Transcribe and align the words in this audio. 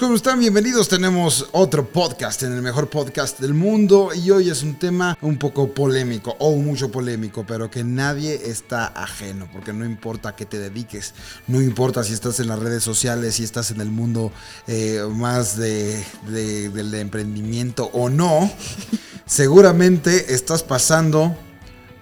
¿Cómo 0.00 0.14
están? 0.16 0.40
Bienvenidos. 0.40 0.88
Tenemos 0.88 1.48
otro 1.52 1.86
podcast 1.88 2.42
en 2.42 2.52
el 2.52 2.62
mejor 2.62 2.88
podcast 2.88 3.38
del 3.38 3.54
mundo 3.54 4.10
y 4.14 4.30
hoy 4.30 4.50
es 4.50 4.62
un 4.62 4.74
tema 4.76 5.16
un 5.20 5.38
poco 5.38 5.72
polémico 5.72 6.34
o 6.40 6.56
mucho 6.56 6.90
polémico, 6.90 7.44
pero 7.46 7.70
que 7.70 7.84
nadie 7.84 8.50
está 8.50 8.86
ajeno 8.86 9.48
porque 9.52 9.72
no 9.72 9.84
importa 9.84 10.30
a 10.30 10.36
qué 10.36 10.44
te 10.46 10.58
dediques, 10.58 11.14
no 11.46 11.60
importa 11.60 12.02
si 12.04 12.14
estás 12.14 12.40
en 12.40 12.48
las 12.48 12.58
redes 12.58 12.82
sociales, 12.82 13.36
si 13.36 13.44
estás 13.44 13.70
en 13.70 13.80
el 13.80 13.90
mundo 13.90 14.32
eh, 14.66 15.02
más 15.10 15.56
de- 15.56 16.04
del 16.26 16.94
emprendimiento 16.94 17.90
o 17.92 18.08
no, 18.08 18.50
seguramente 19.26 20.34
estás 20.34 20.62
pasando 20.62 21.36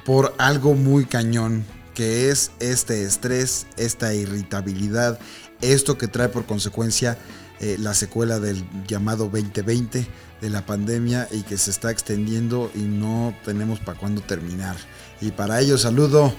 por 0.07 0.35
algo 0.39 0.75
muy 0.75 1.05
cañón, 1.05 1.65
que 1.95 2.31
es 2.31 2.51
este 2.61 3.05
estrés, 3.05 3.67
esta 3.77 4.15
irritabilidad, 4.15 5.19
esto 5.61 5.99
que 5.99 6.09
trae 6.09 6.29
por 6.31 6.47
consecuencia 6.47 7.19
eh, 7.61 7.77
la 7.79 7.95
secuela 7.95 8.39
del 8.41 8.65
llamado 8.87 9.29
2020 9.29 10.07
de 10.41 10.51
la 10.51 10.65
pandemia 10.65 11.29
y 11.31 11.43
que 11.43 11.59
se 11.59 11.71
está 11.71 11.91
extendiendo 11.91 12.71
y 12.75 12.79
no 12.81 13.35
tenemos 13.45 13.79
para 13.81 13.99
cuándo 13.99 14.21
terminar. 14.23 14.77
Y 15.21 15.31
para 15.33 15.61
ello 15.61 15.77
saludo 15.77 16.33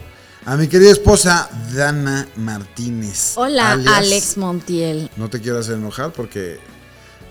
a 0.45 0.55
mi 0.57 0.67
querida 0.67 0.91
esposa 0.91 1.49
Dana 1.75 2.27
Martínez. 2.35 3.33
Hola, 3.35 3.73
alias- 3.73 3.93
Alex 3.97 4.37
Montiel. 4.37 5.09
No 5.17 5.29
te 5.29 5.39
quiero 5.39 5.59
hacer 5.59 5.75
enojar 5.75 6.11
porque 6.13 6.57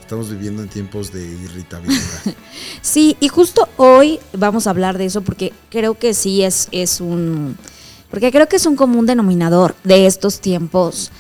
estamos 0.00 0.30
viviendo 0.30 0.62
en 0.62 0.68
tiempos 0.68 1.12
de 1.12 1.24
irritabilidad. 1.24 2.00
Sí, 2.82 3.16
y 3.20 3.28
justo 3.28 3.68
hoy 3.76 4.18
vamos 4.32 4.66
a 4.66 4.70
hablar 4.70 4.96
de 4.96 5.04
eso 5.06 5.20
porque 5.22 5.52
creo 5.70 5.98
que 5.98 6.14
sí 6.14 6.42
es, 6.42 6.68
es 6.72 7.00
un... 7.00 7.56
Porque 8.10 8.30
creo 8.32 8.48
que 8.48 8.56
es 8.56 8.66
un 8.66 8.74
común 8.76 9.06
denominador 9.06 9.74
de 9.84 10.06
estos 10.06 10.40
tiempos. 10.40 11.10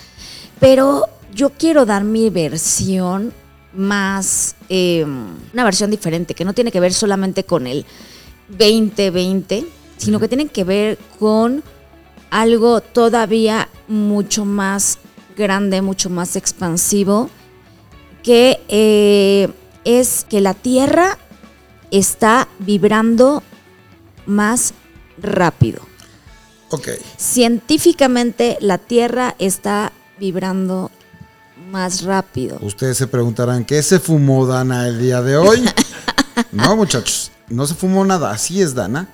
Pero 0.58 1.04
yo 1.34 1.50
quiero 1.50 1.86
dar 1.86 2.04
mi 2.04 2.30
versión 2.30 3.32
más... 3.72 4.56
eh, 4.68 5.04
una 5.52 5.64
versión 5.64 5.90
diferente, 5.90 6.34
que 6.34 6.44
no 6.44 6.54
tiene 6.54 6.72
que 6.72 6.80
ver 6.80 6.92
solamente 6.92 7.44
con 7.44 7.66
el 7.66 7.86
2020, 8.48 9.66
sino 9.96 10.18
que 10.18 10.28
tiene 10.28 10.46
que 10.48 10.64
ver 10.64 10.98
con 11.18 11.62
algo 12.30 12.80
todavía 12.80 13.68
mucho 13.88 14.44
más 14.44 14.98
grande, 15.36 15.82
mucho 15.82 16.10
más 16.10 16.36
expansivo, 16.36 17.30
que 18.22 18.60
eh, 18.68 19.48
es 19.84 20.26
que 20.28 20.40
la 20.40 20.54
Tierra 20.54 21.18
está 21.90 22.48
vibrando 22.58 23.42
más 24.26 24.74
rápido. 25.18 25.82
ok, 26.70 26.88
Científicamente 27.16 28.58
la 28.60 28.78
Tierra 28.78 29.34
está 29.38 29.92
vibrando 30.18 30.90
más 31.70 32.02
rápido. 32.02 32.58
ustedes 32.62 32.96
se 32.96 33.06
preguntarán, 33.06 33.64
¿qué 33.64 33.82
se 33.82 34.00
fumó 34.00 34.46
Dana 34.46 34.88
el 34.88 35.00
día 35.00 35.22
de 35.22 35.36
hoy? 35.36 35.64
No, 36.52 36.74
muchachos, 36.74 37.32
no 37.48 37.66
se 37.66 37.74
fumó 37.74 38.04
nada, 38.04 38.30
así 38.30 38.62
es 38.62 38.74
Dana. 38.74 39.08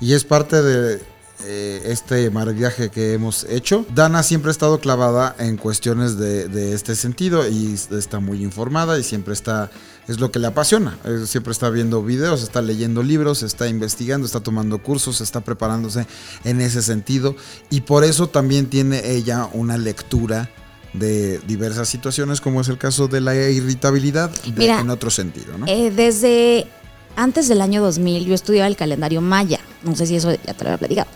Y 0.00 0.12
es 0.12 0.22
parte 0.22 0.62
de 0.62 1.02
eh, 1.46 1.82
este 1.86 2.30
viaje 2.30 2.90
que 2.90 3.12
hemos 3.12 3.44
hecho. 3.44 3.84
Dana 3.94 4.22
siempre 4.22 4.50
ha 4.50 4.52
estado 4.52 4.78
clavada 4.78 5.34
en 5.38 5.56
cuestiones 5.56 6.16
de, 6.16 6.48
de 6.48 6.72
este 6.72 6.94
sentido 6.94 7.48
y 7.48 7.74
está 7.90 8.20
muy 8.20 8.42
informada 8.42 8.98
y 8.98 9.02
siempre 9.02 9.34
está, 9.34 9.70
es 10.06 10.20
lo 10.20 10.30
que 10.30 10.38
le 10.38 10.46
apasiona. 10.46 10.96
Eh, 11.04 11.24
siempre 11.26 11.52
está 11.52 11.70
viendo 11.70 12.02
videos, 12.02 12.42
está 12.42 12.62
leyendo 12.62 13.02
libros, 13.02 13.42
está 13.42 13.66
investigando, 13.68 14.26
está 14.26 14.40
tomando 14.40 14.82
cursos, 14.82 15.20
está 15.20 15.40
preparándose 15.40 16.06
en 16.44 16.60
ese 16.60 16.82
sentido. 16.82 17.34
Y 17.68 17.82
por 17.82 18.04
eso 18.04 18.28
también 18.28 18.70
tiene 18.70 19.10
ella 19.10 19.48
una 19.52 19.76
lectura 19.76 20.50
de 20.94 21.38
diversas 21.40 21.88
situaciones, 21.88 22.40
como 22.40 22.60
es 22.60 22.68
el 22.68 22.78
caso 22.78 23.08
de 23.08 23.20
la 23.20 23.34
irritabilidad 23.34 24.30
de- 24.30 24.52
Mira, 24.52 24.80
en 24.80 24.90
otro 24.90 25.10
sentido, 25.10 25.58
¿no? 25.58 25.66
Eh, 25.66 25.90
desde 25.94 26.66
antes 27.16 27.48
del 27.48 27.60
año 27.60 27.82
2000 27.82 28.24
yo 28.24 28.34
estudiaba 28.34 28.66
el 28.68 28.76
calendario 28.76 29.20
maya. 29.20 29.60
No 29.82 29.94
sé 29.96 30.06
si 30.06 30.16
eso 30.16 30.32
ya 30.32 30.54
te 30.54 30.64
lo 30.64 30.70
había 30.70 30.78
platicado. 30.78 31.08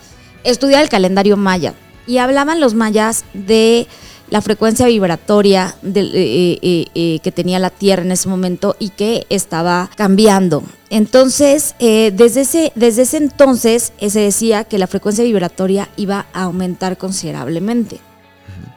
Estudiaba 0.45 0.83
el 0.83 0.89
calendario 0.89 1.37
maya 1.37 1.75
y 2.07 2.19
hablaban 2.19 2.61
los 2.61 2.75
mayas 2.75 3.25
de 3.35 3.87
la 4.31 4.43
frecuencia 4.43 4.87
vibratoria 4.87 5.75
eh, 5.83 6.59
eh, 6.63 6.85
eh, 6.95 7.19
que 7.23 7.33
tenía 7.33 7.59
la 7.59 7.71
Tierra 7.71 8.03
en 8.03 8.13
ese 8.13 8.29
momento 8.29 8.77
y 8.79 8.91
que 8.91 9.27
estaba 9.31 9.89
cambiando. 9.97 10.63
Entonces, 10.91 11.75
eh, 11.79 12.13
desde, 12.15 12.43
ese, 12.43 12.73
desde 12.75 13.03
ese 13.03 13.17
entonces 13.17 13.93
se 14.07 14.21
decía 14.21 14.65
que 14.65 14.79
la 14.79 14.87
frecuencia 14.87 15.25
vibratoria 15.25 15.89
iba 15.97 16.27
a 16.35 16.43
aumentar 16.43 16.99
considerablemente 16.99 18.01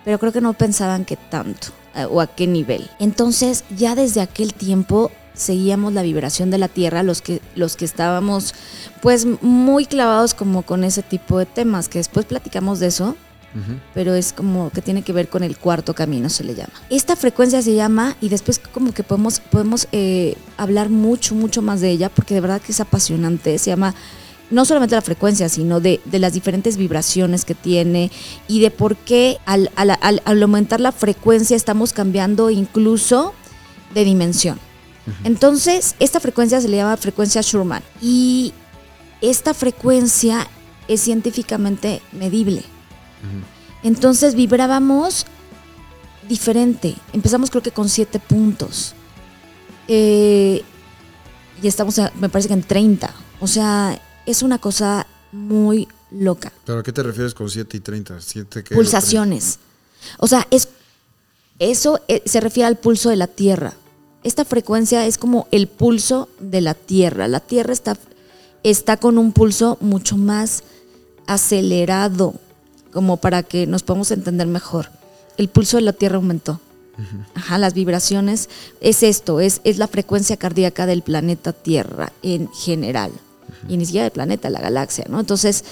pero 0.04 0.20
creo 0.20 0.32
que 0.32 0.42
no 0.42 0.54
pensaban 0.54 1.06
que 1.06 1.18
tanto 1.18 1.68
eh, 1.96 2.06
o 2.06 2.22
a 2.22 2.28
qué 2.28 2.48
nivel. 2.48 2.90
Entonces, 3.00 3.64
ya 3.76 3.96
desde 3.96 4.22
aquel 4.22 4.54
tiempo 4.54 5.12
seguíamos 5.34 5.94
la 5.94 6.02
vibración 6.04 6.52
de 6.52 6.58
la 6.58 6.68
Tierra, 6.68 7.04
los 7.04 7.22
que, 7.22 7.42
los 7.56 7.76
que 7.76 7.86
estábamos 7.86 8.54
pues 9.02 9.26
muy 9.42 9.86
clavados 9.86 10.34
como 10.34 10.64
con 10.64 10.84
ese 10.84 11.04
tipo 11.04 11.40
de 11.40 11.46
temas, 11.46 11.90
que 11.90 12.00
después 12.00 12.26
platicamos 12.26 12.80
de 12.80 12.88
eso, 12.88 13.16
pero 13.94 14.14
es 14.14 14.32
como 14.32 14.70
que 14.70 14.82
tiene 14.82 15.02
que 15.02 15.12
ver 15.12 15.28
con 15.28 15.44
el 15.44 15.58
cuarto 15.58 15.94
camino, 15.94 16.30
se 16.30 16.46
le 16.46 16.56
llama. 16.56 16.72
Esta 16.90 17.18
frecuencia 17.18 17.62
se 17.62 17.74
llama, 17.76 18.16
y 18.22 18.30
después 18.30 18.60
como 18.60 18.94
que 18.94 19.04
podemos, 19.04 19.42
podemos 19.42 19.90
eh, 19.92 20.38
hablar 20.56 20.90
mucho, 20.90 21.36
mucho 21.36 21.62
más 21.62 21.82
de 21.82 21.90
ella, 21.90 22.10
porque 22.10 22.34
de 22.34 22.42
verdad 22.42 22.62
que 22.62 22.72
es 22.72 22.80
apasionante, 22.80 23.58
se 23.58 23.72
llama 23.72 23.94
no 24.52 24.66
solamente 24.66 24.96
la 24.96 25.02
frecuencia, 25.02 25.50
sino 25.50 25.80
de, 25.80 26.00
de 26.06 26.20
las 26.20 26.34
diferentes 26.34 26.78
vibraciones 26.78 27.46
que 27.46 27.56
tiene 27.56 28.12
y 28.48 28.60
de 28.60 28.70
por 28.72 28.96
qué 28.98 29.38
al, 29.46 29.72
al- 29.76 29.98
al- 30.02 30.22
al 30.26 30.44
aumentar 30.44 30.80
la 30.82 30.92
frecuencia 30.92 31.56
estamos 31.58 31.94
cambiando 31.94 32.50
incluso 32.50 33.34
de 33.94 34.04
dimensión. 34.06 34.60
Entonces, 35.24 35.96
esta 36.00 36.20
frecuencia 36.20 36.62
se 36.62 36.68
le 36.68 36.78
llama 36.78 36.96
frecuencia 36.96 37.42
Schumann 37.42 37.82
y 38.02 38.54
esta 39.22 39.54
frecuencia 39.54 40.48
es 40.88 41.02
científicamente 41.02 42.02
medible. 42.12 42.64
Entonces 43.84 44.36
vibrábamos 44.36 45.26
diferente. 46.30 46.96
Empezamos 47.14 47.50
creo 47.50 47.64
que 47.64 47.72
con 47.72 47.90
siete 47.90 48.20
puntos. 48.20 48.94
Eh, 49.88 50.64
y 51.62 51.68
estamos, 51.68 51.98
a- 52.00 52.12
me 52.20 52.30
parece 52.30 52.48
que 52.48 52.54
en 52.54 52.64
30. 52.64 53.14
O 53.40 53.48
sea, 53.48 54.00
es 54.26 54.44
una 54.44 54.60
cosa 54.60 55.08
muy 55.32 55.88
loca. 56.12 56.52
¿Pero 56.66 56.80
a 56.80 56.84
qué 56.84 56.92
te 56.92 57.04
refieres 57.04 57.34
con 57.34 57.50
7 57.50 57.78
y 57.78 57.80
30? 57.80 58.22
¿Siete 58.22 58.64
qué? 58.64 58.76
Pulsaciones. 58.76 59.60
O 60.18 60.28
sea, 60.28 60.48
es, 60.52 60.68
eso 61.60 62.00
eh, 62.08 62.22
se 62.26 62.40
refiere 62.40 62.68
al 62.68 62.78
pulso 62.78 63.10
de 63.10 63.16
la 63.16 63.28
Tierra. 63.28 63.74
Esta 64.24 64.46
frecuencia 64.46 65.06
es 65.06 65.18
como 65.18 65.48
el 65.52 65.68
pulso 65.68 66.30
de 66.40 66.62
la 66.62 66.74
Tierra. 66.74 67.28
La 67.28 67.40
Tierra 67.40 67.74
está, 67.74 67.98
está 68.64 68.98
con 68.98 69.18
un 69.18 69.32
pulso 69.32 69.78
mucho 69.82 70.18
más 70.18 70.64
acelerado, 71.28 72.36
como 72.92 73.18
para 73.18 73.44
que 73.44 73.68
nos 73.68 73.84
podamos 73.84 74.12
entender 74.12 74.48
mejor. 74.48 74.90
El 75.38 75.50
pulso 75.50 75.78
de 75.78 75.84
la 75.84 75.94
Tierra 75.94 76.18
aumentó. 76.18 76.60
Ajá, 77.34 77.58
las 77.58 77.74
vibraciones 77.74 78.48
es 78.80 79.02
esto, 79.02 79.40
es, 79.40 79.62
es 79.64 79.80
la 79.80 79.88
frecuencia 79.88 80.38
cardíaca 80.38 80.86
del 80.86 81.02
planeta 81.02 81.52
Tierra 81.52 82.12
en 82.22 82.48
general. 82.52 83.12
Y 83.68 83.78
ni 83.78 83.86
siquiera 83.86 84.06
del 84.06 84.12
planeta, 84.12 84.50
la 84.50 84.62
galaxia, 84.62 85.06
¿no? 85.10 85.20
Entonces, 85.20 85.64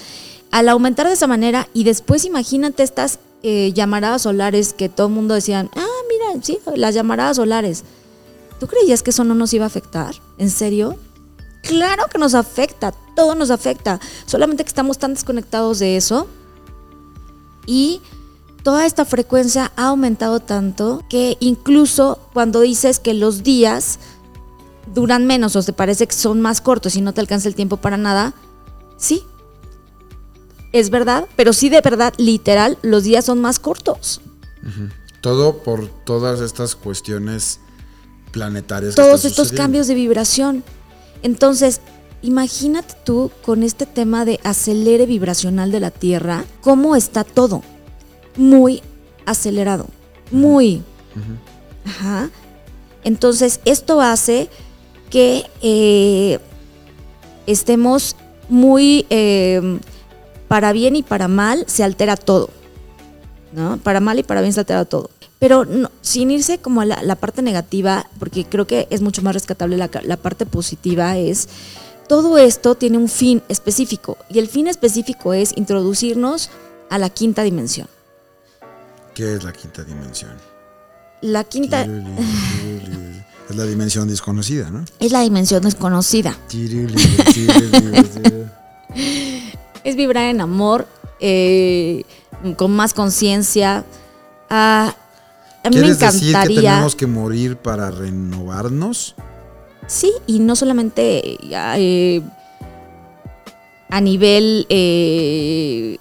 al 0.50 0.68
aumentar 0.68 1.06
de 1.06 1.14
esa 1.14 1.26
manera, 1.26 1.68
y 1.74 1.84
después 1.84 2.24
imagínate 2.24 2.82
estas 2.82 3.18
eh, 3.42 3.72
llamaradas 3.72 4.22
solares 4.22 4.72
que 4.72 4.88
todo 4.88 5.06
el 5.06 5.14
mundo 5.14 5.34
decían, 5.34 5.70
ah, 5.74 5.86
mira, 6.08 6.42
sí, 6.42 6.58
las 6.76 6.94
llamaradas 6.94 7.36
solares. 7.36 7.84
¿Tú 8.58 8.66
creías 8.66 9.02
que 9.02 9.10
eso 9.10 9.24
no 9.24 9.34
nos 9.34 9.54
iba 9.54 9.64
a 9.64 9.68
afectar? 9.68 10.14
¿En 10.38 10.50
serio? 10.50 10.98
Claro 11.62 12.04
que 12.12 12.18
nos 12.18 12.34
afecta, 12.34 12.92
todo 13.16 13.34
nos 13.34 13.50
afecta. 13.50 14.00
Solamente 14.26 14.64
que 14.64 14.68
estamos 14.68 14.98
tan 14.98 15.14
desconectados 15.14 15.78
de 15.78 15.96
eso. 15.96 16.26
Y 17.66 18.02
toda 18.62 18.86
esta 18.86 19.04
frecuencia 19.04 19.72
ha 19.76 19.88
aumentado 19.88 20.40
tanto 20.40 21.02
que 21.08 21.36
incluso 21.40 22.18
cuando 22.32 22.60
dices 22.60 22.98
que 22.98 23.14
los 23.14 23.42
días 23.42 23.98
duran 24.94 25.26
menos 25.26 25.56
o 25.56 25.62
te 25.62 25.72
parece 25.72 26.06
que 26.06 26.14
son 26.14 26.40
más 26.40 26.60
cortos 26.60 26.96
y 26.96 27.00
no 27.00 27.12
te 27.12 27.20
alcanza 27.20 27.48
el 27.48 27.54
tiempo 27.54 27.76
para 27.76 27.96
nada, 27.96 28.34
sí. 28.96 29.22
Es 30.72 30.90
verdad, 30.90 31.26
pero 31.36 31.52
sí 31.52 31.68
de 31.68 31.80
verdad, 31.80 32.14
literal, 32.16 32.78
los 32.82 33.04
días 33.04 33.24
son 33.24 33.40
más 33.40 33.58
cortos. 33.58 34.20
Todo 35.20 35.58
por 35.58 35.88
todas 36.04 36.40
estas 36.40 36.76
cuestiones 36.76 37.60
planetarias. 38.30 38.94
todos 38.94 39.24
estos 39.24 39.52
cambios 39.52 39.86
de 39.88 39.94
vibración. 39.94 40.62
Entonces, 41.22 41.80
imagínate 42.22 42.94
tú 43.04 43.30
con 43.42 43.62
este 43.62 43.86
tema 43.86 44.24
de 44.24 44.38
acelere 44.44 45.06
vibracional 45.06 45.72
de 45.72 45.80
la 45.80 45.90
Tierra, 45.90 46.44
cómo 46.60 46.94
está 46.94 47.24
todo. 47.24 47.62
Muy 48.36 48.82
acelerado. 49.26 49.88
Muy. 50.30 50.82
Ajá. 51.84 52.30
Entonces, 53.02 53.60
esto 53.64 54.00
hace 54.00 54.48
que 55.10 55.44
eh, 55.62 56.38
estemos 57.46 58.16
muy, 58.48 59.06
eh, 59.10 59.78
para 60.48 60.72
bien 60.72 60.96
y 60.96 61.02
para 61.02 61.28
mal, 61.28 61.64
se 61.66 61.84
altera 61.84 62.16
todo. 62.16 62.50
¿no? 63.52 63.78
Para 63.78 64.00
mal 64.00 64.18
y 64.18 64.22
para 64.22 64.40
bien 64.40 64.52
se 64.52 64.60
altera 64.60 64.84
todo. 64.84 65.10
Pero 65.38 65.64
no- 65.64 65.90
sin 66.02 66.30
irse 66.30 66.58
como 66.58 66.80
a 66.82 66.84
la, 66.84 67.02
la 67.02 67.16
parte 67.16 67.42
negativa, 67.42 68.06
porque 68.18 68.44
creo 68.44 68.66
que 68.66 68.86
es 68.90 69.00
mucho 69.00 69.22
más 69.22 69.34
rescatable 69.34 69.76
la, 69.76 69.90
la 70.04 70.16
parte 70.16 70.46
positiva, 70.46 71.16
es 71.16 71.48
todo 72.08 72.38
esto 72.38 72.74
tiene 72.74 72.98
un 72.98 73.08
fin 73.08 73.42
específico. 73.48 74.16
Y 74.28 74.38
el 74.38 74.48
fin 74.48 74.66
específico 74.66 75.32
es 75.32 75.56
introducirnos 75.56 76.50
a 76.90 76.98
la 76.98 77.08
quinta 77.10 77.42
dimensión. 77.42 77.88
¿Qué 79.14 79.34
es 79.34 79.44
la 79.44 79.52
quinta 79.52 79.82
dimensión? 79.84 80.32
La 81.20 81.44
quinta 81.44 81.86
Es 83.50 83.56
la 83.56 83.64
dimensión 83.64 84.08
desconocida, 84.08 84.70
¿no? 84.70 84.84
es 85.00 85.12
la 85.12 85.20
dimensión 85.20 85.62
desconocida. 85.62 86.36
Es 89.82 89.96
vibrar 89.96 90.24
en 90.24 90.40
amor, 90.42 90.86
eh, 91.20 92.04
con 92.56 92.70
más 92.72 92.92
conciencia. 92.92 93.84
Ah, 94.50 94.94
a 95.64 95.70
mí 95.70 95.76
me 95.76 95.82
¿Quieres 95.82 95.98
decir 95.98 96.20
que 96.20 96.28
encantaría. 96.30 96.70
tenemos 96.72 96.96
que 96.96 97.06
morir 97.06 97.56
para 97.56 97.90
renovarnos? 97.90 99.14
Sí, 99.86 100.12
y 100.26 100.38
no 100.40 100.54
solamente 100.54 101.38
eh, 101.78 102.22
a 103.88 104.00
nivel 104.02 104.66
eh, 104.68 105.96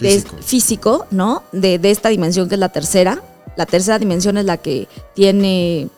de- 0.00 0.10
Físico. 0.10 0.36
físico, 0.42 1.06
¿no? 1.10 1.42
De, 1.52 1.78
de 1.78 1.90
esta 1.90 2.10
dimensión 2.10 2.48
que 2.50 2.56
es 2.56 2.60
la 2.60 2.68
tercera. 2.68 3.22
La 3.56 3.64
tercera 3.64 3.98
dimensión 3.98 4.36
es 4.36 4.44
la 4.44 4.58
que 4.58 4.88
tiene 5.14 5.88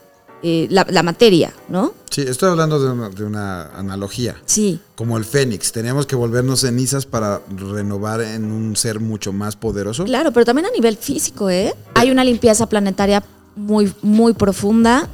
eh, 0.43 0.67
la, 0.71 0.87
la 0.91 1.03
materia, 1.03 1.53
¿no? 1.69 1.93
Sí, 2.11 2.23
estoy 2.23 2.51
hablando 2.51 2.81
de 2.81 2.91
una, 2.91 3.09
de 3.11 3.25
una 3.25 3.67
analogía. 3.77 4.37
Sí, 4.47 4.81
Como 4.95 5.19
el 5.19 5.25
Fénix, 5.25 5.73
teníamos 5.73 6.07
que 6.07 6.17
volvernos 6.17 6.61
cenizas 6.61 7.07
para 7.07 7.41
renovar 7.57 8.21
en 8.23 8.51
un 8.51 8.77
ser 8.77 8.99
mucho 9.01 9.33
más 9.33 9.57
poderoso. 9.57 10.05
claro, 10.05 10.33
pero 10.33 10.47
también 10.47 10.67
a 10.67 10.71
nivel 10.71 10.97
físico, 10.97 11.51
¿eh? 11.51 11.75
Hay 11.95 12.11
una 12.11 12.25
limpieza 12.25 12.67
planetaria 12.69 13.23
muy, 13.57 13.93
muy 14.03 14.33
profunda 14.33 15.09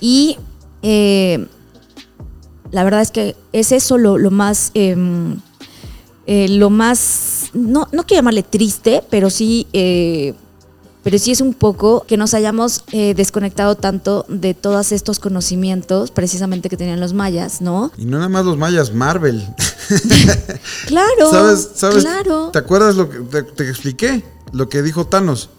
y 0.00 0.36
eh, 0.82 1.46
la 2.70 2.84
verdad 2.84 3.00
es 3.00 3.10
que 3.10 3.34
es 3.52 3.72
eso 3.72 3.96
lo, 3.98 4.18
lo 4.18 4.30
más, 4.30 4.70
em, 4.74 5.40
eh, 6.26 6.48
lo 6.48 6.68
más, 6.70 7.50
no, 7.54 7.88
no 7.92 8.04
quiero 8.04 8.18
llamarle 8.20 8.42
triste, 8.42 9.02
pero 9.08 9.30
sí, 9.30 9.66
eh, 9.72 10.34
pero 11.02 11.18
sí 11.18 11.30
es 11.32 11.40
un 11.40 11.54
poco 11.54 12.04
que 12.06 12.16
nos 12.16 12.34
hayamos 12.34 12.82
eh, 12.92 13.14
desconectado 13.14 13.74
tanto 13.76 14.24
de 14.28 14.54
todos 14.54 14.92
estos 14.92 15.18
conocimientos 15.20 16.10
precisamente 16.10 16.68
que 16.68 16.76
tenían 16.76 17.00
los 17.00 17.12
mayas, 17.14 17.60
¿no? 17.60 17.92
Y 17.96 18.04
no 18.04 18.16
nada 18.18 18.28
más 18.28 18.44
los 18.44 18.56
mayas, 18.58 18.92
Marvel. 18.92 19.46
Claro, 20.86 21.30
¿Sabes? 21.30 21.68
¿Sabes? 21.74 22.04
claro. 22.04 22.50
¿Te 22.52 22.58
acuerdas 22.58 22.96
lo 22.96 23.08
que 23.08 23.18
te, 23.20 23.42
te 23.42 23.68
expliqué? 23.68 24.22
Lo 24.52 24.68
que 24.68 24.82
dijo 24.82 25.06
Thanos. 25.06 25.50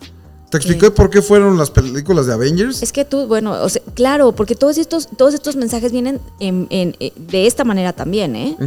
¿Te 0.49 0.57
expliqué 0.57 0.89
por 0.89 1.11
qué 1.11 1.21
fueron 1.21 1.57
las 1.59 1.69
películas 1.69 2.25
de 2.25 2.33
Avengers? 2.33 2.81
Es 2.81 2.91
que 2.91 3.05
tú, 3.05 3.27
bueno, 3.27 3.51
o 3.61 3.69
sea, 3.69 3.83
claro, 3.93 4.31
porque 4.31 4.55
todos 4.55 4.79
estos, 4.79 5.07
todos 5.15 5.35
estos 5.35 5.55
mensajes 5.55 5.91
vienen 5.91 6.19
en- 6.39 6.65
en- 6.71 6.95
eh, 6.99 7.13
de 7.15 7.45
esta 7.45 7.63
manera 7.63 7.93
también, 7.93 8.35
¿eh? 8.35 8.57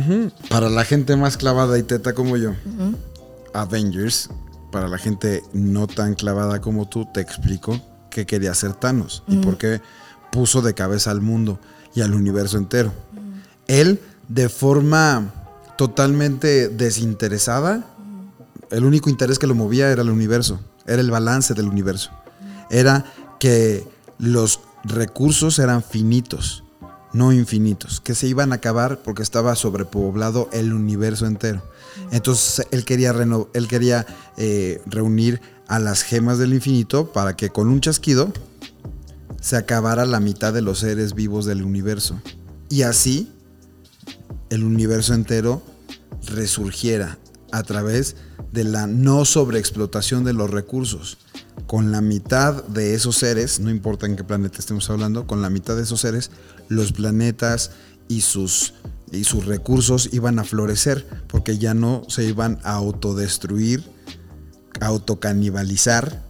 Para 0.49 0.71
la 0.71 0.85
gente 0.85 1.17
más 1.17 1.37
clavada 1.37 1.77
y 1.79 1.83
teta 1.83 2.13
como 2.15 2.37
yo, 2.37 2.53
Avengers, 3.53 4.29
para 4.73 4.89
la 4.89 4.99
gente 4.99 5.45
no 5.53 5.87
tan 5.87 6.15
clavada 6.15 6.61
como 6.61 6.89
tú, 6.89 7.07
te 7.13 7.21
explico 7.21 7.81
qué 8.11 8.27
quería 8.27 8.51
hacer 8.51 8.73
Thanos 8.73 9.23
y 9.29 9.37
por 9.37 9.59
qué 9.59 9.81
puso 10.33 10.63
de 10.63 10.75
cabeza 10.75 11.13
al 11.13 11.21
mundo 11.21 11.61
y 11.95 12.01
al 12.01 12.15
universo 12.15 12.59
entero. 12.59 12.93
Él, 13.69 14.01
de 14.29 14.49
forma 14.49 15.33
totalmente 15.77 16.69
desinteresada, 16.69 17.87
el 18.71 18.85
único 18.85 19.11
interés 19.11 19.39
que 19.39 19.47
lo 19.47 19.55
movía 19.55 19.91
era 19.91 20.03
el 20.03 20.11
universo, 20.11 20.59
era 20.87 21.01
el 21.01 21.11
balance 21.11 21.55
del 21.55 21.69
universo. 21.69 22.11
Era 22.71 23.05
que 23.39 23.87
los 24.19 24.61
recursos 24.85 25.59
eran 25.59 25.83
finitos, 25.83 26.65
no 27.13 27.33
infinitos, 27.33 28.01
que 28.01 28.15
se 28.15 28.27
iban 28.27 28.53
a 28.53 28.57
acabar 28.57 29.03
porque 29.03 29.23
estaba 29.23 29.55
sobrepoblado 29.55 30.49
el 30.53 30.73
universo 30.73 31.27
entero. 31.27 31.63
Entonces 32.11 32.67
él 32.71 32.85
quería, 32.85 33.13
reno- 33.13 33.49
él 33.55 33.69
quería 33.69 34.07
eh, 34.37 34.81
reunir 34.87 35.41
a 35.69 35.79
las 35.79 36.03
gemas 36.03 36.39
del 36.39 36.55
infinito 36.55 37.13
para 37.13 37.37
que 37.37 37.51
con 37.51 37.69
un 37.69 37.81
chasquido 37.81 38.33
se 39.41 39.57
acabara 39.57 40.07
la 40.07 40.21
mitad 40.21 40.53
de 40.53 40.63
los 40.63 40.79
seres 40.81 41.15
vivos 41.15 41.45
del 41.45 41.63
universo. 41.63 42.21
Y 42.69 42.83
así 42.83 43.31
el 44.51 44.65
universo 44.65 45.15
entero 45.15 45.63
resurgiera 46.27 47.19
a 47.51 47.63
través 47.63 48.15
de 48.15 48.32
la 48.53 48.87
no 48.87 49.25
sobreexplotación 49.25 50.25
de 50.25 50.35
los 50.35 50.51
recursos. 50.51 51.19
Con 51.67 51.91
la 51.91 52.01
mitad 52.01 52.65
de 52.65 52.95
esos 52.95 53.17
seres, 53.17 53.61
no 53.61 53.71
importa 53.71 54.07
en 54.07 54.17
qué 54.17 54.25
planeta 54.25 54.59
estemos 54.59 54.89
hablando, 54.91 55.27
con 55.27 55.43
la 55.43 55.51
mitad 55.51 55.77
de 55.77 55.83
esos 55.83 56.01
seres, 56.01 56.31
los 56.69 56.93
planetas 56.93 57.73
y 58.09 58.21
sus, 58.21 58.75
y 59.11 59.25
sus 59.25 59.47
recursos 59.47 60.11
iban 60.13 60.39
a 60.39 60.45
florecer 60.45 61.07
porque 61.29 61.59
ya 61.59 61.75
no 61.75 62.03
se 62.09 62.25
iban 62.25 62.59
a 62.63 62.75
autodestruir, 62.75 63.83
autocanibalizar 64.81 66.23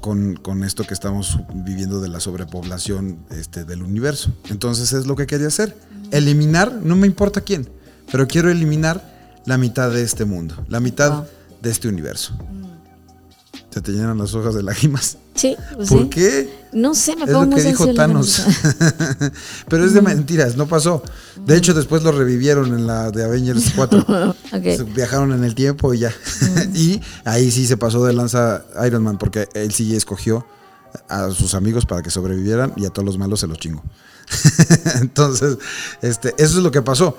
con, 0.00 0.34
con 0.34 0.64
esto 0.64 0.84
que 0.84 0.94
estamos 0.94 1.38
viviendo 1.54 2.00
de 2.00 2.08
la 2.08 2.20
sobrepoblación 2.20 3.24
este, 3.30 3.64
del 3.64 3.82
universo. 3.82 4.32
Entonces 4.50 4.92
es 4.92 5.06
lo 5.06 5.14
que 5.16 5.26
quería 5.26 5.46
hacer. 5.46 5.76
Eliminar, 6.10 6.72
no 6.82 6.96
me 6.96 7.06
importa 7.06 7.40
quién, 7.40 7.68
pero 8.10 8.26
quiero 8.26 8.50
eliminar 8.50 9.40
la 9.46 9.58
mitad 9.58 9.90
de 9.90 10.02
este 10.02 10.24
mundo, 10.24 10.64
la 10.68 10.80
mitad. 10.80 11.24
De 11.62 11.70
este 11.70 11.88
universo. 11.88 12.34
Se 13.70 13.80
te 13.80 13.92
llenan 13.92 14.18
las 14.18 14.34
hojas 14.34 14.54
de 14.54 14.62
lágrimas. 14.62 15.16
Sí, 15.34 15.56
pues 15.76 15.88
¿Por 15.88 16.02
sí. 16.02 16.08
qué? 16.10 16.62
No 16.74 16.94
sé, 16.94 17.16
me 17.16 17.24
Es 17.24 17.30
pongo 17.30 17.44
lo 17.44 17.50
muy 17.52 17.62
que 17.62 17.68
dijo. 17.68 17.94
Thanos. 17.94 18.42
Pero 19.68 19.86
es 19.86 19.94
de 19.94 20.02
mentiras, 20.02 20.58
no 20.58 20.66
pasó. 20.66 21.02
De 21.46 21.56
hecho, 21.56 21.72
después 21.72 22.02
lo 22.02 22.12
revivieron 22.12 22.66
en 22.74 22.86
la 22.86 23.10
de 23.10 23.24
Avengers 23.24 23.72
4. 23.74 24.04
Ok. 24.52 24.62
Se 24.64 24.82
Viajaron 24.82 25.32
en 25.32 25.44
el 25.44 25.54
tiempo 25.54 25.94
y 25.94 26.00
ya. 26.00 26.12
y 26.74 27.00
ahí 27.24 27.50
sí 27.50 27.66
se 27.66 27.78
pasó 27.78 28.04
de 28.04 28.12
lanza 28.12 28.66
Iron 28.86 29.02
Man 29.02 29.16
porque 29.16 29.48
él 29.54 29.72
sí 29.72 29.96
escogió 29.96 30.46
a 31.08 31.30
sus 31.30 31.54
amigos 31.54 31.86
para 31.86 32.02
que 32.02 32.10
sobrevivieran 32.10 32.74
y 32.76 32.84
a 32.84 32.90
todos 32.90 33.06
los 33.06 33.16
malos 33.16 33.40
se 33.40 33.46
los 33.46 33.56
chingó. 33.58 33.82
Entonces, 35.00 35.56
este, 36.02 36.34
eso 36.36 36.58
es 36.58 36.62
lo 36.62 36.70
que 36.70 36.82
pasó. 36.82 37.16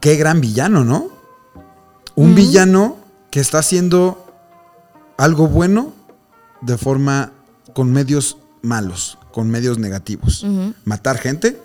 Qué 0.00 0.16
gran 0.16 0.40
villano, 0.40 0.82
¿no? 0.82 1.10
Un 2.14 2.34
villano 2.34 3.05
que 3.36 3.40
está 3.40 3.58
haciendo 3.58 4.32
algo 5.18 5.46
bueno 5.46 5.92
de 6.62 6.78
forma 6.78 7.34
con 7.74 7.92
medios 7.92 8.38
malos, 8.62 9.18
con 9.30 9.50
medios 9.50 9.78
negativos. 9.78 10.46
Matar 10.86 11.18
gente 11.18 11.60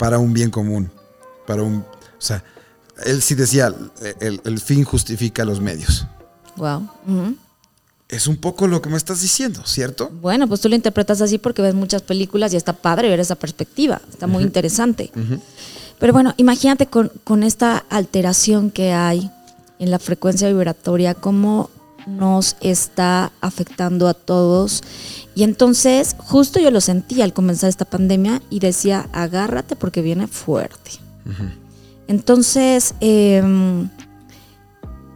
para 0.00 0.18
un 0.18 0.32
bien 0.32 0.50
común, 0.50 0.90
para 1.46 1.62
un, 1.62 1.76
o 1.76 1.84
sea, 2.18 2.42
él 3.06 3.22
sí 3.22 3.36
decía, 3.36 3.72
el, 4.18 4.40
el 4.44 4.58
fin 4.58 4.82
justifica 4.82 5.44
los 5.44 5.60
medios. 5.60 6.08
Wow. 6.56 6.88
Es 8.08 8.26
un 8.26 8.36
poco 8.36 8.66
lo 8.66 8.82
que 8.82 8.88
me 8.88 8.96
estás 8.96 9.20
diciendo, 9.20 9.62
¿cierto? 9.66 10.10
Bueno, 10.10 10.48
pues 10.48 10.60
tú 10.60 10.68
lo 10.68 10.74
interpretas 10.74 11.20
así 11.20 11.38
porque 11.38 11.62
ves 11.62 11.76
muchas 11.76 12.02
películas 12.02 12.52
y 12.52 12.56
está 12.56 12.72
padre 12.72 13.08
ver 13.08 13.20
esa 13.20 13.36
perspectiva. 13.36 14.02
Está 14.10 14.26
muy 14.26 14.42
interesante. 14.42 15.12
Pero 16.00 16.12
bueno, 16.12 16.34
imagínate 16.36 16.88
con, 16.88 17.12
con 17.22 17.44
esta 17.44 17.78
alteración 17.90 18.72
que 18.72 18.92
hay 18.92 19.30
en 19.78 19.90
la 19.90 19.98
frecuencia 19.98 20.48
vibratoria, 20.48 21.14
cómo 21.14 21.70
nos 22.06 22.56
está 22.60 23.32
afectando 23.40 24.08
a 24.08 24.14
todos. 24.14 24.82
Y 25.34 25.42
entonces, 25.42 26.14
justo 26.18 26.60
yo 26.60 26.70
lo 26.70 26.80
sentí 26.80 27.22
al 27.22 27.32
comenzar 27.32 27.68
esta 27.70 27.84
pandemia 27.86 28.42
y 28.50 28.60
decía, 28.60 29.08
agárrate 29.12 29.74
porque 29.76 30.02
viene 30.02 30.26
fuerte. 30.26 30.92
Entonces, 32.06 32.94
em, 33.00 33.88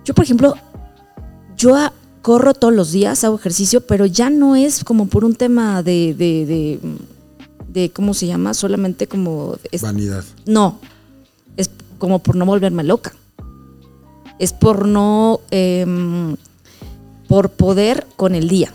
yo 0.04 0.14
por 0.14 0.24
ejemplo, 0.24 0.54
yo 1.56 1.76
corro 2.22 2.54
todos 2.54 2.72
los 2.74 2.92
días, 2.92 3.22
hago 3.24 3.36
ejercicio, 3.36 3.82
pero 3.82 4.06
ya 4.06 4.30
no 4.30 4.56
es 4.56 4.82
como 4.84 5.06
por 5.06 5.24
un 5.24 5.34
tema 5.34 5.82
de, 5.82 6.14
de, 6.14 6.46
de, 6.46 6.80
de, 7.68 7.90
¿cómo 7.90 8.14
se 8.14 8.26
llama? 8.26 8.54
Solamente 8.54 9.06
como... 9.06 9.56
es- 9.70 9.82
Vanidad. 9.82 10.24
no, 10.46 10.78
es 11.56 11.70
como 11.98 12.20
por 12.20 12.36
no 12.36 12.46
volverme 12.46 12.84
loca. 12.84 13.12
Es 14.38 14.52
por 14.52 14.86
no, 14.86 15.40
em, 15.50 16.36
por 17.28 17.50
poder 17.50 18.06
con 18.16 18.34
el 18.34 18.48
día, 18.48 18.72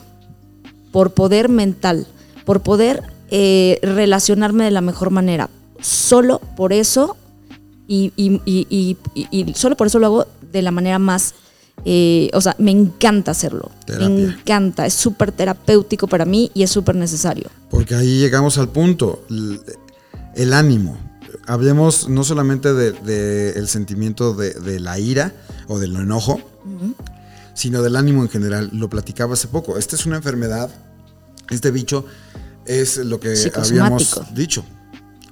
por 0.92 1.14
poder 1.14 1.50
mental, 1.50 2.06
por 2.46 2.62
poder 2.62 3.02
eh, 3.36 3.80
relacionarme 3.82 4.64
de 4.66 4.72
la 4.72 4.82
mejor 4.82 5.10
manera. 5.10 5.50
Solo 5.82 6.40
por 6.56 6.72
eso, 6.72 7.18
y, 7.88 8.14
y- 8.16 8.42
y- 8.46 8.68
y- 8.70 8.98
y- 9.16 9.28
y 9.50 9.54
solo 9.56 9.76
por 9.76 9.88
eso 9.88 9.98
lo 10.00 10.06
hago 10.06 10.28
de 10.52 10.62
la 10.62 10.70
manera 10.72 11.00
más, 11.00 11.34
eh, 11.86 12.30
o 12.34 12.42
sea, 12.42 12.56
me 12.60 12.70
encanta 12.72 13.32
hacerlo. 13.32 13.72
Terapia. 13.86 14.08
Me 14.10 14.24
encanta, 14.26 14.86
es 14.86 14.94
súper 14.94 15.32
terapéutico 15.32 16.08
para 16.08 16.26
mí 16.26 16.52
y 16.54 16.62
es 16.64 16.70
súper 16.70 16.96
necesario. 16.96 17.48
Porque 17.72 17.96
ahí 17.96 18.20
llegamos 18.20 18.58
al 18.60 18.70
punto, 18.70 19.24
el 20.36 20.54
ánimo. 20.54 20.96
Hablemos 21.48 22.08
no 22.08 22.24
solamente 22.24 22.74
del 22.74 23.04
de, 23.04 23.68
sentimiento 23.68 24.34
de, 24.34 24.54
de 24.54 24.80
la 24.80 25.00
ira 25.00 25.34
o 25.68 25.80
del 25.80 25.96
enojo, 25.96 26.40
sino 27.54 27.82
del 27.82 27.96
ánimo 27.96 28.22
en 28.22 28.30
general. 28.30 28.70
Lo 28.74 28.90
platicaba 28.90 29.34
hace 29.34 29.48
poco. 29.48 29.78
Esta 29.78 29.96
es 29.96 30.06
una 30.06 30.16
enfermedad, 30.16 30.70
este 31.50 31.72
bicho 31.72 32.06
es 32.66 32.98
lo 32.98 33.20
que 33.20 33.36
habíamos 33.56 34.22
dicho. 34.34 34.64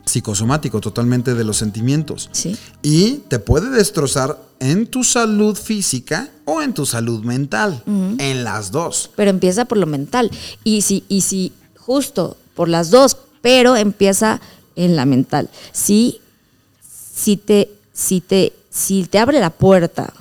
Psicosomático, 0.05 0.81
totalmente 0.81 1.35
de 1.35 1.43
los 1.43 1.57
sentimientos. 1.57 2.29
Sí. 2.33 2.57
Y 2.81 3.23
te 3.29 3.39
puede 3.39 3.69
destrozar 3.69 4.37
en 4.59 4.87
tu 4.87 5.03
salud 5.03 5.55
física 5.55 6.29
o 6.45 6.61
en 6.61 6.73
tu 6.73 6.85
salud 6.85 7.23
mental. 7.23 7.81
En 8.17 8.43
las 8.43 8.71
dos. 8.71 9.11
Pero 9.15 9.29
empieza 9.29 9.65
por 9.65 9.77
lo 9.77 9.85
mental. 9.85 10.29
Y 10.63 10.81
si, 10.81 11.05
y 11.07 11.21
si 11.21 11.53
justo 11.77 12.35
por 12.55 12.67
las 12.67 12.89
dos, 12.89 13.15
pero 13.41 13.75
empieza 13.77 14.41
en 14.75 14.95
la 14.95 15.05
mental. 15.05 15.49
Si, 15.71 16.21
si 17.13 17.37
te, 17.37 17.71
si 17.93 18.21
te, 18.21 18.53
si 18.69 19.03
te 19.05 19.19
abre 19.19 19.39
la 19.39 19.49
puerta 19.49 20.13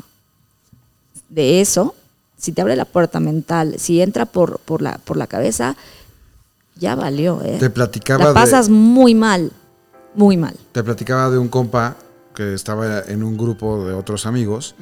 de 1.29 1.61
eso, 1.61 1.95
si 2.37 2.53
te 2.53 2.61
abre 2.63 2.77
la 2.77 2.85
puerta 2.85 3.21
mental, 3.21 3.77
si 3.79 4.01
entra 4.01 4.27
por, 4.27 4.59
por, 4.61 4.83
la, 4.83 4.99
por 4.99 5.17
la 5.17 5.27
cabeza, 5.27 5.77
ya 6.77 6.95
valió, 6.95 7.41
¿eh? 7.45 7.57
Te 7.61 7.71
platicaba 7.71 8.25
La 8.27 8.35
pasas 8.35 8.67
de, 8.69 8.73
muy 8.73 9.15
mal, 9.15 9.53
muy 10.15 10.37
mal. 10.37 10.57
te 10.73 10.83
platicaba 10.83 11.31
de 11.31 11.39
un 11.39 11.49
compa 11.49 11.97
que 12.35 12.55
estaba 12.55 13.01
en 13.03 13.23
un 13.23 13.37
grupo 13.37 13.85
de 13.85 13.93
otros 13.93 14.25
amigos 14.25 14.75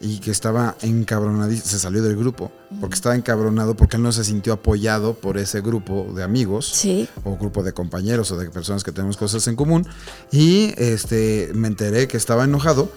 y 0.00 0.18
que 0.18 0.30
estaba 0.30 0.76
encabronadísimo, 0.82 1.66
se 1.68 1.78
salió 1.78 2.02
del 2.02 2.16
grupo 2.16 2.52
porque 2.80 2.94
estaba 2.94 3.14
encabronado 3.16 3.74
porque 3.76 3.96
él 3.96 4.02
no 4.02 4.12
se 4.12 4.24
sintió 4.24 4.52
apoyado 4.52 5.14
por 5.14 5.38
ese 5.38 5.60
grupo 5.62 6.12
de 6.14 6.22
amigos 6.22 6.66
Sí. 6.74 7.08
o 7.24 7.36
grupo 7.36 7.62
de 7.62 7.72
compañeros 7.72 8.30
o 8.30 8.36
de 8.36 8.50
personas 8.50 8.84
que 8.84 8.92
tenemos 8.92 9.16
cosas 9.16 9.46
en 9.48 9.56
común 9.56 9.86
y 10.30 10.74
este 10.76 11.50
me 11.54 11.68
enteré 11.68 12.08
que 12.08 12.16
estaba 12.18 12.44
enojado 12.44 12.90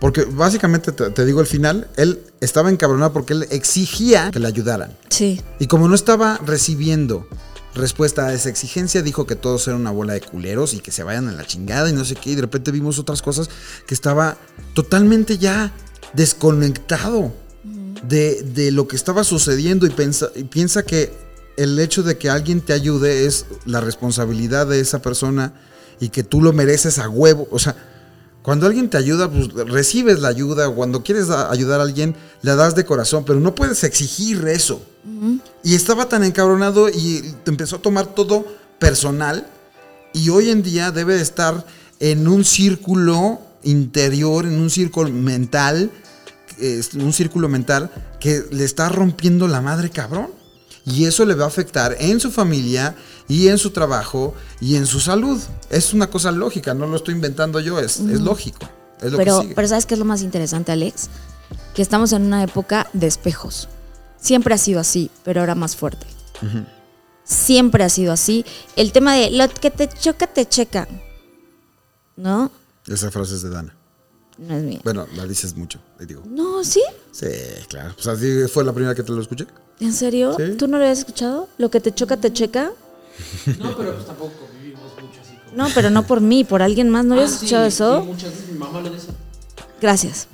porque 0.00 0.24
básicamente 0.24 0.92
te, 0.92 1.10
te 1.10 1.24
digo 1.24 1.40
el 1.40 1.46
final, 1.46 1.88
él 1.96 2.20
estaba 2.40 2.70
encabronado 2.70 3.12
porque 3.12 3.32
él 3.32 3.46
exigía 3.50 4.30
que 4.30 4.38
le 4.38 4.46
ayudaran. 4.46 4.94
Sí. 5.08 5.40
Y 5.58 5.66
como 5.68 5.88
no 5.88 5.94
estaba 5.94 6.38
recibiendo 6.44 7.26
respuesta 7.74 8.26
a 8.26 8.32
esa 8.34 8.48
exigencia, 8.48 9.02
dijo 9.02 9.26
que 9.26 9.36
todos 9.36 9.66
eran 9.68 9.80
una 9.80 9.90
bola 9.90 10.12
de 10.14 10.20
culeros 10.20 10.74
y 10.74 10.80
que 10.80 10.90
se 10.92 11.02
vayan 11.02 11.28
a 11.28 11.32
la 11.32 11.46
chingada 11.46 11.88
y 11.88 11.92
no 11.94 12.04
sé 12.04 12.14
qué. 12.14 12.30
Y 12.30 12.34
de 12.34 12.42
repente 12.42 12.70
vimos 12.72 12.98
otras 12.98 13.22
cosas 13.22 13.48
que 13.86 13.94
estaba 13.94 14.36
totalmente 14.74 15.38
ya 15.38 15.72
desconectado 16.12 17.32
de, 18.08 18.42
de 18.42 18.70
lo 18.70 18.86
que 18.88 18.96
estaba 18.96 19.24
sucediendo 19.24 19.86
y, 19.86 19.90
pensa- 19.90 20.30
y 20.34 20.44
piensa 20.44 20.84
que 20.84 21.12
el 21.56 21.78
hecho 21.78 22.02
de 22.02 22.18
que 22.18 22.28
alguien 22.30 22.60
te 22.60 22.72
ayude 22.72 23.26
es 23.26 23.46
la 23.64 23.80
responsabilidad 23.80 24.66
de 24.66 24.80
esa 24.80 25.00
persona 25.00 25.54
y 26.00 26.10
que 26.10 26.22
tú 26.22 26.42
lo 26.42 26.52
mereces 26.52 26.98
a 26.98 27.08
huevo. 27.08 27.48
O 27.50 27.58
sea, 27.58 27.74
cuando 28.42 28.66
alguien 28.66 28.90
te 28.90 28.98
ayuda, 28.98 29.30
pues 29.30 29.48
recibes 29.68 30.20
la 30.20 30.28
ayuda. 30.28 30.68
Cuando 30.70 31.02
quieres 31.02 31.30
ayudar 31.30 31.80
a 31.80 31.84
alguien, 31.84 32.14
le 32.42 32.54
das 32.54 32.74
de 32.74 32.84
corazón, 32.84 33.24
pero 33.24 33.40
no 33.40 33.54
puedes 33.54 33.82
exigir 33.84 34.46
eso. 34.46 34.82
Y 35.64 35.74
estaba 35.74 36.08
tan 36.08 36.22
encabronado 36.24 36.88
y 36.88 37.22
te 37.44 37.50
empezó 37.50 37.76
a 37.76 37.82
tomar 37.82 38.14
todo 38.14 38.44
personal. 38.78 39.46
Y 40.12 40.28
hoy 40.28 40.50
en 40.50 40.62
día 40.62 40.90
debe 40.92 41.14
de 41.14 41.22
estar 41.22 41.64
en 41.98 42.28
un 42.28 42.44
círculo 42.44 43.40
interior, 43.66 44.46
en 44.46 44.58
un 44.58 44.70
círculo 44.70 45.10
mental, 45.10 45.90
un 46.94 47.12
círculo 47.12 47.48
mental 47.48 47.90
que 48.18 48.42
le 48.50 48.64
está 48.64 48.88
rompiendo 48.88 49.46
la 49.48 49.60
madre 49.60 49.90
cabrón. 49.90 50.30
Y 50.88 51.06
eso 51.06 51.24
le 51.24 51.34
va 51.34 51.44
a 51.44 51.48
afectar 51.48 51.96
en 51.98 52.20
su 52.20 52.30
familia 52.30 52.94
y 53.26 53.48
en 53.48 53.58
su 53.58 53.70
trabajo 53.70 54.34
y 54.60 54.76
en 54.76 54.86
su 54.86 55.00
salud. 55.00 55.40
Es 55.68 55.92
una 55.92 56.08
cosa 56.08 56.30
lógica, 56.30 56.74
no 56.74 56.86
lo 56.86 56.96
estoy 56.96 57.14
inventando 57.14 57.58
yo, 57.58 57.80
es, 57.80 57.98
es 57.98 58.20
lógico. 58.20 58.68
Es 59.02 59.10
lo 59.10 59.18
Pero, 59.18 59.36
que 59.36 59.42
sigue. 59.42 59.54
pero 59.56 59.66
¿sabes 59.68 59.84
qué 59.84 59.94
es 59.94 59.98
lo 59.98 60.04
más 60.04 60.22
interesante, 60.22 60.70
Alex? 60.70 61.08
Que 61.74 61.82
estamos 61.82 62.12
en 62.12 62.22
una 62.22 62.44
época 62.44 62.88
de 62.92 63.08
espejos. 63.08 63.68
Siempre 64.20 64.54
ha 64.54 64.58
sido 64.58 64.78
así, 64.78 65.10
pero 65.24 65.40
ahora 65.40 65.56
más 65.56 65.74
fuerte. 65.74 66.06
Siempre 67.24 67.82
ha 67.82 67.88
sido 67.88 68.12
así. 68.12 68.44
El 68.76 68.92
tema 68.92 69.14
de 69.14 69.32
lo 69.32 69.48
que 69.48 69.72
te 69.72 69.88
choca, 69.88 70.28
te 70.28 70.46
checa. 70.46 70.86
¿No? 72.16 72.52
Esa 72.88 73.10
frase 73.10 73.34
es 73.34 73.42
de 73.42 73.50
Dana. 73.50 73.74
No 74.38 74.54
es 74.56 74.62
mía. 74.62 74.80
Bueno, 74.84 75.06
la 75.16 75.26
dices 75.26 75.56
mucho, 75.56 75.78
le 75.98 76.06
digo. 76.06 76.22
No, 76.28 76.62
¿sí? 76.62 76.82
Sí, 77.10 77.26
claro. 77.68 77.94
Pues 77.94 78.06
así 78.06 78.46
fue 78.52 78.64
la 78.64 78.72
primera 78.72 78.94
que 78.94 79.02
te 79.02 79.12
lo 79.12 79.20
escuché. 79.20 79.46
¿En 79.80 79.92
serio? 79.92 80.34
Sí. 80.36 80.54
¿Tú 80.58 80.66
no 80.68 80.76
lo 80.78 80.84
habías 80.84 80.98
escuchado? 81.00 81.48
¿Lo 81.58 81.70
que 81.70 81.80
te 81.80 81.92
choca, 81.94 82.16
te 82.16 82.32
checa? 82.32 82.70
No, 83.58 83.74
pero 83.76 83.94
pues 83.94 84.06
tampoco 84.06 84.32
vivimos 84.60 84.82
mucho 85.00 85.20
así. 85.22 85.34
Como... 85.46 85.56
No, 85.56 85.68
pero 85.74 85.88
no 85.90 86.06
por 86.06 86.20
mí, 86.20 86.44
por 86.44 86.60
alguien 86.62 86.90
más. 86.90 87.04
¿No 87.06 87.14
habías 87.14 87.32
Ah, 87.32 87.34
escuchado 87.36 87.64
sí, 87.64 87.68
eso? 87.68 88.00
sí, 88.02 88.06
muchas 88.08 88.30
veces 88.30 88.48
mi 88.50 88.58
mamá 88.58 88.80
lo 88.82 88.90
dice. 88.90 89.08
Gracias. 89.80 90.28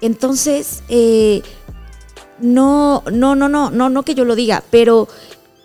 Entonces, 0.00 0.82
eh, 0.88 1.42
no, 2.40 3.02
no, 3.10 3.34
no, 3.34 3.48
no, 3.48 3.70
no, 3.70 3.88
no 3.88 4.02
que 4.04 4.14
yo 4.14 4.24
lo 4.24 4.36
diga, 4.36 4.62
pero 4.70 5.08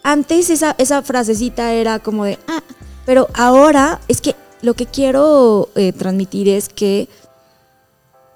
antes 0.02 0.50
esa, 0.50 0.76
esa 0.78 1.02
frasecita 1.04 1.74
era 1.74 2.00
como 2.00 2.26
de, 2.26 2.40
ah, 2.48 2.64
pero 3.06 3.28
ahora 3.36 4.00
es 4.08 4.22
que 4.22 4.36
lo 4.64 4.74
que 4.76 4.86
quiero 4.86 5.70
eh, 5.76 5.92
transmitir 5.92 6.48
es 6.48 6.70
que 6.70 7.10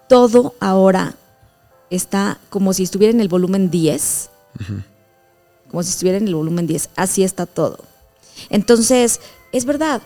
todo 0.10 0.53
ahora 0.60 1.15
está 1.89 2.38
como 2.50 2.74
si 2.74 2.84
estuviera 2.84 3.13
en 3.13 3.22
el 3.22 3.29
volumen 3.29 3.72
10, 3.72 4.29
como 5.72 5.84
si 5.84 5.89
estuviera 5.89 6.17
en 6.17 6.27
el 6.27 6.36
volumen 6.36 6.67
10, 6.67 6.89
así 6.98 7.24
está 7.24 7.46
todo. 7.46 7.79
Entonces, 8.50 9.22
es 9.53 9.63
verdad, 9.63 10.01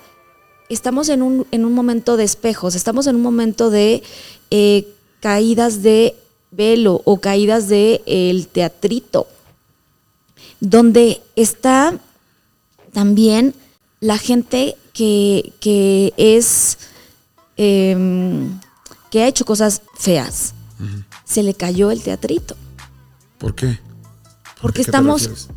estamos 0.69 1.09
en 1.09 1.23
un, 1.23 1.47
en 1.49 1.65
un 1.65 1.73
momento 1.73 2.17
de 2.17 2.23
espejos, 2.23 2.75
estamos 2.75 3.07
en 3.07 3.15
un 3.15 3.23
momento 3.23 3.71
de 3.71 4.03
eh, 4.51 4.87
caídas 5.21 5.81
de 5.81 6.15
velo 6.51 7.01
o 7.03 7.19
caídas 7.19 7.67
de 7.67 8.03
el 8.05 8.47
teatrito, 8.47 9.27
donde 10.59 11.19
está 11.35 11.99
también 12.93 13.55
la 14.01 14.17
gente 14.17 14.75
que, 14.93 15.53
que 15.61 16.13
es 16.17 16.77
em, 17.57 18.59
que 19.09 19.23
ha 19.23 19.27
hecho 19.27 19.45
cosas 19.45 19.81
feas. 19.97 20.53
Se 21.23 21.43
le 21.43 21.53
cayó 21.53 21.91
el 21.91 22.01
teatrito. 22.01 22.55
¿Por 23.37 23.53
qué? 23.55 23.79
Porque 24.61 24.79
¿Qué 24.79 24.85
te 24.85 24.91
estamos- 24.91 25.47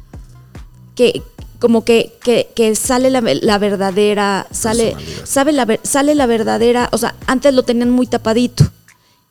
que 0.94 1.22
como 1.58 1.82
que, 1.84 2.16
que, 2.22 2.50
que 2.54 2.74
sale 2.76 3.08
la, 3.10 3.20
la 3.22 3.58
verdadera, 3.58 4.46
sale, 4.50 4.94
sabe 5.24 5.52
la, 5.52 5.64
ver- 5.64 5.80
sale 5.82 6.14
la 6.14 6.26
verdadera, 6.26 6.90
o 6.92 6.98
sea, 6.98 7.14
antes 7.26 7.54
lo 7.54 7.62
tenían 7.62 7.90
muy 7.90 8.06
tapadito 8.06 8.64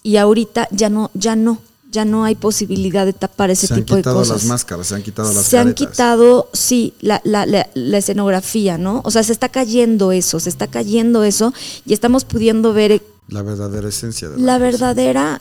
y 0.01 0.17
ahorita 0.17 0.67
ya 0.71 0.89
no, 0.89 1.11
ya 1.13 1.35
no, 1.35 1.59
ya 1.93 2.03
no 2.03 2.25
hay 2.25 2.35
posibilidad 2.35 3.05
de 3.05 3.13
tapar 3.13 3.49
ese 3.51 3.67
Se 3.67 3.73
han 3.75 3.79
tipo 3.81 3.95
de 3.95 4.01
quitado 4.01 4.17
cosas. 4.17 4.37
las 4.37 4.45
máscaras, 4.45 4.87
se 4.87 4.95
han 4.95 5.03
quitado 5.03 5.31
las 5.31 5.45
se 5.45 5.57
han 5.57 5.73
quitado, 5.73 6.49
sí, 6.51 6.93
la, 6.99 7.21
la, 7.23 7.45
la, 7.45 7.69
la 7.73 7.97
escenografía, 7.97 8.77
¿no? 8.77 9.01
O 9.05 9.11
sea, 9.11 9.23
se 9.23 9.31
está 9.31 9.47
cayendo 9.49 10.11
eso, 10.11 10.39
se 10.41 10.49
está 10.49 10.67
cayendo 10.67 11.23
eso 11.23 11.53
y 11.85 11.93
estamos 11.93 12.25
pudiendo 12.25 12.73
ver 12.73 13.01
La 13.29 13.41
verdadera 13.43 13.87
esencia 13.87 14.27
de 14.29 14.37
la 14.37 14.53
cosa. 14.55 14.57
verdadera, 14.59 15.39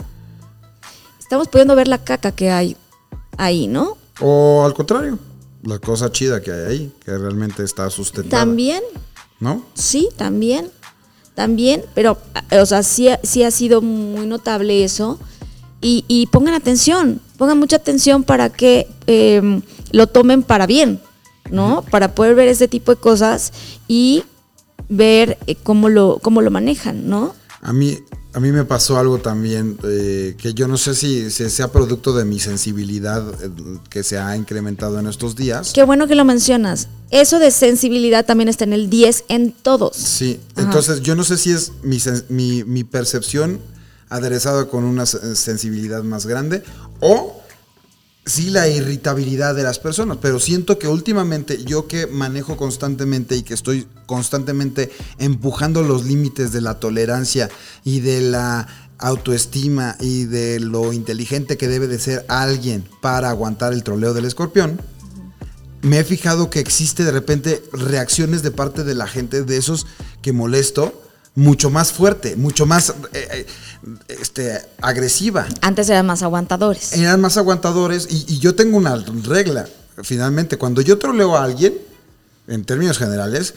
estamos 1.19 1.49
pudiendo 1.49 1.75
ver 1.75 1.89
la 1.89 1.99
caca 2.05 2.33
que 2.33 2.51
hay 2.51 2.77
ahí, 3.39 3.67
¿no? 3.67 3.97
O 4.21 4.63
al 4.65 4.75
contrario, 4.75 5.19
la 5.63 5.79
cosa 5.79 6.13
chida 6.13 6.41
que 6.43 6.53
hay 6.53 6.61
ahí, 6.67 6.93
que 7.05 7.17
realmente 7.17 7.65
está 7.65 7.89
sustentada. 7.91 8.43
También, 8.45 8.83
¿No? 9.41 9.65
Sí, 9.75 10.09
también, 10.17 10.71
también, 11.35 11.85
pero, 11.95 12.17
eh, 12.51 12.61
o 12.61 12.67
sea, 12.67 12.83
sí, 12.85 13.09
sí 13.25 13.43
ha 13.43 13.51
sido 13.51 13.81
muy 13.83 14.27
notable 14.27 14.85
eso. 14.85 15.19
Y, 15.83 16.05
y 16.09 16.27
pongan 16.29 16.55
atención, 16.55 17.21
pongan 17.37 17.59
mucha 17.59 17.77
atención 17.77 18.23
para 18.23 18.51
que 18.51 18.87
eh, 19.07 19.61
lo 19.91 20.07
tomen 20.07 20.43
para 20.43 20.67
bien, 20.67 21.01
¿no? 21.51 21.83
Para 21.91 22.15
poder 22.15 22.35
ver 22.35 22.49
ese 22.49 22.69
tipo 22.69 22.95
de 22.95 23.01
cosas 23.01 23.53
y 23.89 24.23
ver 24.89 25.39
eh, 25.47 25.57
cómo, 25.63 25.89
lo, 25.89 26.19
cómo 26.23 26.41
lo 26.41 26.51
manejan, 26.51 27.09
¿no? 27.09 27.35
A 27.61 27.73
mí, 27.73 27.99
a 28.33 28.41
mí 28.41 28.51
me 28.51 28.65
pasó 28.65 28.99
algo 28.99 29.19
también 29.19 29.79
eh, 29.85 30.35
que 30.39 30.55
yo 30.55 30.67
no 30.69 30.77
sé 30.77 30.95
si, 30.95 31.31
si 31.31 31.49
sea 31.51 31.69
producto 31.71 32.13
de 32.13 32.25
mi 32.25 32.41
sensibilidad 32.41 33.23
eh, 33.43 33.51
que 33.89 34.03
se 34.03 34.19
ha 34.19 34.37
incrementado 34.37 34.99
en 34.99 35.07
estos 35.07 35.37
días. 35.37 35.73
Qué 35.73 35.85
bueno 35.85 36.07
que 36.07 36.15
lo 36.15 36.25
mencionas. 36.25 36.89
Eso 37.11 37.39
de 37.39 37.51
sensibilidad 37.51 38.25
también 38.25 38.49
está 38.49 38.65
en 38.65 38.73
el 38.73 38.91
10 38.91 39.25
en 39.29 39.53
todos. 39.53 39.97
Sí, 39.97 40.41
Ajá. 40.55 40.67
entonces 40.67 41.03
yo 41.03 41.15
no 41.15 41.25
sé 41.25 41.37
si 41.37 41.51
es 41.51 41.73
mi, 41.83 41.99
mi, 42.29 42.65
mi 42.65 42.85
percepción 42.85 43.61
aderezada 44.13 44.67
con 44.69 44.85
una 44.85 45.07
se- 45.07 45.35
sensibilidad 45.37 46.03
más 46.03 46.27
grande 46.27 46.63
o 47.01 47.41
sí 48.25 48.51
la 48.51 48.69
irritabilidad 48.69 49.55
de 49.57 49.65
las 49.65 49.79
personas, 49.81 50.19
pero 50.23 50.39
siento 50.39 50.79
que 50.79 50.87
últimamente 50.87 51.65
yo 51.65 51.89
que 51.89 52.07
manejo 52.07 52.57
constantemente 52.57 53.35
y 53.37 53.43
que 53.43 53.55
estoy 53.55 53.89
constantemente 54.07 54.91
empujando 55.19 55.83
los 55.83 56.05
límites 56.05 56.53
de 56.53 56.61
la 56.61 56.79
tolerancia 56.79 57.49
y 57.83 57.99
de 58.01 58.21
la 58.21 58.69
autoestima 58.99 59.97
y 59.99 60.27
de 60.27 60.61
lo 60.61 60.93
inteligente 60.93 61.57
que 61.57 61.67
debe 61.67 61.89
de 61.89 61.99
ser 61.99 62.25
alguien 62.29 62.85
para 63.01 63.31
aguantar 63.31 63.73
el 63.73 63.83
troleo 63.83 64.15
del 64.15 64.27
escorpión, 64.27 64.81
me 65.81 65.99
he 65.99 66.05
fijado 66.05 66.49
que 66.49 66.61
existe 66.61 67.03
de 67.05 67.11
repente 67.11 67.61
reacciones 67.73 68.45
de 68.45 68.53
parte 68.53 68.85
de 68.85 68.95
la 68.95 69.09
gente 69.09 69.43
de 69.43 69.57
esos 69.57 69.87
que 70.23 70.33
molesto 70.33 71.03
mucho 71.35 71.71
más 71.71 71.93
fuerte, 71.93 72.37
mucho 72.37 72.67
más 72.67 72.91
eh, 73.13 73.29
eh, 73.33 73.47
este, 74.09 74.61
agresiva. 74.81 75.47
Antes 75.61 75.89
eran 75.89 76.07
más 76.07 76.23
aguantadores. 76.23 76.93
Eran 76.93 77.21
más 77.21 77.37
aguantadores 77.37 78.09
y, 78.11 78.25
y 78.29 78.39
yo 78.39 78.55
tengo 78.55 78.77
una 78.77 78.97
regla, 79.25 79.67
finalmente, 80.03 80.59
cuando 80.59 80.83
yo 80.83 80.99
troleo 80.99 81.37
a 81.37 81.45
alguien, 81.45 81.75
en 82.47 82.65
términos 82.65 82.99
generales, 82.99 83.55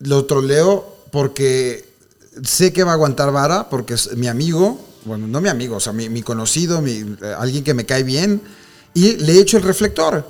lo 0.00 0.24
troleo 0.24 0.96
porque 1.12 1.94
sé 2.42 2.72
que 2.72 2.84
va 2.84 2.92
a 2.92 2.94
aguantar 2.94 3.30
vara, 3.32 3.68
porque 3.70 3.94
es 3.94 4.16
mi 4.16 4.26
amigo, 4.26 4.84
bueno, 5.04 5.26
no 5.26 5.40
mi 5.40 5.48
amigo, 5.48 5.76
o 5.76 5.80
sea, 5.80 5.92
mi, 5.92 6.08
mi 6.08 6.22
conocido, 6.22 6.80
mi, 6.80 6.92
eh, 6.92 7.34
alguien 7.38 7.62
que 7.62 7.74
me 7.74 7.86
cae 7.86 8.02
bien, 8.02 8.40
y 8.94 9.16
le 9.16 9.38
echo 9.38 9.56
el 9.56 9.62
reflector. 9.62 10.26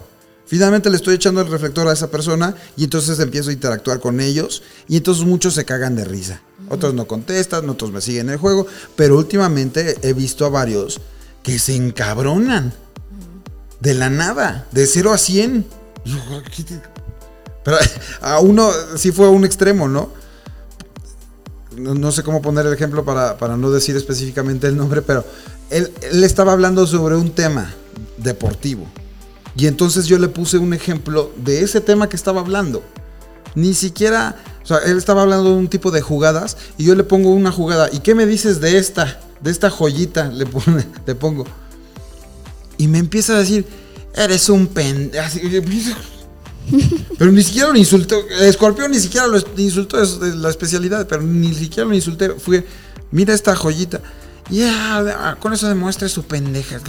Finalmente 0.47 0.91
le 0.91 0.97
estoy 0.97 1.15
echando 1.15 1.41
el 1.41 1.49
reflector 1.49 1.89
a 1.89 1.93
esa 1.93 2.11
persona 2.11 2.55
y 2.77 2.85
entonces 2.85 3.19
empiezo 3.19 3.49
a 3.49 3.53
interactuar 3.53 3.99
con 4.01 4.21
ellos 4.21 4.63
y 4.89 4.99
entonces 4.99 5.25
muchos 5.25 5.55
se 5.55 5.65
cagan 5.65 5.97
de 5.97 6.05
risa. 6.05 6.43
Otros 6.71 6.95
no 6.95 7.07
contestan, 7.07 7.69
otros 7.69 7.93
me 7.93 8.01
siguen 8.01 8.31
el 8.31 8.39
juego, 8.39 8.67
pero 8.97 9.17
últimamente 9.19 9.97
he 10.03 10.13
visto 10.15 10.47
a 10.47 10.49
varios 10.49 11.01
que 11.43 11.59
se 11.59 11.77
encabronan 11.77 12.73
de 13.81 13.95
la 13.95 14.09
nada, 14.09 14.67
de 14.73 14.87
0 14.87 15.13
a 15.13 15.19
100. 15.19 15.67
Y 16.05 16.11
yo, 16.11 16.19
¿qué 16.57 16.63
te- 16.63 16.81
Pero 17.65 17.77
a 18.23 18.41
uno 18.41 18.71
sí 18.97 19.13
fue 19.13 19.27
a 19.27 19.31
un 19.31 19.45
extremo, 19.45 19.89
¿no? 19.89 20.11
No, 21.77 21.95
no 21.95 22.13
sé 22.13 22.23
cómo 22.23 22.41
poner 22.41 22.65
el 22.67 22.73
ejemplo 22.73 23.05
para, 23.05 23.37
para 23.37 23.57
no 23.57 23.71
decir 23.71 23.97
específicamente 23.97 24.67
el 24.69 24.77
nombre, 24.77 25.03
pero 25.03 25.25
él, 25.71 25.91
él 26.03 26.23
estaba 26.25 26.53
hablando 26.53 26.87
sobre 26.87 27.17
un 27.17 27.31
tema 27.33 27.75
deportivo. 28.17 28.87
Y 29.57 29.67
entonces 29.67 30.07
yo 30.07 30.19
le 30.19 30.29
puse 30.29 30.57
un 30.59 30.73
ejemplo 30.73 31.31
de 31.37 31.63
ese 31.63 31.81
tema 31.81 32.09
que 32.09 32.17
estaba 32.17 32.41
hablando. 32.41 32.83
Ni 33.55 33.75
siquiera, 33.75 34.37
o 34.63 34.67
sea, 34.67 34.79
él 34.79 34.97
estaba 34.99 35.23
hablando 35.23 35.51
de 35.51 35.57
un 35.57 35.69
tipo 35.69 35.91
de 35.91 36.01
jugadas 36.01 36.57
y 36.79 36.85
yo 36.85 36.95
le 36.95 37.05
pongo 37.05 37.31
una 37.31 37.53
jugada. 37.53 37.89
¿Y 37.93 38.01
qué 38.01 38.15
me 38.15 38.27
dices 38.27 38.61
de 38.61 38.79
esta? 38.79 39.21
De 39.41 39.51
esta 39.51 39.71
joyita, 39.71 40.29
le, 40.29 40.47
pone- 40.47 40.87
le 41.07 41.15
pongo. 41.15 41.45
Y 42.79 42.89
me 42.89 42.99
empieza 42.99 43.35
a 43.35 43.39
decir, 43.39 43.65
eres 44.15 44.49
un 44.49 44.67
pendejo. 44.67 45.29
Pero 47.19 47.31
ni 47.31 47.43
siquiera 47.43 47.69
lo 47.69 47.77
insultó. 47.77 48.17
Escorpión 48.41 48.91
ni 48.91 48.99
siquiera 48.99 49.27
lo 49.27 49.39
insultó, 49.57 50.03
es 50.03 50.17
la 50.19 50.49
especialidad, 50.49 51.07
pero 51.07 51.23
ni 51.23 51.53
siquiera 51.55 51.89
lo 51.89 51.95
insulté. 51.95 52.31
Fue, 52.31 52.67
mira 53.11 53.35
esta 53.35 53.55
joyita. 53.55 54.01
Ya, 54.51 55.37
con 55.41 55.53
eso 55.53 55.69
demuestra 55.69 56.09
su 56.09 56.25
pendeja. 56.25 56.81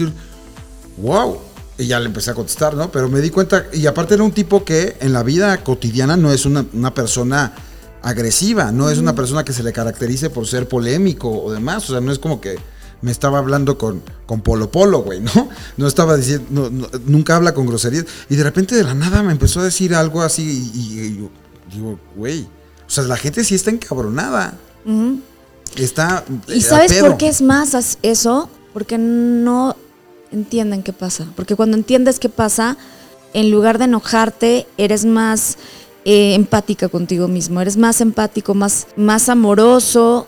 Wow. 0.98 1.40
Y 1.78 1.88
ya 1.88 2.00
le 2.00 2.06
empecé 2.06 2.32
a 2.32 2.34
contestar, 2.34 2.74
¿no? 2.76 2.90
Pero 2.92 3.10
me 3.10 3.20
di 3.20 3.30
cuenta, 3.30 3.66
y 3.74 3.86
aparte 3.86 4.14
era 4.14 4.24
un 4.24 4.32
tipo 4.32 4.64
que 4.64 4.96
en 5.02 5.12
la 5.14 5.24
vida 5.24 5.62
cotidiana 5.64 6.16
no 6.16 6.32
es 6.32 6.46
una, 6.46 6.66
una 6.74 6.94
persona 6.94 7.54
agresiva, 8.02 8.72
no 8.72 8.90
es 8.90 8.98
una 8.98 9.14
persona 9.16 9.44
que 9.44 9.52
se 9.52 9.64
le 9.64 9.74
caracterice 9.74 10.30
por 10.30 10.48
ser 10.48 10.68
polémico 10.70 11.30
o 11.30 11.52
demás. 11.52 11.90
O 11.90 11.94
sea, 11.94 12.02
no 12.02 12.12
es 12.12 12.20
como 12.20 12.40
que 12.40 12.58
me 13.02 13.12
estaba 13.12 13.40
hablando 13.40 13.78
con, 13.78 14.02
con 14.26 14.42
Polo 14.42 14.72
Polo, 14.72 15.00
güey, 15.04 15.20
¿no? 15.20 15.50
No 15.78 15.88
estaba 15.88 16.16
diciendo, 16.16 16.46
no- 16.50 16.70
no- 16.70 16.88
nunca 17.08 17.36
habla 17.36 17.54
con 17.54 17.66
groserías. 17.68 18.06
Y 18.30 18.36
de 18.38 18.44
repente 18.44 18.74
de 18.76 18.84
la 18.84 18.94
nada 18.94 19.22
me 19.22 19.32
empezó 19.34 19.60
a 19.60 19.64
decir 19.66 19.94
algo 19.96 20.22
así 20.22 20.44
y, 20.74 20.80
y- 20.80 21.00
y 21.08 21.18
yo 21.18 21.30
digo, 21.74 22.00
güey, 22.16 22.44
o 22.88 22.90
sea, 22.90 23.04
la 23.04 23.18
gente 23.18 23.44
sí 23.44 23.56
está 23.56 23.70
encabronada. 23.72 24.54
Está... 25.76 26.24
¿Y 26.48 26.60
eh, 26.60 26.62
sabes 26.62 26.94
por 27.02 27.18
qué 27.18 27.28
es 27.28 27.42
más 27.42 27.98
eso? 28.02 28.50
Porque 28.74 28.98
no 28.98 29.76
entienden 30.32 30.84
qué 30.84 30.94
pasa. 30.94 31.26
Porque 31.36 31.56
cuando 31.56 31.78
entiendes 31.78 32.20
qué 32.20 32.30
pasa, 32.30 32.78
en 33.34 33.52
lugar 33.52 33.78
de 33.78 33.86
enojarte, 33.86 34.68
eres 34.78 35.06
más 35.06 35.58
eh, 36.06 36.36
empática 36.36 36.88
contigo 36.90 37.28
mismo, 37.28 37.62
eres 37.62 37.78
más 37.78 38.00
empático, 38.02 38.54
más, 38.54 38.88
más 38.96 39.28
amoroso 39.30 40.28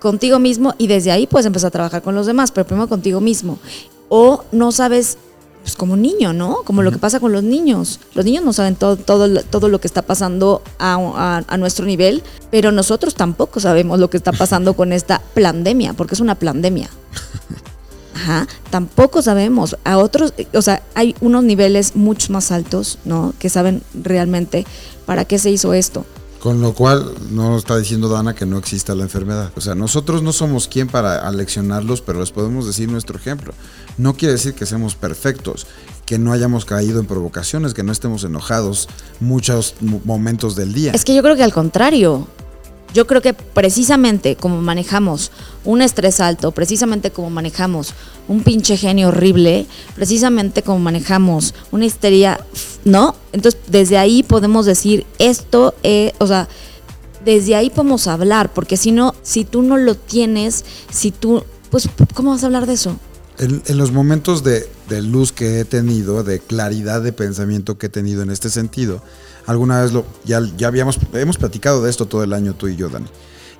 contigo 0.00 0.38
mismo 0.38 0.74
y 0.76 0.86
desde 0.86 1.12
ahí 1.12 1.26
puedes 1.26 1.46
empezar 1.46 1.68
a 1.68 1.70
trabajar 1.70 2.02
con 2.02 2.14
los 2.14 2.26
demás, 2.26 2.52
pero 2.52 2.66
primero 2.66 2.88
contigo 2.88 3.20
mismo. 3.20 3.58
O 4.10 4.44
no 4.52 4.70
sabes, 4.72 5.16
pues 5.62 5.76
como 5.76 5.96
niño, 5.96 6.34
¿no? 6.34 6.56
Como 6.64 6.82
lo 6.82 6.92
que 6.92 6.98
pasa 6.98 7.20
con 7.20 7.32
los 7.32 7.42
niños. 7.42 8.00
Los 8.14 8.26
niños 8.26 8.44
no 8.44 8.52
saben 8.52 8.76
todo, 8.76 8.96
todo, 8.96 9.26
lo- 9.28 9.42
todo 9.42 9.68
lo 9.70 9.80
que 9.80 9.86
está 9.86 10.02
pasando 10.02 10.60
a, 10.78 10.94
a- 10.96 11.44
a 11.48 11.56
nuestro 11.56 11.86
nivel, 11.86 12.22
pero 12.50 12.70
nosotros 12.70 13.14
tampoco 13.14 13.60
sabemos 13.60 13.98
lo 13.98 14.10
que 14.10 14.18
está 14.18 14.32
pasando 14.32 14.74
con 14.74 14.92
esta 14.92 15.22
pandemia, 15.34 15.94
porque 15.94 16.14
es 16.14 16.20
una 16.20 16.34
pandemia. 16.34 16.90
Ajá, 18.14 18.46
tampoco 18.70 19.22
sabemos. 19.22 19.76
A 19.84 19.98
otros, 19.98 20.32
o 20.54 20.62
sea, 20.62 20.82
hay 20.94 21.14
unos 21.20 21.44
niveles 21.44 21.96
mucho 21.96 22.32
más 22.32 22.52
altos, 22.52 22.98
¿no? 23.04 23.34
Que 23.38 23.48
saben 23.48 23.82
realmente 24.02 24.66
para 25.06 25.24
qué 25.24 25.38
se 25.38 25.50
hizo 25.50 25.74
esto. 25.74 26.06
Con 26.40 26.60
lo 26.60 26.74
cual, 26.74 27.10
no 27.30 27.56
está 27.56 27.76
diciendo 27.78 28.08
Dana 28.08 28.34
que 28.34 28.44
no 28.44 28.58
exista 28.58 28.94
la 28.94 29.02
enfermedad. 29.04 29.50
O 29.56 29.62
sea, 29.62 29.74
nosotros 29.74 30.22
no 30.22 30.30
somos 30.32 30.68
quien 30.68 30.88
para 30.88 31.26
aleccionarlos, 31.26 32.02
pero 32.02 32.20
les 32.20 32.32
podemos 32.32 32.66
decir 32.66 32.90
nuestro 32.90 33.16
ejemplo. 33.16 33.54
No 33.96 34.14
quiere 34.14 34.32
decir 34.34 34.52
que 34.52 34.66
seamos 34.66 34.94
perfectos, 34.94 35.66
que 36.04 36.18
no 36.18 36.32
hayamos 36.34 36.66
caído 36.66 37.00
en 37.00 37.06
provocaciones, 37.06 37.72
que 37.72 37.82
no 37.82 37.92
estemos 37.92 38.24
enojados 38.24 38.88
muchos 39.20 39.74
mo- 39.80 40.02
momentos 40.04 40.54
del 40.54 40.74
día. 40.74 40.92
Es 40.92 41.06
que 41.06 41.14
yo 41.14 41.22
creo 41.22 41.34
que 41.34 41.44
al 41.44 41.52
contrario. 41.54 42.28
Yo 42.94 43.08
creo 43.08 43.20
que 43.20 43.34
precisamente 43.34 44.36
como 44.36 44.62
manejamos 44.62 45.32
un 45.64 45.82
estrés 45.82 46.20
alto, 46.20 46.52
precisamente 46.52 47.10
como 47.10 47.28
manejamos 47.28 47.92
un 48.28 48.44
pinche 48.44 48.76
genio 48.76 49.08
horrible, 49.08 49.66
precisamente 49.96 50.62
como 50.62 50.78
manejamos 50.78 51.54
una 51.72 51.86
histeria, 51.86 52.38
¿no? 52.84 53.16
Entonces, 53.32 53.60
desde 53.66 53.98
ahí 53.98 54.22
podemos 54.22 54.64
decir 54.64 55.04
esto, 55.18 55.74
eh, 55.82 56.12
o 56.18 56.28
sea, 56.28 56.48
desde 57.24 57.56
ahí 57.56 57.68
podemos 57.68 58.06
hablar, 58.06 58.52
porque 58.54 58.76
si 58.76 58.92
no, 58.92 59.12
si 59.22 59.44
tú 59.44 59.62
no 59.62 59.76
lo 59.76 59.96
tienes, 59.96 60.64
si 60.92 61.10
tú, 61.10 61.42
pues, 61.70 61.88
¿cómo 62.14 62.30
vas 62.30 62.44
a 62.44 62.46
hablar 62.46 62.66
de 62.66 62.74
eso? 62.74 62.96
En, 63.38 63.60
los 63.76 63.90
momentos 63.90 64.44
de 64.44 64.68
luz 65.02 65.32
que 65.32 65.58
he 65.58 65.64
tenido, 65.64 66.22
de 66.22 66.38
claridad 66.38 67.02
de 67.02 67.12
pensamiento 67.12 67.76
que 67.76 67.86
he 67.86 67.88
tenido 67.88 68.22
en 68.22 68.30
este 68.30 68.50
sentido, 68.50 69.02
alguna 69.46 69.82
vez 69.82 69.92
lo, 69.92 70.04
ya, 70.24 70.40
ya 70.56 70.68
habíamos, 70.68 70.98
hemos 71.12 71.38
platicado 71.38 71.82
de 71.82 71.90
esto 71.90 72.06
todo 72.06 72.22
el 72.22 72.32
año 72.32 72.54
tú 72.54 72.68
y 72.68 72.76
yo, 72.76 72.88
Dani. 72.88 73.06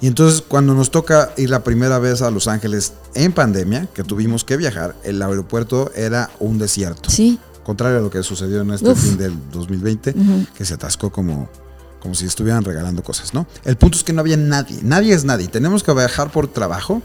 Y 0.01 0.07
entonces 0.07 0.43
cuando 0.47 0.75
nos 0.75 0.91
toca 0.91 1.33
ir 1.37 1.51
la 1.51 1.65
primera 1.65 1.99
vez 1.99 2.21
a 2.23 2.31
Los 2.31 2.49
Ángeles 2.49 2.93
en 3.15 3.33
pandemia, 3.33 3.87
que 3.95 4.05
tuvimos 4.05 4.45
que 4.45 4.57
viajar, 4.57 4.97
el 5.05 5.23
aeropuerto 5.23 5.91
era 5.95 6.31
un 6.41 6.59
desierto. 6.59 7.11
Sí. 7.11 7.39
Contrario 7.63 7.99
a 7.99 8.01
lo 8.03 8.11
que 8.11 8.23
sucedió 8.23 8.61
en 8.61 8.71
este 8.73 8.91
Uf. 8.91 9.01
fin 9.01 9.17
del 9.17 9.35
2020, 9.51 10.15
que 10.55 10.65
se 10.67 10.75
atascó 10.75 11.11
como, 11.11 11.49
como 12.01 12.15
si 12.15 12.27
estuvieran 12.27 12.65
regalando 12.65 13.03
cosas, 13.03 13.33
¿no? 13.33 13.47
El 13.65 13.77
punto 13.77 13.97
es 13.97 14.05
que 14.05 14.13
no 14.13 14.21
había 14.21 14.37
nadie, 14.37 14.81
nadie 14.83 15.15
es 15.15 15.25
nadie. 15.25 15.49
Tenemos 15.49 15.83
que 15.83 15.95
viajar 15.95 16.31
por 16.31 16.49
trabajo. 16.49 17.01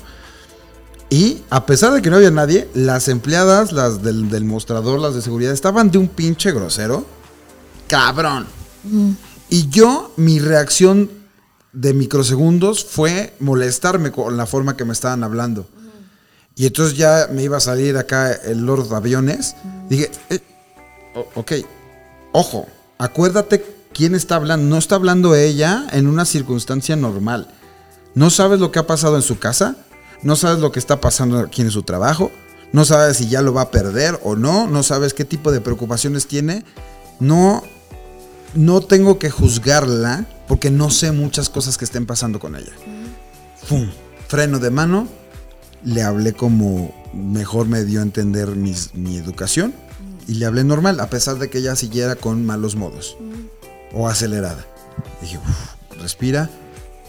Y 1.10 1.42
a 1.50 1.66
pesar 1.66 1.94
de 1.94 2.02
que 2.02 2.10
no 2.10 2.18
había 2.18 2.32
nadie, 2.32 2.70
las 2.74 3.08
empleadas, 3.08 3.72
las 3.72 4.04
del, 4.04 4.30
del 4.30 4.44
mostrador, 4.44 5.00
las 5.00 5.16
de 5.16 5.22
seguridad, 5.22 5.54
estaban 5.54 5.90
de 5.90 5.98
un 5.98 6.10
pinche 6.10 6.52
grosero. 6.52 7.06
Cabrón. 7.88 8.59
Y 9.50 9.70
yo, 9.70 10.14
mi 10.18 10.40
reacción 10.40 11.10
de 11.74 11.94
microsegundos 11.94 12.86
fue 12.86 13.34
molestarme 13.40 14.12
con 14.12 14.38
la 14.38 14.46
forma 14.46 14.76
que 14.76 14.86
me 14.86 14.94
estaban 14.94 15.24
hablando. 15.24 15.68
Y 16.56 16.66
entonces 16.66 16.98
ya 16.98 17.30
me 17.32 17.44
iba 17.44 17.58
a 17.58 17.62
salir 17.62 17.96
acá 17.98 18.34
el 18.34 18.66
Lord 18.66 18.94
Aviones. 18.94 19.56
Dije, 19.90 20.12
eh, 20.30 20.40
ok, 21.36 21.54
ojo, 22.34 22.68
acuérdate 22.98 23.66
quién 23.94 24.14
está 24.14 24.36
hablando. 24.36 24.68
No 24.68 24.78
está 24.78 24.96
hablando 24.96 25.36
ella 25.36 25.88
en 25.92 26.08
una 26.08 26.26
circunstancia 26.26 26.96
normal. 26.96 27.48
No 28.14 28.30
sabes 28.30 28.60
lo 28.60 28.72
que 28.72 28.80
ha 28.80 28.88
pasado 28.88 29.16
en 29.16 29.22
su 29.22 29.40
casa. 29.40 29.78
No 30.22 30.36
sabes 30.36 30.60
lo 30.60 30.72
que 30.72 30.80
está 30.80 31.00
pasando 31.00 31.40
aquí 31.40 31.62
en 31.62 31.72
su 31.72 31.84
trabajo. 31.84 32.32
No 32.74 32.84
sabes 32.84 33.18
si 33.18 33.30
ya 33.30 33.42
lo 33.42 33.54
va 33.54 33.62
a 33.62 33.72
perder 33.72 34.20
o 34.24 34.36
no. 34.36 34.68
No 34.68 34.84
sabes 34.84 35.14
qué 35.14 35.24
tipo 35.24 35.52
de 35.52 35.62
preocupaciones 35.62 36.28
tiene. 36.28 36.66
No, 37.22 37.64
no 38.54 38.82
tengo 38.82 39.20
que 39.20 39.30
juzgarla 39.30 40.26
porque 40.48 40.72
no 40.72 40.90
sé 40.90 41.12
muchas 41.12 41.50
cosas 41.50 41.78
que 41.78 41.86
estén 41.86 42.06
pasando 42.06 42.40
con 42.40 42.56
ella. 42.56 42.72
¡Fum! 43.64 43.90
Freno 44.28 44.60
de 44.60 44.70
mano. 44.72 45.08
Le 45.84 46.04
hablé 46.04 46.34
como 46.34 46.94
mejor 47.14 47.68
me 47.68 47.84
dio 47.86 48.00
a 48.00 48.04
entender 48.04 48.50
mi 48.56 49.18
educación. 49.18 49.74
Y 50.28 50.36
le 50.36 50.46
hablé 50.46 50.64
normal, 50.64 51.00
a 51.00 51.10
pesar 51.10 51.40
de 51.40 51.50
que 51.50 51.58
ella 51.58 51.76
siguiera 51.76 52.16
con 52.16 52.46
malos 52.46 52.76
modos. 52.76 53.18
O 53.94 54.08
acelerada. 54.08 54.66
Dije, 55.22 55.38
"Uf, 55.38 56.00
respira, 56.02 56.50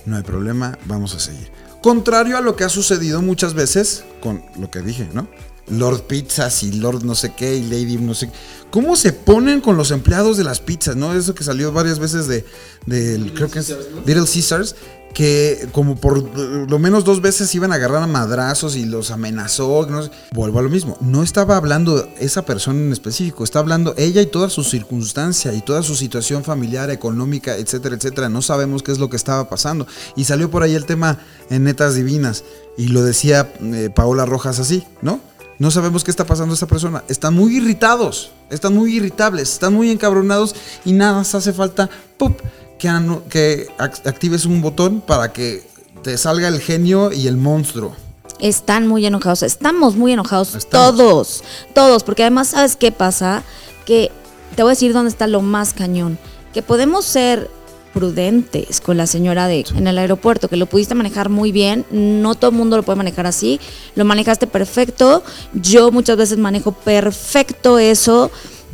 no 0.06 0.16
hay 0.16 0.22
problema, 0.22 0.78
vamos 0.86 1.14
a 1.14 1.20
seguir. 1.20 1.50
Contrario 1.82 2.36
a 2.36 2.40
lo 2.40 2.56
que 2.56 2.64
ha 2.64 2.68
sucedido 2.68 3.22
muchas 3.22 3.54
veces 3.54 4.04
con 4.22 4.42
lo 4.58 4.70
que 4.70 4.80
dije, 4.80 5.08
¿no? 5.12 5.28
Lord 5.70 6.02
Pizzas 6.02 6.62
y 6.62 6.72
Lord 6.72 7.04
no 7.04 7.14
sé 7.14 7.32
qué 7.34 7.56
y 7.56 7.62
Lady 7.62 7.96
no 7.96 8.14
sé 8.14 8.28
qué. 8.28 8.32
¿Cómo 8.70 8.94
se 8.94 9.12
ponen 9.12 9.60
con 9.60 9.76
los 9.76 9.90
empleados 9.90 10.36
de 10.36 10.44
las 10.44 10.60
pizzas? 10.60 10.94
¿No? 10.94 11.12
Eso 11.12 11.34
que 11.34 11.42
salió 11.42 11.72
varias 11.72 11.98
veces 11.98 12.28
de, 12.28 12.44
del, 12.86 13.34
creo 13.34 13.50
que 13.50 13.58
es. 13.58 13.68
Little 14.06 14.26
Caesars, 14.32 14.76
que 15.12 15.68
como 15.72 15.96
por 15.96 16.22
lo 16.70 16.78
menos 16.78 17.04
dos 17.04 17.20
veces 17.20 17.52
iban 17.54 17.72
a 17.72 17.76
agarrar 17.76 18.02
a 18.02 18.06
madrazos 18.06 18.76
y 18.76 18.84
los 18.84 19.10
amenazó. 19.10 19.86
no 19.90 20.04
sé. 20.04 20.10
Vuelvo 20.32 20.60
a 20.60 20.62
lo 20.62 20.68
mismo. 20.68 20.96
No 21.00 21.24
estaba 21.24 21.56
hablando 21.56 22.08
esa 22.20 22.44
persona 22.44 22.78
en 22.80 22.92
específico, 22.92 23.42
está 23.42 23.58
hablando 23.58 23.94
ella 23.96 24.22
y 24.22 24.26
toda 24.26 24.48
su 24.48 24.62
circunstancia 24.62 25.52
y 25.52 25.62
toda 25.62 25.82
su 25.82 25.96
situación 25.96 26.44
familiar, 26.44 26.90
económica, 26.90 27.56
etcétera, 27.56 27.96
etcétera. 27.96 28.28
No 28.28 28.40
sabemos 28.40 28.84
qué 28.84 28.92
es 28.92 29.00
lo 29.00 29.10
que 29.10 29.16
estaba 29.16 29.48
pasando. 29.48 29.86
Y 30.14 30.24
salió 30.24 30.48
por 30.48 30.62
ahí 30.62 30.76
el 30.76 30.86
tema 30.86 31.18
en 31.50 31.64
Netas 31.64 31.96
Divinas 31.96 32.44
y 32.76 32.88
lo 32.88 33.02
decía 33.02 33.52
eh, 33.60 33.90
Paola 33.92 34.26
Rojas 34.26 34.60
así, 34.60 34.84
¿no? 35.02 35.20
No 35.60 35.70
sabemos 35.70 36.02
qué 36.04 36.10
está 36.10 36.24
pasando 36.24 36.52
a 36.52 36.54
esta 36.54 36.66
persona. 36.66 37.04
Están 37.06 37.34
muy 37.34 37.54
irritados, 37.58 38.32
están 38.48 38.74
muy 38.74 38.96
irritables, 38.96 39.52
están 39.52 39.74
muy 39.74 39.90
encabronados 39.90 40.56
y 40.86 40.92
nada 40.92 41.12
más 41.18 41.34
hace 41.34 41.52
falta 41.52 41.88
¡pup! 42.16 42.40
que, 42.78 42.88
que 43.28 43.68
ac- 43.78 44.06
actives 44.08 44.46
un 44.46 44.62
botón 44.62 45.02
para 45.02 45.34
que 45.34 45.62
te 46.02 46.16
salga 46.16 46.48
el 46.48 46.60
genio 46.62 47.12
y 47.12 47.26
el 47.28 47.36
monstruo. 47.36 47.94
Están 48.40 48.86
muy 48.88 49.04
enojados, 49.04 49.42
estamos 49.42 49.96
muy 49.96 50.12
enojados 50.14 50.54
Estamos. 50.54 50.96
todos, 50.96 51.44
todos, 51.74 52.04
porque 52.04 52.22
además, 52.22 52.48
¿sabes 52.48 52.74
qué 52.76 52.90
pasa? 52.90 53.42
Que 53.84 54.10
te 54.56 54.62
voy 54.62 54.70
a 54.70 54.72
decir 54.72 54.94
dónde 54.94 55.10
está 55.10 55.26
lo 55.26 55.42
más 55.42 55.74
cañón, 55.74 56.18
que 56.54 56.62
podemos 56.62 57.04
ser 57.04 57.50
prudentes 57.92 58.80
con 58.80 58.96
la 58.96 59.06
señora 59.06 59.46
de 59.46 59.64
en 59.76 59.86
el 59.86 59.98
aeropuerto, 59.98 60.48
que 60.48 60.56
lo 60.56 60.66
pudiste 60.66 60.94
manejar 60.94 61.28
muy 61.28 61.52
bien, 61.52 61.84
no 61.90 62.34
todo 62.34 62.50
el 62.50 62.56
mundo 62.56 62.76
lo 62.76 62.82
puede 62.82 62.96
manejar 62.96 63.26
así, 63.26 63.60
lo 63.94 64.04
manejaste 64.04 64.46
perfecto, 64.46 65.22
yo 65.52 65.90
muchas 65.90 66.16
veces 66.16 66.38
manejo 66.38 66.72
perfecto 66.72 67.78
eso 67.78 68.30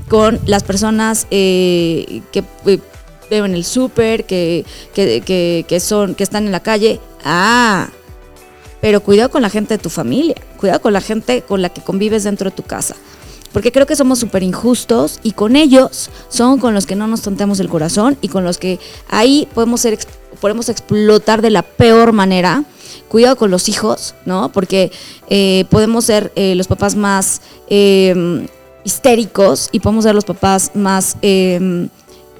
con 0.08 0.38
las 0.46 0.62
personas 0.62 1.26
eh, 1.30 2.22
que 2.32 2.44
eh, 2.66 2.78
beben 3.30 3.54
el 3.54 3.64
súper, 3.64 4.24
que, 4.24 4.64
que, 4.94 5.20
que, 5.22 5.64
que 5.66 5.80
son, 5.80 6.14
que 6.14 6.22
están 6.22 6.46
en 6.46 6.52
la 6.52 6.60
calle. 6.60 7.00
Ah, 7.24 7.88
pero 8.80 9.00
cuidado 9.02 9.30
con 9.30 9.42
la 9.42 9.50
gente 9.50 9.74
de 9.74 9.82
tu 9.82 9.90
familia, 9.90 10.36
cuidado 10.58 10.80
con 10.80 10.92
la 10.92 11.00
gente 11.00 11.42
con 11.42 11.62
la 11.62 11.70
que 11.70 11.80
convives 11.80 12.24
dentro 12.24 12.50
de 12.50 12.56
tu 12.56 12.62
casa. 12.62 12.94
Porque 13.52 13.72
creo 13.72 13.86
que 13.86 13.96
somos 13.96 14.18
súper 14.18 14.42
injustos 14.42 15.20
y 15.22 15.32
con 15.32 15.56
ellos 15.56 16.10
son 16.28 16.58
con 16.58 16.74
los 16.74 16.86
que 16.86 16.96
no 16.96 17.06
nos 17.06 17.22
tontemos 17.22 17.60
el 17.60 17.68
corazón 17.68 18.16
y 18.20 18.28
con 18.28 18.44
los 18.44 18.58
que 18.58 18.78
ahí 19.08 19.48
podemos, 19.54 19.80
ser, 19.80 19.98
podemos 20.40 20.68
explotar 20.68 21.42
de 21.42 21.50
la 21.50 21.62
peor 21.62 22.12
manera. 22.12 22.64
Cuidado 23.08 23.36
con 23.36 23.50
los 23.50 23.68
hijos, 23.68 24.14
¿no? 24.24 24.50
Porque 24.50 24.90
eh, 25.28 25.64
podemos 25.70 26.04
ser 26.04 26.32
eh, 26.34 26.54
los 26.56 26.66
papás 26.66 26.96
más 26.96 27.40
eh, 27.68 28.46
histéricos 28.86 29.68
y 29.72 29.80
podemos 29.80 30.04
ser 30.04 30.14
los 30.14 30.24
papás 30.24 30.70
más 30.74 31.16
eh, 31.20 31.88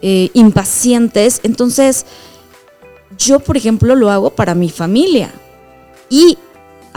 eh, 0.01 0.31
impacientes. 0.35 1.41
Entonces, 1.43 2.07
yo, 3.19 3.41
por 3.41 3.57
ejemplo, 3.57 3.97
lo 3.97 4.11
hago 4.11 4.31
para 4.31 4.55
mi 4.55 4.71
familia. 4.71 5.33
Y 6.09 6.39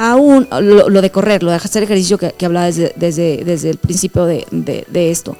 aún 0.01 0.47
lo, 0.61 1.01
de 1.01 1.11
correr, 1.11 1.43
lo 1.43 1.51
de 1.51 1.57
hacer 1.57 1.83
ejercicio 1.83 2.17
que, 2.17 2.31
que 2.31 2.45
hablaba 2.45 2.67
desde, 2.67 2.93
desde, 2.95 3.43
desde 3.43 3.69
el 3.69 3.77
principio 3.77 4.23
de, 4.25 4.47
de- 4.49 5.11
esto, 5.11 5.35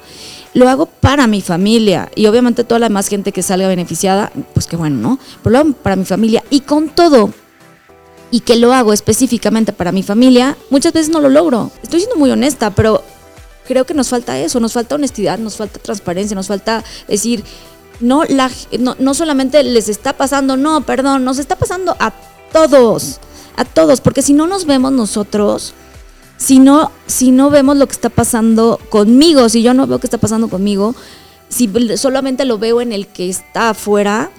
lo 0.52 0.68
hago 0.68 0.84
para 0.84 1.26
mi 1.26 1.40
familia 1.40 2.10
y 2.14 2.26
obviamente 2.26 2.62
toda 2.64 2.78
la 2.78 2.88
demás 2.88 3.08
gente 3.08 3.32
que 3.32 3.42
salga 3.42 3.68
beneficiada, 3.68 4.30
pues 4.52 4.66
qué 4.66 4.76
bueno, 4.76 4.96
¿no? 4.96 5.18
Pero 5.42 5.52
lo 5.52 5.58
hago 5.60 5.72
para 5.72 5.96
mi 5.96 6.04
familia 6.04 6.44
y 6.50 6.60
con 6.60 6.90
todo 6.90 7.32
y 8.30 8.40
que 8.40 8.56
lo 8.56 8.74
hago 8.74 8.92
específicamente 8.92 9.72
para 9.72 9.92
mi 9.92 10.02
familia, 10.02 10.58
muchas 10.68 10.92
veces 10.92 11.08
no 11.08 11.20
lo 11.20 11.30
logro. 11.30 11.70
Estoy 11.82 12.00
siendo 12.00 12.16
muy 12.16 12.30
honesta, 12.30 12.70
pero 12.70 13.02
creo 13.66 13.86
que 13.86 13.94
nos 13.94 14.10
falta 14.10 14.38
eso, 14.38 14.60
nos 14.60 14.74
falta 14.74 14.94
honestidad, 14.94 15.38
nos 15.38 15.56
falta 15.56 15.78
transparencia, 15.78 16.34
nos 16.34 16.48
falta 16.48 16.84
decir, 17.08 17.42
no, 18.00 18.24
la, 18.24 18.50
no, 18.78 18.94
no 18.98 19.14
solamente 19.14 19.62
les 19.64 19.88
está 19.88 20.12
pasando, 20.18 20.58
no, 20.58 20.82
perdón, 20.82 21.24
nos 21.24 21.38
está 21.38 21.56
pasando 21.56 21.96
a 21.98 22.12
todos, 22.52 23.20
a 23.56 23.64
todos, 23.64 24.00
porque 24.00 24.22
si 24.22 24.32
no 24.32 24.46
nos 24.46 24.66
vemos 24.66 24.92
nosotros, 24.92 25.74
si 26.36 26.58
no, 26.58 26.90
si 27.06 27.30
no 27.30 27.50
vemos 27.50 27.76
lo 27.76 27.86
que 27.86 27.92
está 27.92 28.08
pasando 28.08 28.80
conmigo, 28.88 29.48
si 29.48 29.62
yo 29.62 29.74
no 29.74 29.86
veo 29.86 29.98
qué 29.98 30.06
está 30.06 30.18
pasando 30.18 30.48
conmigo, 30.48 30.94
si 31.48 31.70
solamente 31.96 32.44
lo 32.44 32.58
veo 32.58 32.80
en 32.80 32.92
el 32.92 33.06
que 33.06 33.28
está 33.28 33.70
afuera, 33.70 34.30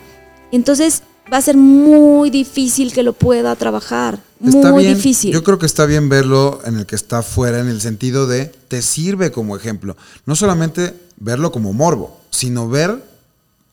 entonces 0.52 1.04
va 1.32 1.38
a 1.38 1.42
ser 1.42 1.58
muy 1.58 2.30
difícil 2.30 2.92
que 2.92 3.04
lo 3.04 3.14
pueda 3.14 3.56
trabajar. 3.56 4.20
Está 4.44 4.72
muy 4.72 4.84
bien, 4.84 4.96
difícil. 4.96 5.32
Yo 5.32 5.44
creo 5.44 5.60
que 5.60 5.66
está 5.66 5.86
bien 5.86 6.10
verlo 6.10 6.60
en 6.66 6.78
el 6.78 6.86
que 6.86 6.96
está 6.96 7.20
afuera, 7.20 7.60
en 7.60 7.68
el 7.68 7.80
sentido 7.80 8.26
de 8.26 8.46
te 8.46 8.82
sirve 8.82 9.32
como 9.32 9.56
ejemplo. 9.56 9.96
No 10.26 10.36
solamente 10.36 10.96
verlo 11.18 11.52
como 11.52 11.74
morbo, 11.74 12.20
sino 12.32 12.68
ver 12.68 13.04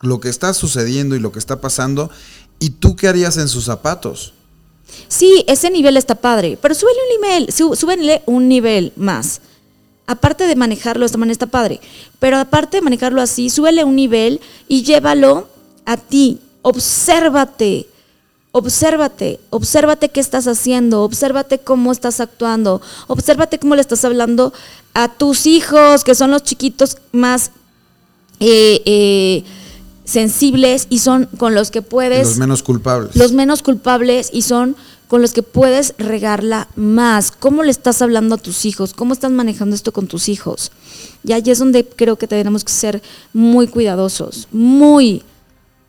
lo 0.01 0.21
que 0.21 0.29
está 0.29 0.53
sucediendo 0.53 1.17
y 1.17 1.21
lo 1.21 1.33
que 1.33 1.39
está 1.39 1.61
pasando 1.61 2.11
y 2.61 2.71
tú 2.71 2.97
qué 2.97 3.09
harías 3.09 3.37
en 3.39 3.49
sus 3.49 3.65
zapatos. 3.65 4.35
Sí, 5.09 5.45
ese 5.47 5.71
nivel 5.71 5.97
está 5.97 6.15
padre, 6.15 6.59
pero 6.61 6.75
súbele 6.75 6.99
un 7.05 7.21
nivel, 7.21 8.23
un 8.27 8.49
nivel 8.49 8.93
más. 8.97 9.41
Aparte 10.07 10.47
de 10.47 10.57
manejarlo 10.57 11.01
de 11.01 11.07
esta 11.07 11.19
manera 11.19 11.33
está 11.33 11.47
padre, 11.47 11.81
pero 12.19 12.39
aparte 12.39 12.79
de 12.79 12.83
manejarlo 12.83 13.21
así, 13.21 13.51
súbele 13.51 13.85
un 13.85 13.97
nivel 13.97 14.41
y 14.67 14.83
llévalo 14.83 15.49
a 15.85 15.97
ti. 15.97 16.39
Obsérvate, 16.63 17.87
obsérvate, 18.53 19.41
obsérvate 19.51 20.09
qué 20.09 20.21
estás 20.21 20.47
haciendo, 20.47 21.03
obsérvate 21.05 21.59
cómo 21.59 21.93
estás 21.93 22.21
actuando, 22.21 22.81
obsérvate 23.07 23.59
cómo 23.59 23.75
le 23.75 23.83
estás 23.83 24.05
hablando 24.05 24.53
a 24.95 25.09
tus 25.09 25.47
hijos, 25.47 26.05
que 26.05 26.15
son 26.15 26.31
los 26.31 26.43
chiquitos 26.43 26.99
más 27.13 27.51
eh, 28.41 28.83
eh, 28.85 29.45
sensibles 30.13 30.87
y 30.89 31.01
son 31.01 31.27
con 31.37 31.55
los 31.55 31.71
que 31.71 31.83
puedes 31.83 32.27
Los 32.27 32.39
menos 32.39 32.63
culpables. 32.63 33.15
los 33.15 33.33
menos 33.33 33.63
culpables 33.63 34.31
y 34.33 34.41
son 34.43 34.75
con 35.07 35.21
los 35.23 35.33
que 35.35 35.43
puedes 35.43 35.95
regarla 35.99 36.69
más. 36.77 37.31
¿Cómo 37.31 37.63
le 37.63 37.71
estás 37.71 38.01
hablando 38.01 38.35
a 38.35 38.39
tus 38.39 38.65
hijos? 38.65 38.95
¿Cómo 38.95 39.13
estás 39.13 39.31
manejando 39.31 39.75
esto 39.77 39.93
con 39.93 40.07
tus 40.07 40.29
hijos? 40.31 40.73
Y 41.25 41.33
ahí 41.33 41.43
es 41.47 41.59
donde 41.59 41.85
creo 41.87 42.17
que 42.17 42.27
tenemos 42.27 42.65
que 42.65 42.73
ser 42.73 43.03
muy 43.35 43.69
cuidadosos, 43.69 44.49
muy. 44.51 45.23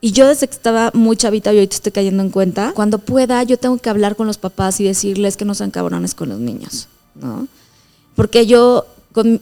Y 0.01 0.11
yo 0.11 0.27
desde 0.27 0.47
que 0.47 0.53
estaba 0.53 0.91
muy 0.93 1.15
chavita 1.17 1.51
y 1.53 1.57
ahorita 1.57 1.75
estoy 1.75 1.91
cayendo 1.93 2.21
en 2.23 2.29
cuenta, 2.29 2.73
cuando 2.75 2.99
pueda 2.99 3.41
yo 3.43 3.57
tengo 3.57 3.77
que 3.77 3.89
hablar 3.89 4.15
con 4.17 4.27
los 4.27 4.37
papás 4.37 4.79
y 4.81 4.83
decirles 4.85 5.37
que 5.37 5.45
no 5.45 5.53
sean 5.55 5.71
cabrones 5.71 6.13
con 6.13 6.27
los 6.29 6.39
niños, 6.39 6.87
¿no? 7.15 7.47
Porque 8.15 8.45
yo 8.45 8.85
con- 9.13 9.39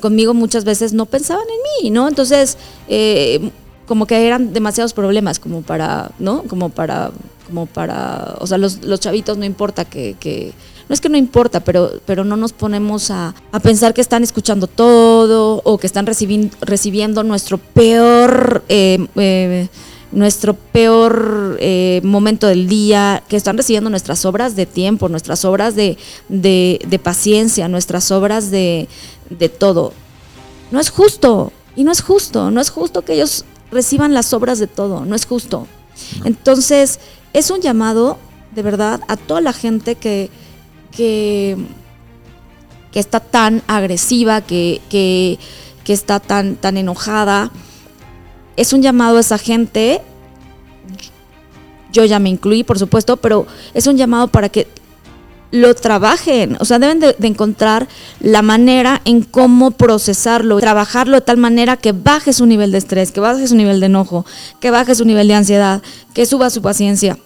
conmigo 0.00 0.32
muchas 0.34 0.64
veces 0.64 0.92
no 0.92 1.06
pensaban 1.06 1.44
en 1.44 1.84
mí, 1.84 1.90
¿no? 1.90 2.08
Entonces, 2.08 2.56
eh, 2.88 3.50
como 3.88 4.06
que 4.06 4.26
eran 4.26 4.52
demasiados 4.52 4.92
problemas 4.92 5.40
como 5.40 5.62
para, 5.62 6.12
¿no? 6.20 6.42
Como 6.44 6.68
para, 6.68 7.10
como 7.46 7.66
para, 7.66 8.36
o 8.38 8.46
sea, 8.46 8.58
los, 8.58 8.84
los 8.84 9.00
chavitos 9.00 9.36
no 9.38 9.44
importa 9.44 9.84
que, 9.84 10.14
que- 10.20 10.52
no 10.88 10.94
es 10.94 11.00
que 11.02 11.08
no 11.10 11.18
importa, 11.18 11.60
pero, 11.60 12.00
pero 12.06 12.24
no 12.24 12.36
nos 12.38 12.54
ponemos 12.54 13.10
a, 13.10 13.34
a 13.52 13.60
pensar 13.60 13.92
que 13.92 14.00
están 14.00 14.22
escuchando 14.22 14.66
todo 14.66 15.60
o 15.64 15.76
que 15.76 15.86
están 15.86 16.06
recibin- 16.06 16.50
recibiendo 16.62 17.22
nuestro 17.24 17.58
peor, 17.58 18.62
eh, 18.70 19.06
eh, 19.16 19.68
nuestro 20.12 20.54
peor 20.54 21.58
eh, 21.60 22.00
momento 22.04 22.46
del 22.46 22.68
día, 22.68 23.22
que 23.28 23.36
están 23.36 23.58
recibiendo 23.58 23.90
nuestras 23.90 24.24
obras 24.24 24.56
de 24.56 24.64
tiempo, 24.64 25.10
nuestras 25.10 25.44
obras 25.44 25.74
de, 25.74 25.98
de- 26.30 26.80
de 26.86 26.98
paciencia, 26.98 27.68
nuestras 27.68 28.10
obras 28.10 28.50
de, 28.50 28.88
de 29.28 29.48
todo. 29.50 29.92
No 30.70 30.80
es 30.80 30.88
justo, 30.88 31.52
y 31.76 31.84
no 31.84 31.92
es 31.92 32.00
justo, 32.00 32.50
no 32.50 32.62
es 32.62 32.70
justo 32.70 33.02
que 33.02 33.12
ellos 33.12 33.44
reciban 33.70 34.14
las 34.14 34.32
obras 34.32 34.58
de 34.58 34.66
todo, 34.66 35.04
no 35.04 35.14
es 35.14 35.26
justo. 35.26 35.66
Entonces, 36.24 37.00
es 37.32 37.50
un 37.50 37.60
llamado, 37.60 38.18
de 38.54 38.62
verdad, 38.62 39.00
a 39.08 39.16
toda 39.16 39.40
la 39.40 39.52
gente 39.52 39.94
que, 39.94 40.30
que, 40.90 41.56
que 42.92 43.00
está 43.00 43.20
tan 43.20 43.62
agresiva, 43.66 44.40
que, 44.40 44.80
que, 44.88 45.38
que 45.84 45.92
está 45.92 46.20
tan, 46.20 46.56
tan 46.56 46.76
enojada. 46.76 47.50
Es 48.56 48.72
un 48.72 48.82
llamado 48.82 49.18
a 49.18 49.20
esa 49.20 49.38
gente. 49.38 50.02
Yo 51.92 52.04
ya 52.04 52.18
me 52.18 52.28
incluí, 52.28 52.64
por 52.64 52.78
supuesto, 52.78 53.16
pero 53.16 53.46
es 53.74 53.86
un 53.86 53.96
llamado 53.96 54.28
para 54.28 54.48
que 54.48 54.68
lo 55.50 55.74
trabajen, 55.74 56.56
o 56.60 56.64
sea, 56.64 56.78
deben 56.78 57.00
de, 57.00 57.16
de 57.18 57.26
encontrar 57.28 57.88
la 58.20 58.42
manera 58.42 59.00
en 59.04 59.22
cómo 59.22 59.70
procesarlo, 59.70 60.58
trabajarlo 60.60 61.14
de 61.16 61.20
tal 61.22 61.38
manera 61.38 61.76
que 61.76 61.92
baje 61.92 62.32
su 62.32 62.44
nivel 62.46 62.70
de 62.72 62.78
estrés, 62.78 63.12
que 63.12 63.20
baje 63.20 63.46
su 63.48 63.56
nivel 63.56 63.80
de 63.80 63.86
enojo, 63.86 64.26
que 64.60 64.70
baje 64.70 64.94
su 64.94 65.04
nivel 65.04 65.26
de 65.28 65.34
ansiedad, 65.34 65.82
que 66.14 66.26
suba 66.26 66.50
su 66.50 66.60
paciencia. 66.60 67.18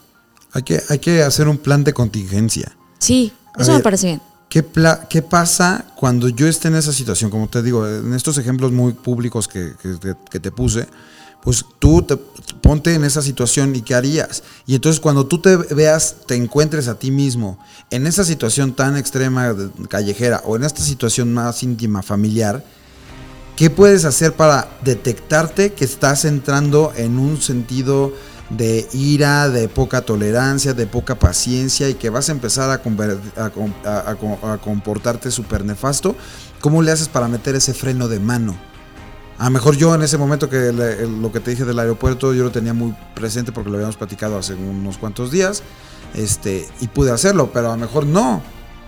Hay 0.53 0.63
que, 0.63 0.81
hay 0.89 0.99
que 0.99 1.23
hacer 1.23 1.49
un 1.49 1.59
plan 1.59 1.83
de 1.83 1.93
contingencia. 1.93 2.73
Sí, 2.99 3.33
A 3.57 3.63
eso 3.63 3.73
me 3.73 3.81
parece 3.81 4.07
bien. 4.07 4.21
¿Qué, 4.49 4.63
pla- 4.63 5.07
¿Qué 5.09 5.23
pasa 5.23 5.87
cuando 5.97 6.29
yo 6.29 6.47
esté 6.47 6.69
en 6.69 6.75
esa 6.77 6.93
situación? 6.93 7.31
Como 7.31 7.49
te 7.49 7.63
digo, 7.63 7.89
en 7.89 8.13
estos 8.13 8.37
ejemplos 8.37 8.71
muy 8.71 8.93
públicos 8.93 9.49
que, 9.49 9.73
que 10.31 10.41
te 10.41 10.51
puse, 10.53 10.87
pues 11.43 11.65
tú 11.79 12.03
te, 12.03 12.17
ponte 12.63 12.95
en 12.95 13.05
esa 13.05 13.21
situación 13.21 13.75
y 13.75 13.83
qué 13.83 13.95
harías. 13.95 14.43
Y 14.67 14.75
entonces 14.77 15.01
cuando 15.01 15.27
tú 15.27 15.41
te 15.41 15.57
veas, 15.57 16.17
te 16.27 16.37
encuentres 16.37 16.89
a 16.89 16.99
ti 16.99 17.11
mismo 17.11 17.59
en 17.91 18.07
esa 18.07 18.25
situación 18.25 18.73
tan 18.73 18.97
extrema 18.97 19.55
callejera 19.89 20.43
o 20.45 20.57
en 20.57 20.65
esta 20.65 20.83
situación 20.83 21.35
más 21.35 21.63
íntima, 21.63 22.03
familiar, 22.03 22.65
¿qué 23.57 23.69
puedes 23.69 24.05
hacer 24.05 24.35
para 24.35 24.69
detectarte 24.85 25.73
que 25.73 25.85
estás 25.85 26.25
entrando 26.25 26.93
en 26.97 27.19
un 27.19 27.41
sentido 27.43 28.13
de 28.49 28.87
ira, 28.93 29.49
de 29.49 29.69
poca 29.69 30.03
tolerancia, 30.03 30.75
de 30.75 30.87
poca 30.87 31.19
paciencia 31.19 31.89
y 31.89 31.95
que 31.95 32.11
vas 32.11 32.29
a 32.29 32.33
empezar 32.33 32.71
a, 32.71 32.81
a 33.45 34.59
comportarte 34.59 35.31
súper 35.31 35.65
nefasto? 35.65 36.15
¿Cómo 36.61 36.81
le 36.83 36.93
haces 36.93 37.09
para 37.09 37.27
meter 37.27 37.57
ese 37.57 37.75
freno 37.75 38.07
de 38.07 38.21
mano? 38.21 38.72
A 39.39 39.45
lo 39.47 39.51
mejor 39.51 39.77
yo 39.77 39.95
en 39.95 40.03
ese 40.03 40.19
momento 40.19 40.49
que 40.49 40.69
el- 40.69 41.21
lo 41.21 41.33
que 41.33 41.41
te 41.41 41.51
dije 41.51 41.65
del 41.65 41.79
aeropuerto 41.79 42.33
yo 42.33 42.45
lo 42.45 42.53
tenía 42.53 42.75
muy 42.75 42.95
presente 43.15 43.51
porque 43.51 43.71
lo 43.71 43.77
habíamos 43.77 43.97
platicado 43.97 44.39
hace 44.39 44.55
unos 44.55 44.99
cuantos 44.99 45.31
días 45.33 45.63
este, 46.15 46.69
y 46.81 46.89
pude 46.89 47.11
hacerlo, 47.11 47.51
pero 47.53 47.69
a 47.73 47.77
lo 47.77 47.79
mejor 47.81 48.07
no. 48.07 48.43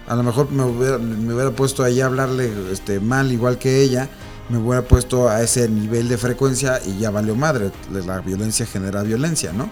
A 0.07 0.15
lo 0.15 0.23
mejor 0.23 0.51
me 0.51 0.63
hubiera, 0.65 0.99
me 0.99 1.33
hubiera 1.35 1.51
puesto 1.51 1.83
ahí 1.83 2.01
a 2.01 2.07
hablarle 2.07 2.53
este, 2.71 3.01
mal 3.01 3.33
igual 3.33 3.57
que 3.59 3.81
ella, 3.81 4.09
me 4.51 4.59
hubiera 4.59 4.83
puesto 4.83 5.29
a 5.31 5.43
ese 5.43 5.67
nivel 5.69 6.09
de 6.09 6.19
frecuencia 6.19 6.79
y 6.87 6.99
ya 6.99 7.11
valió 7.11 7.35
madre. 7.35 7.73
La 8.07 8.21
violencia 8.21 8.67
genera 8.67 9.03
violencia, 9.03 9.53
¿no? 9.55 9.71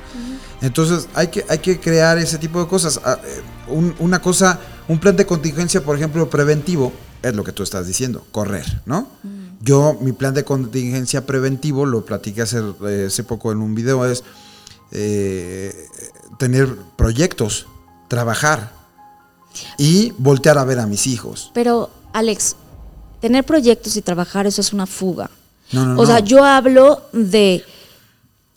Entonces 0.63 1.09
hay 1.15 1.29
que, 1.29 1.45
hay 1.51 1.59
que 1.59 1.79
crear 1.79 2.17
ese 2.17 2.39
tipo 2.39 2.59
de 2.61 2.67
cosas. 2.67 2.99
Ah, 3.05 3.19
eh, 3.23 3.43
un- 3.69 3.95
una 3.99 4.23
cosa, 4.23 4.59
un 4.89 4.99
plan 4.99 5.15
de 5.17 5.27
contingencia, 5.27 5.83
por 5.83 5.97
ejemplo, 5.97 6.31
preventivo, 6.31 6.93
es 7.23 7.35
lo 7.37 7.45
que 7.45 7.53
tú 7.53 7.63
estás 7.63 7.87
diciendo, 7.87 8.25
correr, 8.33 8.81
¿no? 8.87 9.09
Yo, 9.63 9.97
mi 10.01 10.13
plan 10.13 10.35
de 10.35 10.45
contingencia 10.45 11.25
preventivo, 11.25 11.87
lo 11.87 12.05
platiqué 12.05 12.43
hace, 12.43 12.61
eh, 12.87 13.05
hace 13.07 13.23
poco 13.25 13.53
en 13.53 13.59
un 13.59 13.75
video, 13.75 14.05
es 14.05 14.25
eh, 14.91 15.73
tener 16.39 16.75
proyectos, 16.97 17.67
trabajar 18.09 18.73
y 19.79 20.13
voltear 20.19 20.59
a 20.59 20.65
ver 20.65 20.81
a 20.81 20.87
mis 20.87 21.07
hijos. 21.07 21.51
Pero, 21.55 21.91
Alex, 22.13 22.57
tener 23.21 23.45
proyectos 23.45 23.97
y 23.97 24.03
trabajar, 24.03 24.47
eso 24.47 24.61
es 24.61 24.73
una 24.73 24.87
fuga. 24.87 25.31
No, 25.71 25.87
no, 25.87 26.01
o 26.01 26.07
sea, 26.07 26.19
yo 26.19 26.45
hablo 26.45 27.03
de 27.13 27.55
Es 27.57 27.63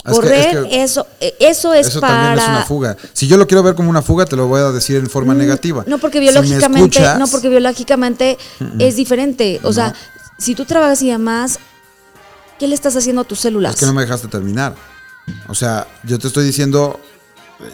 que- 0.06 0.12
correr, 0.12 0.58
es 0.58 0.66
que- 0.68 0.84
eso, 0.84 1.08
eh, 1.22 1.36
eso 1.40 1.74
es 1.74 1.88
Eso 1.88 2.02
para... 2.02 2.14
también 2.14 2.40
es 2.40 2.50
una 2.50 2.64
fuga. 2.66 2.98
Si 3.14 3.28
yo 3.28 3.38
lo 3.38 3.46
quiero 3.48 3.62
ver 3.64 3.76
como 3.76 3.90
una 3.90 4.02
fuga, 4.02 4.26
te 4.26 4.36
lo 4.36 4.48
voy 4.48 4.60
a 4.62 4.72
decir 4.72 4.98
en 4.98 5.10
forma 5.10 5.34
Mm, 5.34 5.38
negativa. 5.38 5.84
No, 5.88 6.00
porque 6.00 6.18
Si 6.18 6.24
biológicamente, 6.24 6.98
escuchas- 7.00 7.20
no, 7.20 7.28
porque 7.28 7.50
biológicamente 7.50 8.38
es 8.80 8.96
diferente. 8.96 9.60
O 9.64 9.72
sea. 9.72 9.94
Si 10.38 10.56
tú 10.56 10.66
trabajas 10.66 11.02
y 11.02 11.10
demás, 11.10 11.60
¿qué 12.60 12.68
le 12.68 12.76
estás 12.76 12.96
haciendo 12.96 13.22
a 13.22 13.26
tus 13.26 13.40
células? 13.40 13.76
Es 13.76 13.80
que 13.80 13.86
no 13.86 13.94
me 13.94 14.02
dejaste 14.02 14.28
terminar. 14.28 14.76
O 15.48 15.56
sea, 15.56 15.88
yo 16.04 16.20
te 16.20 16.28
estoy 16.28 16.46
diciendo, 16.46 17.00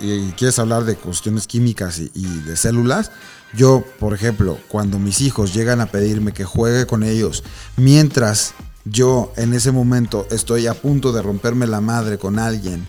y, 0.01 0.31
quieres 0.31 0.59
hablar 0.59 0.85
de 0.85 0.95
cuestiones 0.95 1.47
químicas 1.47 1.99
y 1.99 2.39
de 2.41 2.55
células. 2.55 3.11
Yo, 3.53 3.83
por 3.99 4.13
ejemplo, 4.13 4.57
cuando 4.69 4.99
mis 4.99 5.21
hijos 5.21 5.53
llegan 5.53 5.81
a 5.81 5.87
pedirme 5.87 6.31
que 6.31 6.45
juegue 6.45 6.85
con 6.85 7.03
ellos, 7.03 7.43
mientras 7.75 8.53
yo 8.85 9.33
en 9.35 9.53
ese 9.53 9.71
momento 9.71 10.25
estoy 10.31 10.67
a 10.67 10.73
punto 10.73 11.11
de 11.11 11.21
romperme 11.21 11.67
la 11.67 11.81
madre 11.81 12.17
con 12.17 12.39
alguien 12.39 12.87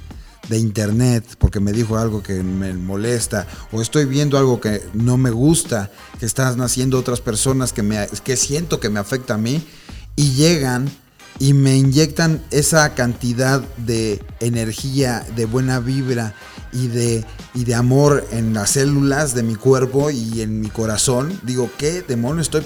de 0.52 0.58
internet 0.58 1.24
porque 1.38 1.60
me 1.60 1.72
dijo 1.72 1.96
algo 1.96 2.22
que 2.22 2.42
me 2.42 2.74
molesta 2.74 3.46
o 3.72 3.80
estoy 3.80 4.04
viendo 4.04 4.36
algo 4.36 4.60
que 4.60 4.82
no 4.92 5.16
me 5.16 5.30
gusta 5.30 5.90
que 6.20 6.26
están 6.26 6.60
haciendo 6.60 6.98
otras 6.98 7.20
personas 7.20 7.72
que 7.72 7.82
me 7.82 8.06
que 8.22 8.36
siento 8.36 8.78
que 8.78 8.90
me 8.90 9.00
afecta 9.00 9.34
a 9.34 9.38
mí 9.38 9.66
y 10.14 10.32
llegan 10.32 10.90
y 11.38 11.54
me 11.54 11.76
inyectan 11.76 12.42
esa 12.50 12.94
cantidad 12.94 13.62
de 13.78 14.22
energía, 14.40 15.24
de 15.34 15.46
buena 15.46 15.80
vibra 15.80 16.34
y 16.72 16.88
de, 16.88 17.24
y 17.54 17.64
de 17.64 17.74
amor 17.74 18.26
en 18.30 18.54
las 18.54 18.70
células 18.70 19.34
de 19.34 19.42
mi 19.42 19.54
cuerpo 19.54 20.10
y 20.10 20.42
en 20.42 20.60
mi 20.60 20.68
corazón. 20.68 21.40
Digo, 21.42 21.70
¿qué 21.78 22.02
demonio 22.02 22.42
estoy 22.42 22.62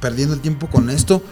perdiendo 0.00 0.34
el 0.34 0.40
tiempo 0.40 0.68
con 0.68 0.90
esto? 0.90 1.22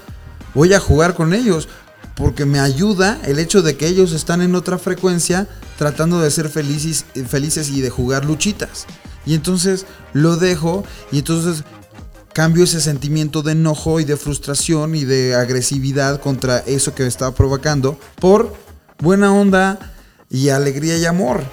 Voy 0.55 0.75
a 0.75 0.81
jugar 0.81 1.15
con 1.15 1.33
ellos 1.33 1.69
porque 2.17 2.47
me 2.47 2.59
ayuda 2.59 3.21
el 3.25 3.39
hecho 3.39 3.63
de 3.63 3.77
que 3.77 3.87
ellos 3.87 4.13
están 4.13 4.41
en 4.41 4.55
otra 4.55 4.79
frecuencia 4.79 5.47
tratando 5.79 6.19
de 6.19 6.31
ser 6.31 6.49
felices, 6.49 7.05
felices 7.29 7.69
y 7.69 7.83
de 7.83 7.91
jugar 7.91 8.25
luchitas. 8.25 8.87
Y 9.27 9.35
entonces 9.35 9.87
lo 10.13 10.37
dejo 10.37 10.83
y 11.13 11.19
entonces 11.19 11.63
cambio 12.33 12.65
ese 12.65 12.81
sentimiento 12.81 13.43
de 13.43 13.53
enojo 13.53 14.01
y 14.01 14.05
de 14.05 14.17
frustración 14.17 14.95
y 14.95 15.05
de 15.05 15.35
agresividad 15.35 16.21
contra 16.21 16.59
eso 16.61 16.95
que 16.95 17.03
me 17.03 17.09
estaba 17.09 17.35
provocando 17.35 17.99
por 18.19 18.55
buena 18.99 19.33
onda 19.33 19.79
y 20.31 20.49
alegría 20.49 20.97
y 20.97 21.05
amor. 21.05 21.45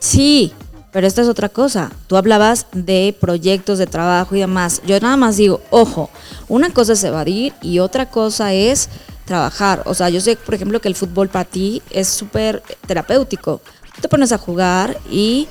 Sí, 0.00 0.52
pero 0.92 1.06
esta 1.06 1.22
es 1.22 1.28
otra 1.28 1.48
cosa. 1.48 1.92
Tú 2.06 2.16
hablabas 2.16 2.66
de 2.72 3.14
proyectos 3.20 3.78
de 3.78 3.86
trabajo 3.86 4.34
y 4.34 4.40
demás. 4.40 4.80
Yo 4.86 4.98
nada 4.98 5.16
más 5.16 5.36
digo, 5.36 5.60
ojo, 5.70 6.10
una 6.48 6.70
cosa 6.70 6.94
es 6.94 7.04
evadir 7.04 7.52
y 7.60 7.80
otra 7.80 8.08
cosa 8.10 8.52
es 8.52 8.88
trabajar. 9.26 9.82
O 9.84 9.92
sea, 9.94 10.08
yo 10.08 10.20
sé, 10.22 10.36
por 10.36 10.54
ejemplo, 10.54 10.80
que 10.80 10.88
el 10.88 10.94
fútbol 10.94 11.28
para 11.28 11.44
ti 11.44 11.82
es 11.90 12.08
súper 12.08 12.62
terapéutico. 12.86 13.60
Te 14.00 14.08
pones 14.08 14.32
a 14.32 14.38
jugar 14.38 14.98
y 15.10 15.48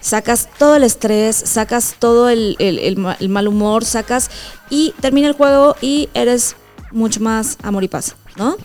sacas 0.00 0.48
todo 0.58 0.76
el 0.76 0.84
estrés, 0.84 1.36
sacas 1.36 1.96
todo 1.98 2.28
el, 2.30 2.56
el- 2.58 2.78
el 2.78 2.96
ma- 2.96 3.16
el 3.20 3.28
mal 3.28 3.48
humor, 3.48 3.84
sacas 3.84 4.30
y 4.70 4.94
termina 5.00 5.26
el 5.28 5.34
juego 5.34 5.76
y 5.80 6.08
eres 6.14 6.56
mucho 6.92 7.20
más 7.20 7.58
amor 7.62 7.82
y 7.84 7.88
paz, 7.88 8.14
¿no? 8.36 8.56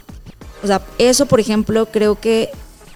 O 0.64 0.68
sea, 0.68 0.82
eso, 1.00 1.26
por 1.26 1.40
ejemplo, 1.40 1.88
creo 1.88 2.20
que 2.20 2.52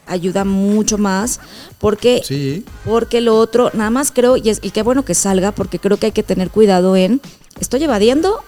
ayuda 0.08 0.45
mucho 0.45 0.99
más 0.99 1.39
porque 1.80 2.21
Sí. 2.23 2.63
porque 2.84 3.21
lo 3.21 3.38
otro, 3.39 3.71
nada 3.73 3.89
más 3.89 4.12
creo, 4.12 4.38
y, 4.38 4.49
es, 4.49 4.60
y 4.62 4.69
qué 4.69 4.84
bueno 4.84 5.04
que 5.04 5.15
salga, 5.15 5.51
porque 5.51 5.80
creo 5.80 5.97
que 5.97 6.06
hay 6.08 6.12
que 6.12 6.21
tener 6.21 6.51
cuidado 6.51 6.95
en, 6.95 7.21
¿estoy 7.60 7.84
evadiendo 7.84 8.43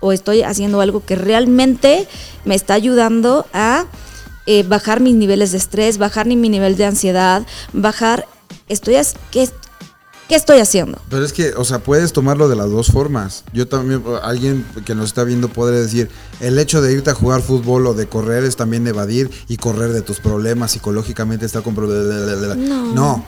o 0.00 0.12
estoy 0.12 0.42
haciendo 0.42 0.80
algo 0.80 1.04
que 1.04 1.16
realmente 1.16 2.06
me 2.44 2.54
está 2.54 2.74
ayudando 2.74 3.46
a 3.52 3.86
eh, 4.46 4.62
bajar 4.62 5.00
mis 5.00 5.14
niveles 5.14 5.52
de 5.52 5.58
estrés, 5.58 5.98
bajar 5.98 6.26
ni 6.26 6.36
mi 6.36 6.48
nivel 6.48 6.76
de 6.76 6.86
ansiedad, 6.86 7.46
bajar, 7.72 8.26
estoy, 8.68 8.96
¿qué, 9.30 9.48
¿qué 10.28 10.34
estoy 10.34 10.58
haciendo? 10.60 10.98
Pero 11.10 11.24
es 11.24 11.32
que, 11.32 11.52
o 11.54 11.64
sea, 11.64 11.80
puedes 11.80 12.12
tomarlo 12.12 12.48
de 12.48 12.56
las 12.56 12.70
dos 12.70 12.88
formas. 12.88 13.44
Yo 13.52 13.68
también, 13.68 14.02
alguien 14.22 14.64
que 14.86 14.94
nos 14.94 15.06
está 15.06 15.24
viendo 15.24 15.48
podría 15.48 15.80
decir, 15.80 16.08
el 16.40 16.58
hecho 16.58 16.80
de 16.80 16.92
irte 16.92 17.10
a 17.10 17.14
jugar 17.14 17.42
fútbol 17.42 17.86
o 17.88 17.94
de 17.94 18.08
correr 18.08 18.44
es 18.44 18.56
también 18.56 18.86
evadir 18.86 19.30
y 19.48 19.58
correr 19.58 19.92
de 19.92 20.02
tus 20.02 20.20
problemas 20.20 20.72
psicológicamente 20.72 21.44
está 21.44 21.60
con... 21.60 21.74
No. 21.74 22.94
no, 22.94 23.24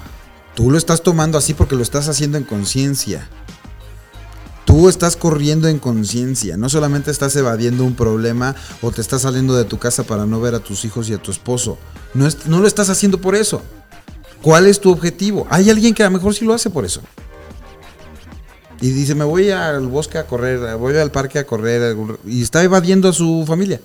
tú 0.54 0.70
lo 0.70 0.78
estás 0.78 1.02
tomando 1.02 1.37
así 1.37 1.54
porque 1.54 1.76
lo 1.76 1.83
estás 1.83 2.09
haciendo 2.09 2.38
en 2.38 2.44
conciencia. 2.44 3.28
Tú 4.70 4.88
estás 4.88 5.16
corriendo 5.16 5.66
en 5.66 5.80
conciencia, 5.80 6.56
no 6.56 6.68
solamente 6.68 7.11
estás 7.11 7.35
evadiendo 7.35 7.85
un 7.85 7.96
problema 7.96 8.54
o 8.83 8.92
te 8.92 9.00
estás 9.00 9.22
saliendo 9.22 9.56
de 9.56 9.64
tu 9.64 9.78
casa 9.80 10.04
para 10.04 10.26
no 10.26 10.40
ver 10.40 10.54
a 10.54 10.61
tus 10.61 10.85
hijos 10.85 11.09
y 11.09 11.12
a 11.12 11.18
tu 11.18 11.33
esposo. 11.33 11.76
No, 12.14 12.24
es- 12.24 12.46
no 12.46 12.61
lo 12.61 12.68
estás 12.68 12.88
haciendo 12.88 13.20
por 13.20 13.35
eso. 13.35 13.62
¿Cuál 14.40 14.68
es 14.68 14.80
tu 14.80 14.92
objetivo? 14.92 15.44
Hay 15.50 15.68
alguien 15.70 15.92
que 15.92 16.04
a 16.04 16.06
lo 16.06 16.12
mejor 16.12 16.35
sí 16.37 16.44
lo 16.44 16.54
hace 16.54 16.70
por 16.70 16.85
eso. 16.85 17.00
Y 18.80 18.90
dice, 18.90 19.16
me 19.16 19.24
voy 19.24 19.50
al 19.50 19.88
bosque 19.88 20.18
a 20.18 20.26
correr, 20.28 20.76
voy 20.76 20.96
al 20.96 21.11
parque 21.11 21.40
a 21.40 21.46
correr, 21.46 21.96
y 22.24 22.40
está 22.40 22.62
evadiendo 22.62 23.09
a 23.09 23.12
su 23.12 23.42
familia. 23.48 23.80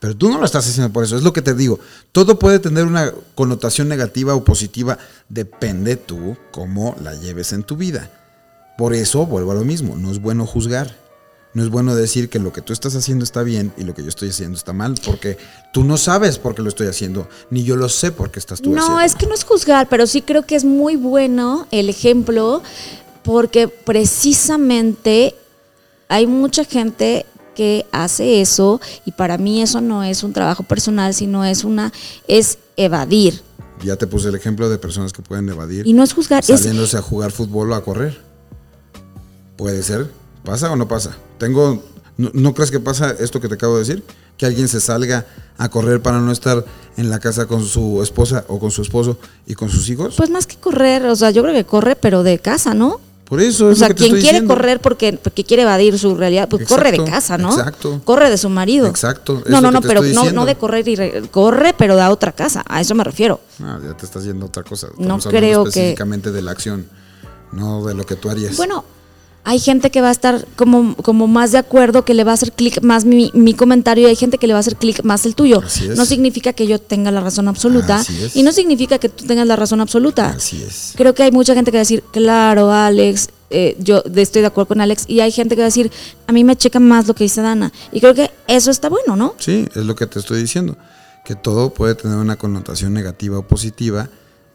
Pero 0.00 0.16
tú 0.16 0.30
no 0.30 0.38
lo 0.38 0.46
estás 0.46 0.66
haciendo 0.66 0.90
por 0.94 1.04
eso, 1.04 1.14
es 1.16 1.22
lo 1.22 1.34
que 1.34 1.42
te 1.42 1.52
digo. 1.54 1.78
Todo 2.10 2.38
puede 2.38 2.58
tener 2.58 2.86
una 2.86 3.12
connotación 3.34 3.86
negativa 3.88 4.34
o 4.34 4.42
positiva, 4.44 4.96
depende 5.28 5.96
tú 5.96 6.38
cómo 6.52 6.96
la 7.02 7.14
lleves 7.14 7.52
en 7.52 7.64
tu 7.64 7.76
vida. 7.76 8.10
Por 8.78 8.94
eso, 8.94 9.26
vuelvo 9.26 9.50
a 9.50 9.54
lo 9.56 9.64
mismo, 9.64 9.96
no 9.96 10.10
es 10.12 10.20
bueno 10.22 10.46
juzgar. 10.46 10.96
No 11.52 11.62
es 11.64 11.70
bueno 11.70 11.96
decir 11.96 12.28
que 12.28 12.38
lo 12.38 12.52
que 12.52 12.60
tú 12.62 12.72
estás 12.72 12.94
haciendo 12.94 13.24
está 13.24 13.42
bien 13.42 13.72
y 13.76 13.82
lo 13.82 13.92
que 13.94 14.02
yo 14.02 14.08
estoy 14.08 14.28
haciendo 14.28 14.56
está 14.56 14.72
mal, 14.72 14.94
porque 15.04 15.36
tú 15.72 15.82
no 15.82 15.96
sabes 15.96 16.38
por 16.38 16.54
qué 16.54 16.62
lo 16.62 16.68
estoy 16.68 16.86
haciendo, 16.86 17.26
ni 17.50 17.64
yo 17.64 17.74
lo 17.74 17.88
sé 17.88 18.12
por 18.12 18.30
qué 18.30 18.38
estás 18.38 18.60
tú 18.60 18.70
No, 18.70 18.82
haciendo. 18.82 19.00
es 19.00 19.14
que 19.16 19.26
no 19.26 19.34
es 19.34 19.42
juzgar, 19.44 19.88
pero 19.88 20.06
sí 20.06 20.22
creo 20.22 20.46
que 20.46 20.54
es 20.54 20.64
muy 20.64 20.94
bueno 20.94 21.66
el 21.72 21.88
ejemplo 21.88 22.62
porque 23.24 23.66
precisamente 23.66 25.34
hay 26.08 26.26
mucha 26.26 26.64
gente 26.64 27.26
que 27.56 27.86
hace 27.90 28.40
eso 28.40 28.80
y 29.04 29.12
para 29.12 29.38
mí 29.38 29.60
eso 29.62 29.80
no 29.80 30.04
es 30.04 30.22
un 30.22 30.32
trabajo 30.32 30.62
personal, 30.62 31.14
sino 31.14 31.44
es 31.44 31.64
una 31.64 31.92
es 32.28 32.58
evadir 32.76 33.42
Ya 33.82 33.96
te 33.96 34.06
puse 34.06 34.28
el 34.28 34.36
ejemplo 34.36 34.68
de 34.68 34.78
personas 34.78 35.12
que 35.12 35.22
pueden 35.22 35.48
evadir 35.48 35.86
y 35.86 35.92
no 35.94 36.04
es 36.04 36.12
juzgar, 36.12 36.44
es 36.46 36.46
saliéndose 36.60 36.96
a 36.98 37.02
jugar 37.02 37.32
fútbol 37.32 37.72
o 37.72 37.74
a 37.74 37.82
correr. 37.82 38.27
Puede 39.58 39.82
ser. 39.82 40.10
¿Pasa 40.44 40.72
o 40.72 40.76
no 40.76 40.88
pasa? 40.88 41.14
Tengo. 41.36 41.82
¿No, 42.16 42.30
no 42.32 42.54
crees 42.54 42.70
que 42.70 42.80
pasa 42.80 43.14
esto 43.20 43.40
que 43.40 43.48
te 43.48 43.54
acabo 43.54 43.74
de 43.74 43.80
decir? 43.80 44.02
Que 44.38 44.46
alguien 44.46 44.66
se 44.68 44.80
salga 44.80 45.26
a 45.58 45.68
correr 45.68 46.00
para 46.00 46.18
no 46.20 46.32
estar 46.32 46.64
en 46.96 47.10
la 47.10 47.18
casa 47.20 47.46
con 47.46 47.64
su 47.64 48.02
esposa 48.02 48.44
o 48.48 48.58
con 48.58 48.70
su 48.70 48.82
esposo 48.82 49.18
y 49.46 49.54
con 49.54 49.68
sus 49.68 49.88
hijos. 49.90 50.14
pues 50.16 50.30
más 50.30 50.46
que 50.46 50.56
correr, 50.56 51.04
o 51.06 51.14
sea, 51.16 51.30
yo 51.30 51.42
creo 51.42 51.54
que 51.54 51.64
corre 51.66 51.94
pero 51.96 52.22
de 52.22 52.38
casa, 52.38 52.72
¿no? 52.74 53.00
Por 53.24 53.40
eso 53.42 53.66
O 53.66 53.70
es 53.70 53.78
sea, 53.78 53.88
lo 53.88 53.94
que 53.94 53.98
te 53.98 54.04
quien 54.04 54.16
estoy 54.16 54.22
quiere 54.22 54.38
diciendo. 54.38 54.54
correr 54.54 54.80
porque, 54.80 55.12
porque 55.22 55.44
quiere 55.44 55.64
evadir 55.64 55.98
su 55.98 56.14
realidad, 56.16 56.48
pues 56.48 56.66
corre 56.66 56.90
de 56.92 57.04
casa, 57.04 57.36
¿no? 57.36 57.50
exacto. 57.50 58.00
Corre 58.04 58.30
de 58.30 58.38
su 58.38 58.48
marido. 58.48 58.86
Exacto, 58.86 59.42
No, 59.46 59.60
no, 59.60 59.70
no, 59.70 59.82
pero 59.82 60.00
no, 60.02 60.32
no 60.32 60.46
de 60.46 60.56
correr 60.56 60.88
y 60.88 60.96
re- 60.96 61.28
corre, 61.30 61.74
pero 61.76 61.94
da 61.94 62.10
otra 62.10 62.32
casa. 62.32 62.64
A 62.66 62.80
eso 62.80 62.94
me 62.94 63.04
refiero. 63.04 63.40
Ah, 63.62 63.78
ya 63.84 63.94
te 63.96 64.06
estás 64.06 64.24
yendo 64.24 64.46
a 64.46 64.48
otra 64.48 64.62
cosa. 64.62 64.86
No 64.96 65.18
Estamos 65.18 65.26
hablando 65.26 65.46
creo 65.46 65.64
que- 65.64 65.68
específicamente 65.68 66.32
de 66.32 66.42
la 66.42 66.52
acción, 66.52 66.86
no 67.52 67.84
de 67.84 67.94
lo 67.94 68.06
que 68.06 68.16
tú 68.16 68.30
harías. 68.30 68.56
Bueno, 68.56 68.84
hay 69.44 69.58
gente 69.58 69.90
que 69.90 70.00
va 70.00 70.08
a 70.08 70.12
estar 70.12 70.46
como, 70.56 70.94
como 70.96 71.26
más 71.26 71.52
de 71.52 71.58
acuerdo, 71.58 72.04
que 72.04 72.12
le 72.12 72.24
va 72.24 72.32
a 72.32 72.34
hacer 72.34 72.52
clic 72.52 72.82
más 72.82 73.04
mi, 73.04 73.30
mi 73.34 73.54
comentario 73.54 74.06
y 74.06 74.10
hay 74.10 74.16
gente 74.16 74.36
que 74.36 74.46
le 74.46 74.52
va 74.52 74.58
a 74.58 74.60
hacer 74.60 74.76
clic 74.76 75.02
más 75.04 75.24
el 75.24 75.34
tuyo. 75.34 75.62
No 75.96 76.04
significa 76.04 76.52
que 76.52 76.66
yo 76.66 76.78
tenga 76.78 77.10
la 77.10 77.20
razón 77.20 77.48
absoluta 77.48 78.04
y 78.34 78.42
no 78.42 78.52
significa 78.52 78.98
que 78.98 79.08
tú 79.08 79.24
tengas 79.24 79.46
la 79.46 79.56
razón 79.56 79.80
absoluta. 79.80 80.30
Así 80.30 80.62
es. 80.62 80.92
Creo 80.96 81.14
que 81.14 81.22
hay 81.22 81.32
mucha 81.32 81.54
gente 81.54 81.70
que 81.70 81.78
va 81.78 81.80
a 81.80 81.82
decir, 81.82 82.04
claro, 82.12 82.70
Alex, 82.70 83.30
eh, 83.50 83.76
yo 83.78 84.02
estoy 84.16 84.42
de 84.42 84.48
acuerdo 84.48 84.68
con 84.68 84.80
Alex, 84.80 85.04
y 85.08 85.20
hay 85.20 85.32
gente 85.32 85.54
que 85.54 85.62
va 85.62 85.66
a 85.66 85.72
decir, 85.72 85.90
a 86.26 86.32
mí 86.32 86.44
me 86.44 86.54
checa 86.56 86.78
más 86.80 87.06
lo 87.06 87.14
que 87.14 87.24
dice 87.24 87.40
Dana. 87.40 87.72
Y 87.92 88.00
creo 88.00 88.14
que 88.14 88.30
eso 88.46 88.70
está 88.70 88.90
bueno, 88.90 89.16
¿no? 89.16 89.34
Sí, 89.38 89.66
es 89.74 89.84
lo 89.84 89.94
que 89.94 90.06
te 90.06 90.18
estoy 90.18 90.40
diciendo. 90.42 90.76
Que 91.24 91.34
todo 91.34 91.72
puede 91.72 91.94
tener 91.94 92.18
una 92.18 92.36
connotación 92.36 92.92
negativa 92.92 93.38
o 93.38 93.42
positiva 93.46 94.10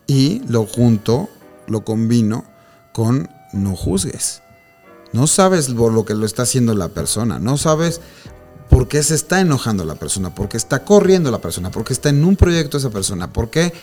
y 0.06 0.41
lo 0.48 0.65
junto, 0.65 1.30
lo 1.67 1.84
combino 1.84 2.46
con 2.93 3.30
no 3.54 3.76
juzgues. 3.76 4.43
No 5.13 5.28
sabes 5.28 5.69
por 5.69 5.93
lo 5.93 6.06
que 6.06 6.15
lo 6.15 6.26
está 6.26 6.43
haciendo 6.43 6.76
la 6.76 6.89
persona, 6.89 7.39
no 7.39 7.58
sabes 7.58 8.02
por 8.69 8.88
qué 8.88 9.04
se 9.04 9.15
está 9.15 9.39
enojando 9.39 9.86
la 9.86 9.95
persona, 9.95 10.34
por 10.34 10.49
qué 10.49 10.58
está 10.58 10.84
corriendo 10.84 11.30
la 11.32 11.39
persona, 11.39 11.69
por 11.71 11.84
qué 11.84 11.93
está 11.93 12.10
en 12.10 12.26
un 12.26 12.36
proyecto 12.36 12.78
esa 12.78 12.89
persona, 12.89 13.32
por 13.32 13.49
qué 13.49 13.73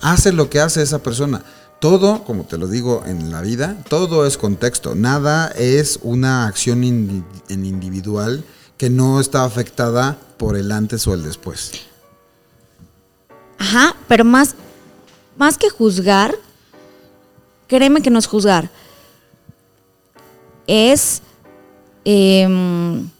hace 0.00 0.32
lo 0.32 0.48
que 0.48 0.60
hace 0.60 0.82
esa 0.82 1.00
persona. 1.00 1.42
Todo, 1.80 2.24
como 2.24 2.44
te 2.44 2.58
lo 2.58 2.66
digo 2.66 3.04
en 3.06 3.30
la 3.30 3.40
vida, 3.40 3.76
todo 3.88 4.26
es 4.26 4.36
contexto. 4.36 4.94
Nada 4.94 5.48
es 5.48 6.00
una 6.02 6.46
acción 6.46 6.82
en 6.82 7.64
individual 7.64 8.42
que 8.78 8.90
no 8.90 9.20
está 9.20 9.44
afectada 9.44 10.18
por 10.38 10.56
el 10.56 10.72
antes 10.72 11.06
o 11.06 11.14
el 11.14 11.22
después. 11.22 11.72
Ajá, 13.58 13.94
pero 14.06 14.24
más, 14.24 14.54
más 15.36 15.58
que 15.58 15.68
juzgar, 15.68 16.34
créeme 17.66 18.00
que 18.02 18.10
no 18.10 18.18
es 18.18 18.26
juzgar. 18.26 18.70
Es 20.68 21.22
em, 22.04 23.10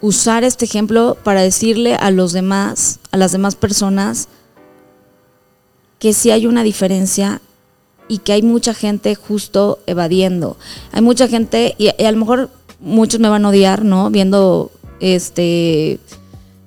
usar 0.00 0.44
este 0.44 0.64
ejemplo 0.64 1.18
para 1.22 1.42
decirle 1.42 1.94
a 1.94 2.10
los 2.10 2.32
demás, 2.32 3.00
a 3.10 3.18
las 3.18 3.32
demás 3.32 3.56
personas, 3.56 4.28
que 5.98 6.14
sí 6.14 6.30
hay 6.30 6.46
una 6.46 6.62
diferencia 6.62 7.42
y 8.08 8.18
que 8.18 8.32
hay 8.32 8.42
mucha 8.42 8.74
gente 8.74 9.14
justo 9.14 9.80
evadiendo. 9.86 10.56
Hay 10.92 11.02
mucha 11.02 11.28
gente, 11.28 11.74
y, 11.78 11.88
a 11.88 12.12
lo 12.12 12.18
mejor 12.18 12.50
muchos 12.80 13.20
me 13.20 13.28
van 13.28 13.44
a 13.44 13.48
odiar, 13.48 13.84
¿no? 13.84 14.10
Viendo 14.10 14.70
este 15.00 15.98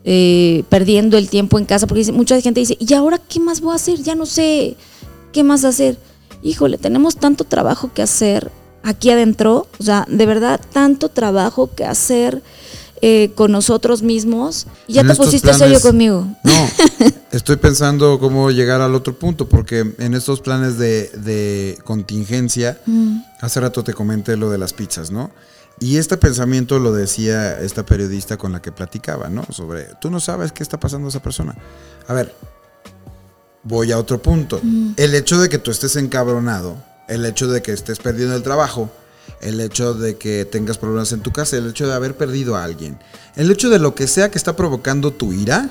eh, 0.03 0.63
perdiendo 0.69 1.17
el 1.17 1.29
tiempo 1.29 1.59
en 1.59 1.65
casa, 1.65 1.85
porque 1.85 2.09
mucha 2.13 2.39
gente 2.39 2.61
dice, 2.61 2.77
¿y 2.79 2.93
ahora 2.93 3.17
qué 3.17 3.39
más 3.39 3.59
voy 3.59 3.73
a 3.73 3.75
hacer? 3.75 4.01
Ya 4.01 4.15
no 4.15 4.25
sé 4.25 4.77
qué 5.33 5.43
más 5.43 5.65
hacer. 5.65 5.97
Híjole, 6.41 6.77
tenemos 6.77 7.17
tanto 7.17 7.43
trabajo 7.43 7.91
que 7.93 8.01
hacer 8.01 8.49
aquí 8.87 9.09
adentro, 9.11 9.67
o 9.79 9.83
sea, 9.83 10.05
de 10.09 10.25
verdad, 10.25 10.61
tanto 10.71 11.09
trabajo 11.09 11.69
que 11.75 11.85
hacer 11.85 12.41
eh, 13.01 13.31
con 13.35 13.51
nosotros 13.51 14.01
mismos. 14.01 14.65
Y 14.87 14.93
ya 14.93 15.01
En 15.01 15.07
te 15.09 15.15
pusiste 15.15 15.49
planes- 15.49 15.57
serio 15.59 15.81
conmigo. 15.81 16.25
No, 16.43 16.69
estoy 17.31 17.57
pensando 17.57 18.17
cómo 18.19 18.49
llegar 18.49 18.81
al 18.81 18.95
otro 18.95 19.19
punto, 19.19 19.47
porque 19.47 19.93
en 19.99 20.13
estos 20.13 20.39
planes 20.41 20.77
de, 20.77 21.09
de 21.09 21.77
contingencia, 21.83 22.79
hace 23.41 23.59
rato 23.59 23.83
te 23.83 23.93
comenté 23.93 24.35
lo 24.37 24.49
de 24.49 24.57
las 24.57 24.73
pizzas, 24.73 25.11
¿no? 25.11 25.29
Y 25.79 25.97
este 25.97 26.17
pensamiento 26.17 26.79
lo 26.79 26.91
decía 26.91 27.59
esta 27.59 27.85
periodista 27.85 28.35
con 28.37 28.51
la 28.51 28.61
que 28.63 28.71
platicaba, 28.71 29.29
¿no? 29.29 29.45
Sobre, 29.51 29.89
tú 30.01 30.09
no 30.09 30.19
sabes 30.19 30.51
qué 30.51 30.63
está 30.63 30.79
pasando 30.79 31.05
a 31.07 31.09
esa 31.09 31.21
persona. 31.21 31.55
A 32.07 32.13
ver, 32.15 32.33
voy 33.63 33.91
a 33.91 33.99
otro 33.99 34.19
punto. 34.21 34.59
El 34.95 35.13
hecho 35.13 35.39
de 35.39 35.49
que 35.49 35.59
tú 35.59 35.69
estés 35.69 35.95
encabronado, 35.97 36.77
el 37.07 37.25
hecho 37.25 37.47
de 37.47 37.61
que 37.61 37.71
estés 37.71 37.99
perdiendo 37.99 38.35
el 38.35 38.43
trabajo, 38.43 38.89
el 39.41 39.59
hecho 39.61 39.93
de 39.93 40.17
que 40.17 40.45
tengas 40.45 40.77
problemas 40.77 41.11
en 41.11 41.21
tu 41.21 41.31
casa, 41.31 41.57
el 41.57 41.69
hecho 41.69 41.87
de 41.87 41.93
haber 41.93 42.15
perdido 42.17 42.55
a 42.55 42.63
alguien, 42.63 42.97
el 43.35 43.51
hecho 43.51 43.69
de 43.69 43.79
lo 43.79 43.93
que 43.95 44.07
sea 44.07 44.31
que 44.31 44.37
está 44.37 44.55
provocando 44.55 45.11
tu 45.11 45.33
ira, 45.33 45.69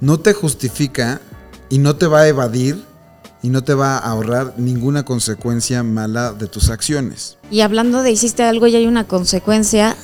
no 0.00 0.18
te 0.20 0.32
justifica 0.32 1.20
y 1.70 1.78
no 1.78 1.96
te 1.96 2.06
va 2.06 2.20
a 2.20 2.28
evadir 2.28 2.82
y 3.42 3.48
no 3.48 3.64
te 3.64 3.74
va 3.74 3.96
a 3.98 4.10
ahorrar 4.10 4.54
ninguna 4.56 5.04
consecuencia 5.04 5.82
mala 5.82 6.32
de 6.32 6.46
tus 6.46 6.70
acciones. 6.70 7.38
Y 7.50 7.60
hablando 7.60 8.02
de 8.02 8.10
hiciste 8.12 8.42
algo 8.42 8.66
y 8.68 8.76
hay 8.76 8.86
una 8.86 9.04
consecuencia, 9.08 9.96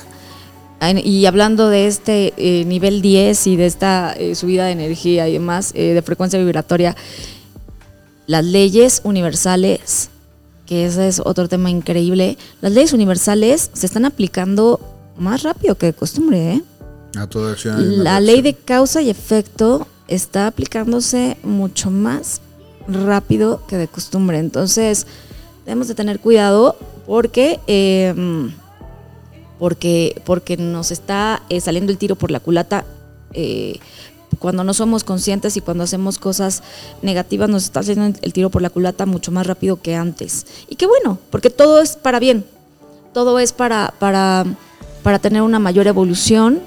en- 0.81 0.97
y 1.05 1.25
hablando 1.25 1.69
de 1.69 1.87
este 1.87 2.33
eh, 2.37 2.65
nivel 2.65 3.01
10 3.01 3.47
y 3.47 3.55
de 3.55 3.65
esta 3.65 4.13
eh, 4.13 4.35
subida 4.35 4.65
de 4.65 4.71
energía 4.71 5.27
y 5.29 5.33
demás, 5.33 5.71
eh, 5.73 5.93
de 5.93 6.01
frecuencia 6.01 6.39
vibratoria, 6.39 6.95
las 8.27 8.43
leyes 8.45 9.01
universales, 9.03 10.09
que 10.69 10.85
ese 10.85 11.07
es 11.07 11.19
otro 11.25 11.49
tema 11.49 11.71
increíble, 11.71 12.37
las 12.61 12.71
leyes 12.71 12.93
universales 12.93 13.71
se 13.73 13.87
están 13.87 14.05
aplicando 14.05 14.79
más 15.17 15.41
rápido 15.41 15.73
que 15.73 15.87
de 15.87 15.93
costumbre. 15.93 16.53
¿eh? 16.53 16.63
A 17.17 17.25
toda 17.25 17.53
acción. 17.53 18.03
La 18.03 18.19
ley 18.19 18.43
de 18.43 18.53
causa 18.53 19.01
y 19.01 19.09
efecto 19.09 19.87
está 20.07 20.45
aplicándose 20.45 21.37
mucho 21.41 21.89
más 21.89 22.41
rápido 22.87 23.65
que 23.65 23.77
de 23.77 23.87
costumbre. 23.87 24.37
Entonces, 24.37 25.07
debemos 25.65 25.87
de 25.87 25.95
tener 25.95 26.19
cuidado 26.19 26.75
porque, 27.07 27.59
eh, 27.65 28.13
porque, 29.57 30.21
porque 30.23 30.55
nos 30.55 30.91
está 30.91 31.41
eh, 31.49 31.61
saliendo 31.61 31.91
el 31.91 31.97
tiro 31.97 32.15
por 32.15 32.29
la 32.29 32.39
culata. 32.39 32.85
eh, 33.33 33.79
cuando 34.39 34.63
no 34.63 34.73
somos 34.73 35.03
conscientes 35.03 35.57
y 35.57 35.61
cuando 35.61 35.83
hacemos 35.83 36.17
cosas 36.17 36.63
negativas 37.01 37.49
nos 37.49 37.65
está 37.65 37.81
haciendo 37.81 38.17
el 38.21 38.33
tiro 38.33 38.49
por 38.49 38.61
la 38.61 38.69
culata 38.69 39.05
mucho 39.05 39.31
más 39.31 39.45
rápido 39.45 39.81
que 39.81 39.95
antes. 39.95 40.45
Y 40.67 40.75
qué 40.75 40.87
bueno, 40.87 41.19
porque 41.29 41.49
todo 41.49 41.81
es 41.81 41.95
para 41.95 42.19
bien, 42.19 42.45
todo 43.13 43.39
es 43.39 43.53
para, 43.53 43.93
para, 43.99 44.45
para 45.03 45.19
tener 45.19 45.41
una 45.41 45.59
mayor 45.59 45.87
evolución, 45.87 46.61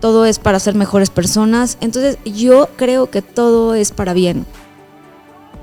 todo 0.00 0.26
es 0.26 0.38
para 0.38 0.58
ser 0.58 0.74
mejores 0.74 1.10
personas. 1.10 1.78
Entonces 1.80 2.18
yo 2.24 2.68
creo 2.76 3.10
que 3.10 3.22
todo 3.22 3.74
es 3.74 3.92
para 3.92 4.12
bien. 4.14 4.46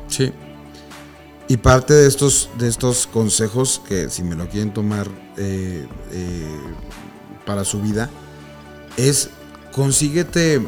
Sí. 0.07 0.31
Y 1.47 1.57
parte 1.57 1.93
de 1.93 2.07
estos, 2.07 2.49
de 2.59 2.67
estos 2.67 3.07
consejos 3.07 3.81
que 3.88 4.09
si 4.09 4.23
me 4.23 4.35
lo 4.35 4.47
quieren 4.47 4.71
tomar 4.71 5.07
eh, 5.35 5.88
eh, 6.12 6.47
para 7.45 7.65
su 7.65 7.81
vida, 7.81 8.09
es 8.97 9.29
consíguete, 9.71 10.62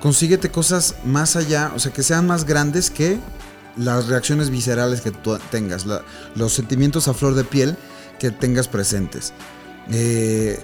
consíguete 0.00 0.50
cosas 0.50 0.96
más 1.04 1.36
allá, 1.36 1.72
o 1.74 1.78
sea, 1.78 1.92
que 1.92 2.02
sean 2.02 2.26
más 2.26 2.44
grandes 2.44 2.90
que 2.90 3.18
las 3.76 4.08
reacciones 4.08 4.50
viscerales 4.50 5.00
que 5.00 5.10
tú 5.10 5.38
tengas, 5.50 5.86
los 6.34 6.52
sentimientos 6.52 7.08
a 7.08 7.14
flor 7.14 7.34
de 7.34 7.44
piel 7.44 7.76
que 8.18 8.30
tengas 8.30 8.68
presentes. 8.68 9.32
Eh, 9.90 10.58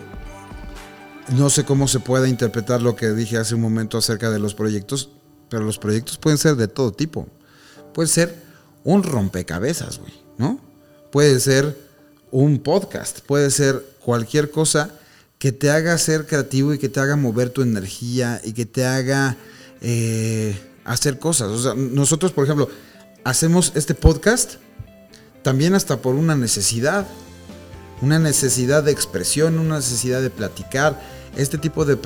no 1.37 1.49
sé 1.49 1.65
cómo 1.65 1.89
se 1.89 2.01
puede 2.01 2.29
interpretar 2.29 2.83
lo 2.83 2.97
que 2.97 3.11
dije 3.11 3.39
hace 3.39 3.55
un 3.55 3.61
momento 3.61 3.99
acerca 3.99 4.31
de 4.31 4.39
los 4.39 4.55
proyectos, 4.55 5.11
pero 5.49 5.65
los 5.65 5.79
proyectos 5.79 6.19
pueden 6.19 6.39
ser 6.39 6.57
de 6.57 6.69
todo 6.69 6.93
tipo. 6.93 7.29
Puede 7.93 8.09
ser 8.09 8.37
un 8.83 9.03
rompecabezas, 9.03 9.99
güey, 9.99 10.13
¿no? 10.37 10.61
Puede 11.11 11.39
ser 11.41 11.79
un 12.31 12.59
podcast, 12.59 13.21
puede 13.21 13.51
ser 13.51 13.85
cualquier 14.01 14.51
cosa 14.51 14.91
que 15.45 15.53
te 15.53 15.71
haga 15.71 15.99
ser 15.99 16.25
creativo 16.25 16.73
y 16.73 16.79
que 16.79 16.89
te 16.89 17.01
haga 17.01 17.17
mover 17.17 17.51
tu 17.51 17.61
energía 17.61 18.41
y 18.45 18.55
que 18.55 18.65
te 18.65 18.87
haga 18.87 19.37
eh, 19.83 20.59
hacer 20.87 21.19
cosas. 21.19 21.49
O 21.49 21.63
sea, 21.63 21.75
nosotros, 21.75 22.33
por 22.33 22.45
ejemplo, 22.45 22.71
hacemos 23.25 23.71
este 23.75 23.95
podcast 23.95 24.55
también 25.43 25.75
hasta 25.75 26.01
por 26.01 26.15
una 26.15 26.35
necesidad 26.35 27.07
una 28.01 28.19
necesidad 28.19 28.85
de 28.85 28.93
expresión, 28.93 29.59
una 29.59 29.77
necesidad 29.77 30.23
de 30.23 30.31
platicar. 30.31 30.99
Este 31.37 31.59
tipo 31.59 31.85
de, 31.85 31.99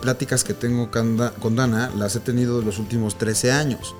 pláticas 0.00 0.42
que 0.42 0.54
tengo 0.54 0.90
con 0.90 1.56
Dana 1.56 1.92
las 1.94 2.16
he 2.16 2.20
tenido 2.20 2.62
los 2.62 2.78
últimos 2.78 3.18
13 3.18 3.52
años. 3.52 3.94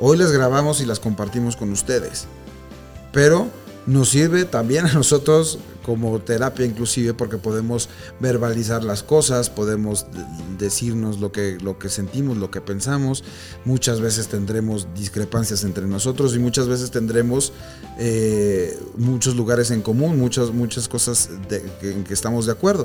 Hoy 0.00 0.18
las 0.18 0.32
grabamos 0.32 0.80
y 0.80 0.86
las 0.86 0.98
compartimos 0.98 1.54
con 1.54 1.70
ustedes. 1.70 2.26
Pero 3.12 3.46
nos 3.86 4.10
sirve 4.10 4.44
también 4.44 4.86
a 4.86 4.92
nosotros 4.92 5.58
como 5.84 6.18
terapia 6.20 6.66
inclusive 6.66 7.14
porque 7.14 7.38
podemos 7.38 7.88
verbalizar 8.20 8.84
las 8.84 9.02
cosas, 9.02 9.48
podemos 9.48 10.06
de- 10.12 10.24
decirnos 10.58 11.18
lo 11.18 11.32
que, 11.32 11.56
lo 11.62 11.78
que 11.78 11.88
sentimos, 11.88 12.36
lo 12.36 12.50
que 12.50 12.60
pensamos. 12.60 13.24
Muchas 13.64 14.02
veces 14.02 14.28
tendremos 14.28 14.88
discrepancias 14.94 15.64
entre 15.64 15.86
nosotros 15.86 16.34
y 16.34 16.38
muchas 16.38 16.68
veces 16.68 16.90
tendremos 16.90 17.54
eh, 17.98 18.78
muchos 18.98 19.34
lugares 19.36 19.70
en 19.70 19.80
común, 19.80 20.18
muchas, 20.18 20.50
muchas 20.50 20.88
cosas 20.88 21.30
en 21.80 22.04
que 22.04 22.12
estamos 22.12 22.44
de 22.44 22.52
acuerdo. 22.52 22.84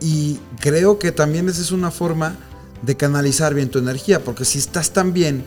Y 0.00 0.38
creo 0.60 0.98
que 0.98 1.12
también 1.12 1.46
esa 1.50 1.60
es 1.60 1.72
una 1.72 1.90
forma 1.90 2.36
de 2.80 2.96
canalizar 2.96 3.52
bien 3.52 3.68
tu 3.68 3.78
energía, 3.78 4.24
porque 4.24 4.46
si 4.46 4.58
estás 4.58 4.92
tan 4.92 5.12
bien 5.12 5.44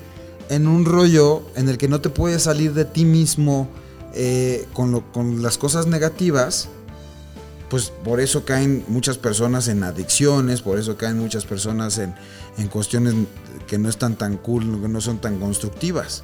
en 0.50 0.68
un 0.68 0.86
rollo 0.86 1.42
en 1.56 1.70
el 1.70 1.80
que 1.80 1.88
no 1.88 2.02
te 2.02 2.10
puedes 2.10 2.44
salir 2.44 2.74
de 2.76 2.86
ti 2.86 3.04
mismo, 3.04 3.68
eh, 4.14 4.68
con, 4.74 4.92
lo- 4.92 5.12
con 5.12 5.42
las 5.42 5.58
cosas 5.58 5.88
negativas, 5.88 6.70
pues 7.70 7.92
por 8.04 8.20
eso 8.20 8.46
caen 8.46 8.86
muchas 8.88 9.18
personas 9.18 9.68
en 9.68 9.84
adicciones, 9.84 10.62
por 10.62 10.78
eso 10.78 10.96
caen 10.98 11.18
muchas 11.18 11.46
personas 11.46 11.98
en, 11.98 12.14
en 12.58 12.68
cuestiones 12.68 13.16
que 13.68 13.78
no 13.80 13.90
están 13.90 14.16
tan 14.16 14.38
cool, 14.38 14.80
que 14.82 14.88
no 14.88 15.02
son 15.02 15.20
tan 15.20 15.40
constructivas. 15.40 16.24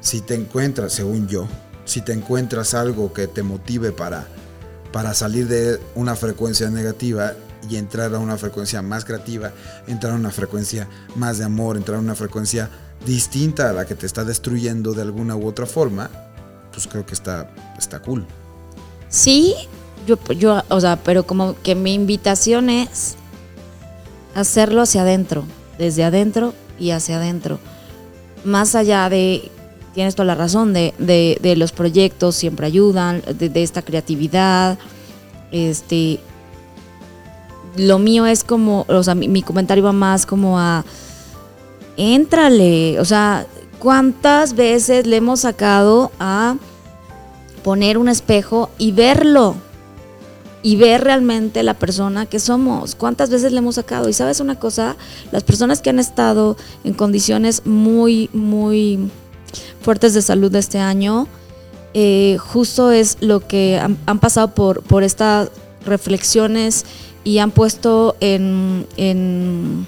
Si 0.00 0.20
te 0.20 0.34
encuentras, 0.34 0.92
según 0.92 1.28
yo, 1.28 1.46
si 1.84 2.00
te 2.00 2.12
encuentras 2.12 2.74
algo 2.74 3.12
que 3.12 3.26
te 3.28 3.42
motive 3.42 3.92
para, 3.92 4.26
para 4.92 5.14
salir 5.14 5.46
de 5.46 5.78
una 5.94 6.16
frecuencia 6.16 6.68
negativa 6.68 7.34
y 7.70 7.76
entrar 7.76 8.14
a 8.14 8.18
una 8.18 8.36
frecuencia 8.36 8.82
más 8.82 9.04
creativa, 9.04 9.52
entrar 9.86 10.12
a 10.12 10.16
una 10.16 10.30
frecuencia 10.30 10.88
más 11.14 11.38
de 11.38 11.44
amor, 11.44 11.76
entrar 11.76 11.98
a 11.98 12.00
una 12.00 12.14
frecuencia 12.14 12.68
distinta 13.06 13.70
a 13.70 13.72
la 13.72 13.86
que 13.86 13.94
te 13.94 14.06
está 14.06 14.24
destruyendo 14.24 14.94
de 14.94 15.02
alguna 15.02 15.36
u 15.36 15.46
otra 15.46 15.64
forma, 15.66 16.10
pues 16.74 16.86
creo 16.86 17.06
que 17.06 17.14
está, 17.14 17.50
está 17.78 18.00
cool. 18.00 18.26
Sí, 19.08 19.54
yo, 20.06 20.18
yo, 20.34 20.62
o 20.68 20.80
sea, 20.80 20.96
pero 20.96 21.26
como 21.26 21.54
que 21.62 21.74
mi 21.74 21.94
invitación 21.94 22.68
es 22.68 23.16
hacerlo 24.34 24.82
hacia 24.82 25.02
adentro, 25.02 25.44
desde 25.78 26.04
adentro 26.04 26.52
y 26.78 26.90
hacia 26.90 27.16
adentro. 27.16 27.58
Más 28.44 28.74
allá 28.74 29.08
de, 29.08 29.50
tienes 29.94 30.14
toda 30.16 30.26
la 30.26 30.34
razón, 30.34 30.72
de, 30.72 30.92
de, 30.98 31.56
los 31.56 31.72
proyectos 31.72 32.34
siempre 32.34 32.66
ayudan, 32.66 33.22
de, 33.38 33.48
de 33.48 33.62
esta 33.62 33.82
creatividad, 33.82 34.78
este, 35.52 36.18
lo 37.76 37.98
mío 37.98 38.26
es 38.26 38.44
como, 38.44 38.84
o 38.88 39.02
sea, 39.02 39.14
mi, 39.14 39.28
mi 39.28 39.42
comentario 39.42 39.84
va 39.84 39.92
más 39.92 40.26
como 40.26 40.58
a, 40.58 40.84
éntrale, 41.96 42.98
o 42.98 43.04
sea, 43.04 43.46
¿cuántas 43.84 44.54
veces 44.54 45.06
le 45.06 45.16
hemos 45.16 45.40
sacado 45.40 46.10
a 46.18 46.56
poner 47.62 47.98
un 47.98 48.08
espejo 48.08 48.70
y 48.78 48.92
verlo? 48.92 49.56
Y 50.62 50.76
ver 50.76 51.04
realmente 51.04 51.62
la 51.62 51.74
persona 51.74 52.24
que 52.24 52.40
somos. 52.40 52.94
¿Cuántas 52.94 53.28
veces 53.28 53.52
le 53.52 53.58
hemos 53.58 53.74
sacado? 53.74 54.08
Y 54.08 54.14
sabes 54.14 54.40
una 54.40 54.58
cosa, 54.58 54.96
las 55.32 55.44
personas 55.44 55.82
que 55.82 55.90
han 55.90 55.98
estado 55.98 56.56
en 56.82 56.94
condiciones 56.94 57.66
muy, 57.66 58.30
muy 58.32 59.10
fuertes 59.82 60.14
de 60.14 60.22
salud 60.22 60.54
este 60.54 60.78
año, 60.78 61.28
eh, 61.92 62.38
justo 62.40 62.90
es 62.90 63.18
lo 63.20 63.46
que 63.46 63.78
han, 63.78 63.98
han 64.06 64.18
pasado 64.18 64.54
por, 64.54 64.82
por 64.82 65.02
estas 65.02 65.50
reflexiones 65.84 66.86
y 67.22 67.36
han 67.36 67.50
puesto 67.50 68.16
en, 68.20 68.86
en 68.96 69.86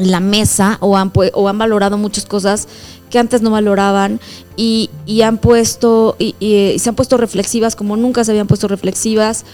la 0.00 0.20
mesa 0.20 0.78
o 0.80 0.96
han, 0.96 1.12
o 1.34 1.48
han 1.48 1.58
valorado 1.58 1.98
muchas 1.98 2.24
cosas 2.24 2.68
que 3.10 3.18
antes 3.18 3.42
no 3.42 3.50
valoraban 3.50 4.20
y, 4.56 4.90
y 5.06 5.22
han 5.22 5.38
puesto 5.38 6.16
y, 6.18 6.34
y 6.38 6.78
se 6.78 6.88
han 6.88 6.94
puesto 6.94 7.16
reflexivas 7.16 7.76
como 7.76 7.96
nunca 7.96 8.24
se 8.24 8.30
habían 8.30 8.46
puesto 8.46 8.68
reflexivas. 8.68 9.44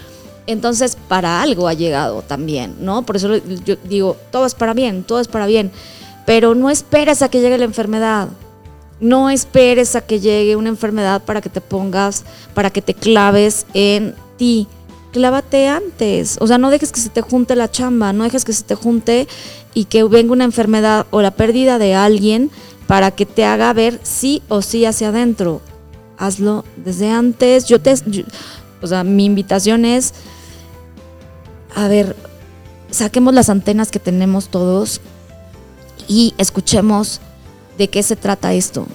Entonces, 0.46 0.96
para 1.08 1.42
algo 1.42 1.66
ha 1.66 1.74
llegado 1.74 2.22
también, 2.22 2.76
¿no? 2.80 3.02
Por 3.02 3.16
eso 3.16 3.36
yo 3.64 3.76
digo, 3.84 4.16
todo 4.30 4.46
es 4.46 4.54
para 4.54 4.74
bien, 4.74 5.02
todo 5.02 5.20
es 5.20 5.26
para 5.26 5.46
bien. 5.46 5.72
Pero 6.24 6.54
no 6.54 6.70
esperes 6.70 7.22
a 7.22 7.28
que 7.28 7.40
llegue 7.40 7.58
la 7.58 7.64
enfermedad. 7.64 8.28
No 9.00 9.28
esperes 9.28 9.96
a 9.96 10.00
que 10.00 10.20
llegue 10.20 10.56
una 10.56 10.68
enfermedad 10.68 11.22
para 11.24 11.40
que 11.40 11.50
te 11.50 11.60
pongas, 11.60 12.24
para 12.54 12.70
que 12.70 12.80
te 12.80 12.94
claves 12.94 13.66
en 13.74 14.14
ti. 14.36 14.68
Clávate 15.16 15.66
antes. 15.66 16.36
O 16.42 16.46
sea, 16.46 16.58
no 16.58 16.68
dejes 16.68 16.92
que 16.92 17.00
se 17.00 17.08
te 17.08 17.22
junte 17.22 17.56
la 17.56 17.70
chamba, 17.70 18.12
no 18.12 18.24
dejes 18.24 18.44
que 18.44 18.52
se 18.52 18.64
te 18.64 18.74
junte 18.74 19.26
y 19.72 19.86
que 19.86 20.04
venga 20.04 20.34
una 20.34 20.44
enfermedad 20.44 21.06
o 21.10 21.22
la 21.22 21.30
pérdida 21.30 21.78
de 21.78 21.94
alguien 21.94 22.50
para 22.86 23.12
que 23.12 23.24
te 23.24 23.46
haga 23.46 23.72
ver 23.72 23.98
sí 24.02 24.42
o 24.48 24.60
sí 24.60 24.84
hacia 24.84 25.08
adentro. 25.08 25.62
Hazlo 26.18 26.66
desde 26.76 27.08
antes. 27.08 27.64
Yo 27.64 27.80
te, 27.80 27.94
o 28.82 28.86
sea, 28.86 29.04
mi 29.04 29.24
invitación 29.24 29.86
es, 29.86 30.12
a 31.74 31.88
ver, 31.88 32.14
saquemos 32.90 33.32
las 33.32 33.48
antenas 33.48 33.90
que 33.90 33.98
tenemos 33.98 34.48
todos 34.48 35.00
y 36.08 36.34
escuchemos 36.36 37.22
de 37.78 37.88
qué 37.88 38.02
se 38.02 38.16
trata 38.16 38.52
esto, 38.52 38.86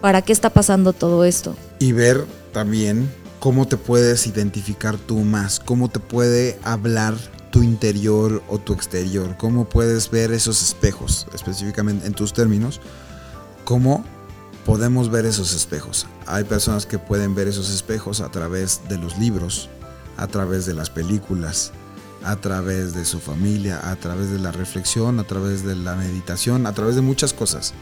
para 0.00 0.22
qué 0.22 0.32
está 0.32 0.48
pasando 0.48 0.94
todo 0.94 1.24
esto. 1.24 1.54
Y 1.78 1.92
ver 1.92 2.24
también 2.54 3.10
cómo 3.38 3.66
te 3.66 3.76
puedes 3.76 4.26
identificar 4.26 4.96
tú 4.96 5.18
más, 5.18 5.60
cómo 5.60 5.88
te 5.88 6.00
puede 6.00 6.58
hablar 6.64 7.14
tu 7.50 7.62
interior 7.62 8.42
o 8.48 8.58
tu 8.58 8.72
exterior, 8.72 9.36
cómo 9.38 9.68
puedes 9.68 10.10
ver 10.10 10.32
esos 10.32 10.62
espejos, 10.62 11.26
específicamente 11.32 12.06
en 12.06 12.14
tus 12.14 12.32
términos, 12.32 12.80
cómo 13.64 14.04
podemos 14.66 15.10
ver 15.10 15.24
esos 15.24 15.54
espejos. 15.54 16.06
Hay 16.26 16.44
personas 16.44 16.84
que 16.84 16.98
pueden 16.98 17.34
ver 17.34 17.48
esos 17.48 17.70
espejos 17.70 18.20
a 18.20 18.30
través 18.30 18.82
de 18.88 18.98
los 18.98 19.16
libros, 19.18 19.70
a 20.16 20.26
través 20.26 20.66
de 20.66 20.74
las 20.74 20.90
películas, 20.90 21.72
a 22.24 22.36
través 22.36 22.94
de 22.94 23.04
su 23.04 23.20
familia, 23.20 23.80
a 23.90 23.96
través 23.96 24.30
de 24.30 24.38
la 24.38 24.52
reflexión, 24.52 25.20
a 25.20 25.24
través 25.24 25.64
de 25.64 25.76
la 25.76 25.94
meditación, 25.94 26.66
a 26.66 26.74
través 26.74 26.96
de 26.96 27.02
muchas 27.02 27.32
cosas. 27.32 27.72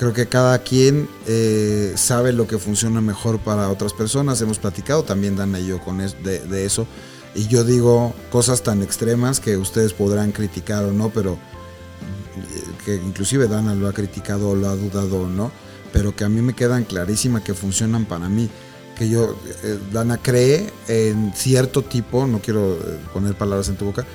Creo 0.00 0.14
que 0.14 0.28
cada 0.28 0.58
quien 0.60 1.10
eh, 1.26 1.92
sabe 1.94 2.32
lo 2.32 2.46
que 2.46 2.56
funciona 2.56 3.02
mejor 3.02 3.38
para 3.38 3.68
otras 3.68 3.92
personas. 3.92 4.40
Hemos 4.40 4.58
platicado 4.58 5.02
también, 5.02 5.36
Dana 5.36 5.60
y 5.60 5.66
yo, 5.66 5.78
con 5.78 6.00
es- 6.00 6.16
de, 6.24 6.64
eso. 6.64 6.86
Y 7.34 7.48
yo 7.48 7.64
digo 7.64 8.14
cosas 8.30 8.62
tan 8.62 8.80
extremas 8.82 9.40
que 9.40 9.58
ustedes 9.58 9.92
podrán 9.92 10.32
criticar 10.32 10.84
o 10.84 10.92
no, 10.92 11.10
pero 11.10 11.34
eh, 11.34 12.62
que 12.86 12.94
inclusive 12.94 13.46
Dana 13.46 13.74
lo 13.74 13.88
ha 13.88 13.92
criticado 13.92 14.48
o 14.48 14.54
lo 14.56 14.70
ha 14.70 14.74
dudado 14.74 15.20
o 15.20 15.28
no, 15.28 15.52
pero 15.92 16.16
que 16.16 16.24
a 16.24 16.30
mí 16.30 16.40
me 16.40 16.54
quedan 16.54 16.84
clarísimas 16.84 17.42
que 17.42 17.52
funcionan 17.52 18.06
para 18.06 18.30
mí. 18.30 18.48
Que 18.96 19.06
yo, 19.10 19.36
eh, 19.64 19.78
Dana 19.92 20.16
cree 20.16 20.72
en 20.88 21.34
cierto 21.36 21.82
tipo, 21.82 22.26
no 22.26 22.38
quiero 22.40 22.78
poner 23.12 23.34
palabras 23.36 23.68
en 23.68 23.76
tu 23.76 23.84
boca, 23.84 24.06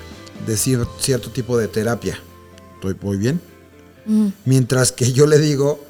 de 0.48 0.54
cier- 0.54 0.88
cierto 0.98 1.30
tipo 1.30 1.56
de 1.56 1.68
terapia. 1.68 2.18
¿Estoy 2.74 2.96
muy 3.00 3.18
bien? 3.18 3.40
Mientras 4.44 4.92
que 4.92 5.12
yo 5.12 5.26
le 5.26 5.38
digo 5.38 5.80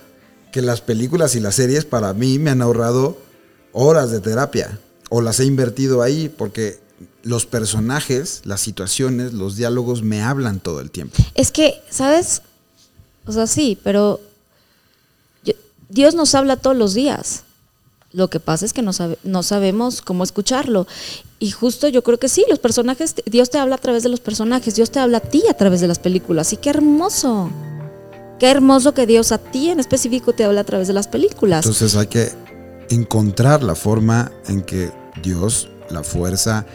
que 0.52 0.62
las 0.62 0.80
películas 0.80 1.34
y 1.34 1.40
las 1.40 1.54
series 1.56 1.84
para 1.84 2.14
mí 2.14 2.38
me 2.38 2.50
han 2.50 2.62
ahorrado 2.62 3.18
horas 3.72 4.10
de 4.10 4.20
terapia 4.20 4.78
o 5.10 5.20
las 5.20 5.38
he 5.40 5.44
invertido 5.44 6.00
ahí 6.02 6.28
porque 6.30 6.78
los 7.22 7.44
personajes, 7.44 8.40
las 8.44 8.60
situaciones, 8.62 9.34
los 9.34 9.56
diálogos 9.56 10.02
me 10.02 10.22
hablan 10.22 10.60
todo 10.60 10.80
el 10.80 10.90
tiempo. 10.90 11.16
Es 11.34 11.50
que, 11.52 11.82
¿sabes? 11.90 12.40
O 13.26 13.32
sea, 13.32 13.46
sí, 13.46 13.78
pero 13.84 14.20
yo- 15.44 15.52
Dios 15.90 16.14
nos 16.14 16.34
habla 16.34 16.56
todos 16.56 16.76
los 16.76 16.94
días. 16.94 17.42
Lo 18.12 18.30
que 18.30 18.40
pasa 18.40 18.64
es 18.64 18.72
que 18.72 18.80
no, 18.80 18.94
sabe- 18.94 19.18
no 19.24 19.42
sabemos 19.42 20.00
cómo 20.00 20.24
escucharlo. 20.24 20.86
Y 21.38 21.50
justo 21.50 21.88
yo 21.88 22.02
creo 22.02 22.18
que 22.18 22.30
sí, 22.30 22.46
los 22.48 22.60
personajes, 22.60 23.14
Dios 23.26 23.50
te 23.50 23.58
habla 23.58 23.74
a 23.74 23.78
través 23.78 24.02
de 24.04 24.08
los 24.08 24.20
personajes, 24.20 24.74
Dios 24.76 24.90
te 24.90 25.00
habla 25.00 25.18
a 25.18 25.20
ti 25.20 25.42
a 25.50 25.54
través 25.54 25.82
de 25.82 25.88
las 25.88 25.98
películas. 25.98 26.52
Y 26.54 26.56
qué 26.56 26.70
hermoso. 26.70 27.50
Qué 28.38 28.50
hermoso 28.50 28.92
que 28.92 29.06
Dios 29.06 29.32
a 29.32 29.38
ti 29.38 29.70
en 29.70 29.80
específico 29.80 30.32
te 30.32 30.44
habla 30.44 30.60
a 30.60 30.64
través 30.64 30.88
de 30.88 30.94
las 30.94 31.08
películas. 31.08 31.64
Entonces 31.64 31.96
hay 31.96 32.06
que 32.06 32.30
encontrar 32.90 33.62
la 33.62 33.74
forma 33.74 34.30
en 34.48 34.62
que 34.62 34.90
Dios, 35.22 35.68
la 35.90 36.02
fuerza, 36.02 36.66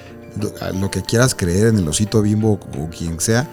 lo, 0.80 0.90
que 0.90 1.02
quieras 1.02 1.36
creer 1.36 1.68
en 1.68 1.78
el 1.78 1.88
osito 1.88 2.22
bimbo 2.22 2.54
o 2.54 2.90
quien 2.90 3.20
sea, 3.20 3.48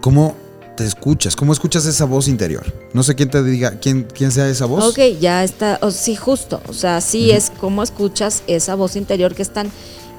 cómo 0.00 0.36
te 0.76 0.84
escuchas, 0.84 1.34
cómo 1.34 1.52
escuchas 1.52 1.86
esa 1.86 2.04
voz 2.04 2.28
interior. 2.28 2.64
No 2.92 3.02
sé 3.02 3.14
quién 3.14 3.30
te 3.30 3.42
diga, 3.42 3.78
quién, 3.80 4.04
quién 4.04 4.30
sea 4.30 4.48
esa 4.48 4.66
voz. 4.66 4.84
Ok, 4.84 5.18
ya 5.20 5.42
está, 5.44 5.78
o 5.82 5.90
sí, 5.90 6.16
justo. 6.16 6.60
O 6.68 6.72
sea, 6.72 7.00
sí 7.00 7.30
es 7.30 7.50
como 7.60 7.82
escuchas 7.82 8.42
esa 8.46 8.76
voz 8.76 8.96
interior 8.96 9.34
que 9.34 9.42
es 9.42 9.52
tan 9.52 9.70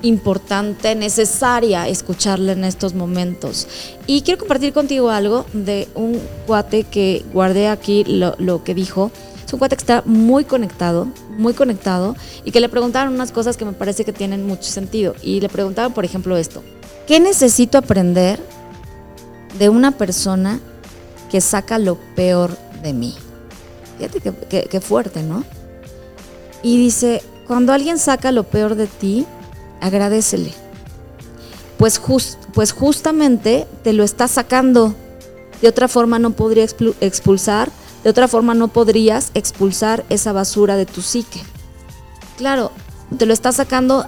importante, 0.01 0.95
necesaria 0.95 1.87
escucharla 1.87 2.53
en 2.53 2.63
estos 2.63 2.93
momentos. 2.93 3.67
Y 4.07 4.21
quiero 4.21 4.39
compartir 4.39 4.73
contigo 4.73 5.09
algo 5.09 5.45
de 5.53 5.87
un 5.95 6.19
cuate 6.47 6.83
que 6.83 7.23
guardé 7.33 7.67
aquí 7.67 8.03
lo, 8.05 8.63
que 8.63 8.73
dijo. 8.73 9.11
Es 9.45 9.53
un 9.53 9.59
cuate 9.59 9.75
que 9.75 9.81
está 9.81 10.03
muy 10.05 10.45
conectado, 10.45 11.07
muy 11.37 11.53
conectado, 11.53 12.15
y 12.45 12.51
que 12.51 12.59
le 12.59 12.69
preguntaron 12.69 13.13
unas 13.13 13.31
cosas 13.31 13.57
que 13.57 13.65
me 13.65 13.73
parece 13.73 14.05
que 14.05 14.13
tienen 14.13 14.45
mucho 14.45 14.63
sentido. 14.63 15.15
Y 15.21 15.41
le 15.41 15.49
preguntaban, 15.49 15.93
por 15.93 16.05
ejemplo, 16.05 16.37
esto. 16.37 16.63
¿Qué 17.07 17.19
necesito 17.19 17.77
aprender 17.77 18.39
de 19.59 19.69
una 19.69 19.91
persona 19.91 20.59
que 21.29 21.41
saca 21.41 21.77
lo 21.79 21.97
peor 22.15 22.57
de 22.81 22.93
mí? 22.93 23.15
Fíjate 23.97 24.67
que 24.67 24.81
fuerte, 24.81 25.21
¿no? 25.21 25.43
Y 26.63 26.77
dice, 26.77 27.21
cuando 27.47 27.73
alguien 27.73 27.97
saca 27.97 28.31
lo 28.31 28.43
peor 28.43 28.75
de 28.75 28.87
ti, 28.87 29.25
agradecele. 29.81 30.53
Pues, 31.77 31.99
jus- 31.99 32.37
pues 32.53 32.71
justamente 32.71 33.67
te 33.83 33.93
lo 33.93 34.03
está 34.03 34.27
sacando. 34.27 34.95
De 35.61 35.67
otra 35.67 35.87
forma 35.87 36.17
no 36.19 36.31
podría 36.31 36.65
expulsar, 37.01 37.71
de 38.03 38.09
otra 38.09 38.27
forma 38.27 38.53
no 38.53 38.67
podrías 38.69 39.31
expulsar 39.35 40.03
esa 40.09 40.31
basura 40.31 40.75
de 40.75 40.85
tu 40.85 41.01
psique. 41.01 41.41
Claro, 42.37 42.71
te 43.17 43.25
lo 43.27 43.33
está 43.33 43.51
sacando, 43.51 44.07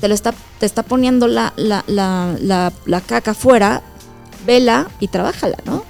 te 0.00 0.08
lo 0.08 0.14
está, 0.14 0.32
te 0.58 0.64
está 0.66 0.82
poniendo 0.82 1.26
la, 1.28 1.52
la, 1.56 1.84
la, 1.86 2.36
la, 2.40 2.72
la 2.86 3.00
caca 3.02 3.32
afuera, 3.32 3.82
vela 4.46 4.88
y 5.00 5.08
trabájala, 5.08 5.58
¿no? 5.66 5.84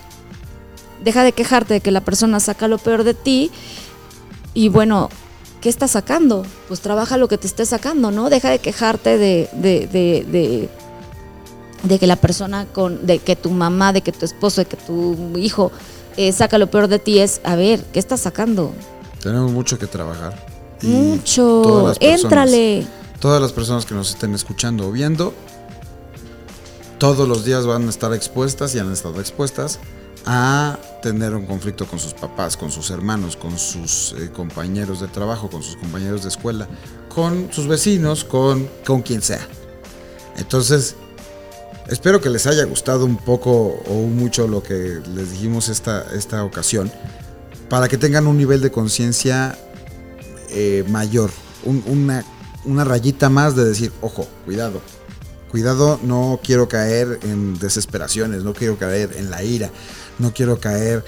Deja 1.04 1.22
de 1.22 1.32
quejarte 1.32 1.74
de 1.74 1.80
que 1.80 1.90
la 1.92 2.00
persona 2.00 2.40
saca 2.40 2.66
lo 2.66 2.78
peor 2.78 3.04
de 3.04 3.14
ti 3.14 3.50
y 4.52 4.68
bueno, 4.68 5.10
¿qué 5.64 5.70
estás 5.70 5.92
sacando? 5.92 6.44
Pues 6.68 6.80
trabaja 6.80 7.16
lo 7.16 7.26
que 7.26 7.38
te 7.38 7.46
esté 7.46 7.64
sacando, 7.64 8.10
¿no? 8.10 8.28
Deja 8.28 8.50
de 8.50 8.58
quejarte 8.58 9.16
de, 9.16 9.48
de, 9.54 9.86
de, 9.88 10.26
de, 10.30 10.68
de 11.82 11.98
que 11.98 12.06
la 12.06 12.16
persona 12.16 12.66
con, 12.66 13.06
de 13.06 13.18
que 13.18 13.34
tu 13.34 13.48
mamá, 13.50 13.94
de 13.94 14.02
que 14.02 14.12
tu 14.12 14.26
esposo, 14.26 14.60
de 14.60 14.66
que 14.66 14.76
tu 14.76 15.16
hijo 15.38 15.72
eh, 16.18 16.32
saca 16.32 16.58
lo 16.58 16.70
peor 16.70 16.88
de 16.88 16.98
ti 16.98 17.18
es, 17.18 17.40
a 17.44 17.56
ver, 17.56 17.82
¿qué 17.94 17.98
estás 17.98 18.20
sacando? 18.20 18.72
Tenemos 19.22 19.50
mucho 19.52 19.78
que 19.78 19.86
trabajar. 19.86 20.34
Mucho. 20.82 21.62
todas 21.64 21.86
las 21.86 21.98
personas- 21.98 22.22
Éntrale. 22.24 22.86
Todas 23.18 23.40
las 23.40 23.52
personas 23.52 23.86
que 23.86 23.94
nos 23.94 24.10
estén 24.10 24.34
escuchando 24.34 24.86
o 24.88 24.92
viendo, 24.92 25.32
todos 26.98 27.28
los 27.28 27.44
días 27.44 27.66
van 27.66 27.86
a 27.86 27.90
estar 27.90 28.12
expuestas 28.12 28.74
y 28.74 28.78
han 28.78 28.92
estado 28.92 29.20
expuestas 29.20 29.78
a 30.26 30.78
tener 31.02 31.34
un 31.34 31.44
conflicto 31.46 31.86
con 31.86 31.98
sus 31.98 32.14
papás, 32.14 32.56
con 32.56 32.70
sus 32.70 32.90
hermanos, 32.90 33.36
con 33.36 33.58
sus 33.58 34.14
eh, 34.18 34.30
compañeros 34.34 35.00
de 35.00 35.08
trabajo, 35.08 35.50
con 35.50 35.62
sus 35.62 35.76
compañeros 35.76 36.22
de 36.22 36.28
escuela, 36.30 36.66
con 37.14 37.52
sus 37.52 37.66
vecinos, 37.66 38.24
con, 38.24 38.68
con 38.86 39.02
quien 39.02 39.20
sea. 39.20 39.46
Entonces, 40.36 40.96
espero 41.88 42.20
que 42.22 42.30
les 42.30 42.46
haya 42.46 42.64
gustado 42.64 43.04
un 43.04 43.16
poco 43.18 43.50
o 43.86 43.94
mucho 44.06 44.48
lo 44.48 44.62
que 44.62 45.00
les 45.14 45.32
dijimos 45.32 45.68
esta, 45.68 46.06
esta 46.14 46.42
ocasión, 46.44 46.90
para 47.68 47.88
que 47.88 47.98
tengan 47.98 48.26
un 48.26 48.38
nivel 48.38 48.60
de 48.62 48.70
conciencia 48.70 49.58
eh, 50.50 50.84
mayor, 50.88 51.30
un- 51.64 51.82
una, 51.86 52.24
una 52.64 52.84
rayita 52.84 53.28
más 53.28 53.56
de 53.56 53.64
decir, 53.66 53.92
ojo, 54.00 54.26
cuidado, 54.46 54.80
cuidado, 55.54 56.00
no 56.02 56.40
quiero 56.42 56.68
caer 56.68 57.20
en 57.22 57.56
desesperaciones, 57.60 58.42
no 58.42 58.54
quiero 58.54 58.76
caer 58.76 59.14
en 59.16 59.30
la 59.30 59.44
ira, 59.44 59.70
no 60.18 60.34
quiero 60.34 60.58
caer, 60.58 61.04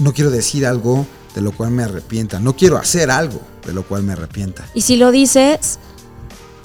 no 0.00 0.12
quiero 0.12 0.32
decir 0.32 0.66
algo 0.66 1.06
de 1.32 1.40
lo 1.40 1.52
cual 1.52 1.70
me 1.70 1.84
arrepienta, 1.84 2.40
no 2.40 2.56
quiero 2.56 2.76
hacer 2.76 3.08
algo 3.12 3.40
de 3.64 3.72
lo 3.72 3.84
cual 3.84 4.02
me 4.02 4.14
arrepienta. 4.14 4.66
Y 4.74 4.80
si 4.80 4.96
lo 4.96 5.12
dices, 5.12 5.78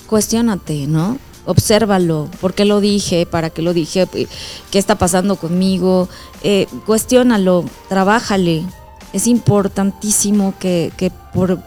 cuestiónate, 0.08 0.88
¿no? 0.88 1.20
Obsérvalo, 1.46 2.32
¿por 2.42 2.56
qué 2.56 2.66
lo 2.66 2.80
dije? 2.80 3.28
¿Para 3.28 3.52
qué 3.52 3.62
lo 3.62 3.76
dije? 3.76 4.08
¿Qué 4.72 4.80
está 4.80 4.98
pasando 4.98 5.36
conmigo? 5.36 6.10
Eh, 6.42 6.66
cuestiónalo, 6.88 7.64
trabájale. 7.90 8.66
Es 9.14 9.28
importantísimo 9.28 10.56
que, 10.60 10.92
que, 10.98 11.12
por, 11.12 11.62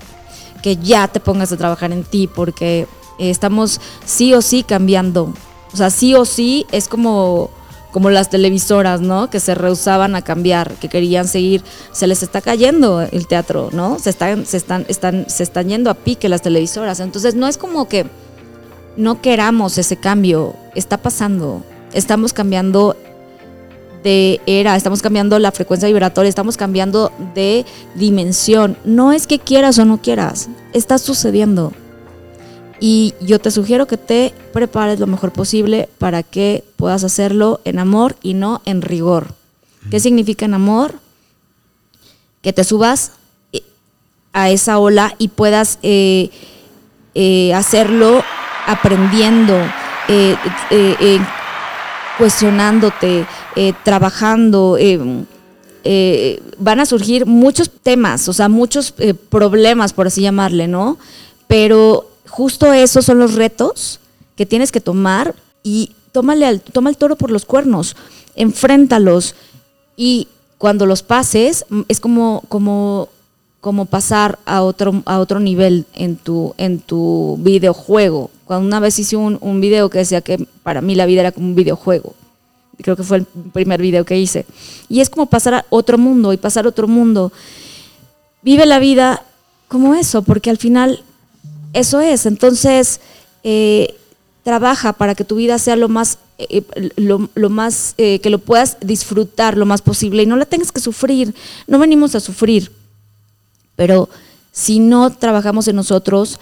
que 0.60 0.76
ya 0.78 1.06
te 1.06 1.20
pongas 1.20 1.52
a 1.52 1.56
trabajar 1.56 1.92
en 1.92 2.02
ti, 2.02 2.26
porque 2.26 2.88
estamos 3.16 3.80
sí 4.04 4.34
o 4.34 4.42
sí 4.42 4.64
cambiando. 4.64 5.32
O 5.72 5.76
sea, 5.76 5.90
sí 5.90 6.14
o 6.14 6.24
sí 6.24 6.66
es 6.72 6.88
como, 6.88 7.50
como 7.90 8.10
las 8.10 8.30
televisoras, 8.30 9.00
¿no? 9.00 9.30
Que 9.30 9.40
se 9.40 9.54
rehusaban 9.54 10.14
a 10.14 10.22
cambiar, 10.22 10.74
que 10.74 10.88
querían 10.88 11.26
seguir. 11.26 11.62
Se 11.92 12.06
les 12.06 12.22
está 12.22 12.40
cayendo 12.40 13.00
el 13.00 13.26
teatro, 13.26 13.70
¿no? 13.72 13.98
Se 13.98 14.10
están, 14.10 14.46
se 14.46 14.56
están, 14.56 14.84
están, 14.88 15.26
se 15.28 15.42
están 15.42 15.68
yendo 15.68 15.90
a 15.90 15.94
pique 15.94 16.28
las 16.28 16.42
televisoras. 16.42 17.00
Entonces 17.00 17.34
no 17.34 17.48
es 17.48 17.56
como 17.56 17.88
que 17.88 18.06
no 18.96 19.20
queramos 19.20 19.78
ese 19.78 19.96
cambio. 19.96 20.54
Está 20.74 20.98
pasando. 20.98 21.62
Estamos 21.92 22.32
cambiando 22.32 22.96
de 24.02 24.40
era, 24.46 24.76
estamos 24.76 25.02
cambiando 25.02 25.38
la 25.38 25.52
frecuencia 25.52 25.86
vibratoria, 25.86 26.28
estamos 26.28 26.56
cambiando 26.56 27.12
de 27.34 27.64
dimensión. 27.94 28.76
No 28.84 29.12
es 29.12 29.26
que 29.26 29.38
quieras 29.38 29.78
o 29.78 29.84
no 29.84 29.98
quieras, 29.98 30.48
está 30.72 30.98
sucediendo. 30.98 31.72
Y 32.84 33.14
yo 33.20 33.38
te 33.38 33.52
sugiero 33.52 33.86
que 33.86 33.96
te 33.96 34.34
prepares 34.52 34.98
lo 34.98 35.06
mejor 35.06 35.30
posible 35.30 35.88
para 35.98 36.24
que 36.24 36.64
puedas 36.74 37.04
hacerlo 37.04 37.60
en 37.64 37.78
amor 37.78 38.16
y 38.24 38.34
no 38.34 38.60
en 38.64 38.82
rigor. 38.82 39.36
¿Qué 39.88 40.00
significa 40.00 40.46
en 40.46 40.54
amor? 40.54 40.96
Que 42.40 42.52
te 42.52 42.64
subas 42.64 43.12
eh, 43.52 43.62
a 44.32 44.50
esa 44.50 44.80
ola 44.80 45.14
y 45.18 45.28
puedas 45.28 45.78
eh, 45.84 46.30
eh, 47.14 47.54
hacerlo 47.54 48.24
aprendiendo, 48.66 49.56
eh, 50.08 51.20
cuestionándote, 52.18 53.26
trabajando. 53.84 54.76
van 56.58 56.80
a 56.80 56.86
surgir 56.86 57.26
muchos 57.26 57.70
temas, 57.70 58.28
o 58.28 58.32
sea, 58.32 58.48
muchos 58.48 58.92
problemas, 59.28 59.92
por 59.92 60.08
así 60.08 60.20
llamarle, 60.20 60.66
¿no? 60.66 60.98
Pero 61.46 62.08
justo 62.32 62.72
esos 62.72 63.04
son 63.04 63.18
los 63.18 63.34
retos 63.34 64.00
que 64.36 64.46
tienes 64.46 64.72
que 64.72 64.80
tomar 64.80 65.34
y 65.62 65.92
tómale 66.12 66.46
al, 66.46 66.62
toma 66.62 66.88
el 66.88 66.96
toro 66.96 67.16
por 67.16 67.30
los 67.30 67.44
cuernos, 67.44 67.94
enfréntalos 68.34 69.34
y 69.96 70.28
cuando 70.56 70.86
los 70.86 71.02
pases 71.02 71.66
mm, 71.68 71.82
es 71.88 72.00
como, 72.00 72.42
como, 72.48 73.10
como 73.60 73.84
pasar 73.84 74.38
a 74.46 74.62
otro, 74.62 75.02
a 75.04 75.18
otro 75.18 75.40
nivel 75.40 75.84
en 75.92 76.16
tu, 76.16 76.54
en 76.56 76.78
tu 76.78 77.36
videojuego. 77.40 78.30
Cuando 78.46 78.66
una 78.66 78.80
vez 78.80 78.98
hice 78.98 79.16
un, 79.16 79.36
un 79.42 79.60
video 79.60 79.90
que 79.90 79.98
decía 79.98 80.22
que 80.22 80.46
para 80.62 80.80
mí 80.80 80.94
la 80.94 81.04
vida 81.04 81.20
era 81.20 81.32
como 81.32 81.48
un 81.48 81.54
videojuego 81.54 82.14
creo 82.82 82.96
que 82.96 83.04
fue 83.04 83.18
el 83.18 83.26
primer 83.52 83.80
video 83.80 84.04
que 84.04 84.18
hice. 84.18 84.44
Y 84.88 85.00
es 85.00 85.08
como 85.08 85.26
pasar 85.26 85.54
a 85.54 85.66
otro 85.70 85.98
mundo 85.98 86.32
y 86.32 86.36
pasar 86.36 86.64
a 86.64 86.70
otro 86.70 86.88
mundo. 86.88 87.30
Vive 88.42 88.66
la 88.66 88.80
vida 88.80 89.22
como 89.68 89.94
eso, 89.94 90.22
porque 90.22 90.50
al 90.50 90.58
final 90.58 91.04
eso 91.72 92.00
es. 92.00 92.26
Entonces, 92.26 93.00
eh, 93.44 93.94
trabaja 94.42 94.92
para 94.92 95.14
que 95.14 95.24
tu 95.24 95.36
vida 95.36 95.58
sea 95.58 95.76
lo 95.76 95.88
más, 95.88 96.18
eh, 96.38 96.62
lo, 96.96 97.30
lo 97.34 97.50
más 97.50 97.94
eh, 97.98 98.18
que 98.20 98.30
lo 98.30 98.38
puedas 98.38 98.76
disfrutar 98.80 99.56
lo 99.56 99.66
más 99.66 99.82
posible 99.82 100.22
y 100.22 100.26
no 100.26 100.36
la 100.36 100.46
tengas 100.46 100.72
que 100.72 100.80
sufrir. 100.80 101.34
No 101.66 101.78
venimos 101.78 102.14
a 102.14 102.20
sufrir, 102.20 102.72
pero 103.76 104.08
si 104.50 104.80
no 104.80 105.10
trabajamos 105.10 105.68
en 105.68 105.76
nosotros, 105.76 106.38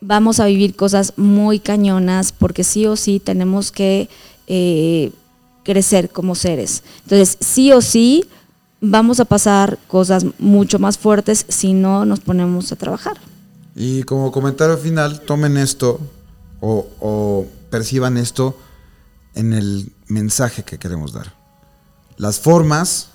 vamos 0.00 0.40
a 0.40 0.46
vivir 0.46 0.74
cosas 0.74 1.12
muy 1.16 1.58
cañonas, 1.58 2.32
porque 2.32 2.64
sí 2.64 2.86
o 2.86 2.96
sí 2.96 3.20
tenemos 3.20 3.70
que 3.70 4.08
eh, 4.46 5.12
crecer 5.62 6.10
como 6.10 6.34
seres. 6.34 6.82
Entonces, 7.04 7.36
sí 7.40 7.72
o 7.72 7.80
sí, 7.80 8.24
vamos 8.80 9.20
a 9.20 9.24
pasar 9.26 9.78
cosas 9.88 10.24
mucho 10.38 10.78
más 10.78 10.96
fuertes 10.96 11.44
si 11.48 11.74
no 11.74 12.04
nos 12.04 12.20
ponemos 12.20 12.72
a 12.72 12.76
trabajar. 12.76 13.18
Y 13.74 14.02
como 14.02 14.32
comentario 14.32 14.76
final, 14.76 15.20
tomen 15.20 15.56
esto 15.56 16.00
o, 16.60 17.46
perciban 17.70 18.16
esto 18.16 18.58
en 19.34 19.52
el 19.52 19.92
mensaje 20.08 20.64
que 20.64 20.78
queremos 20.78 21.12
dar. 21.12 21.34
Las 22.16 22.40
formas, 22.40 23.10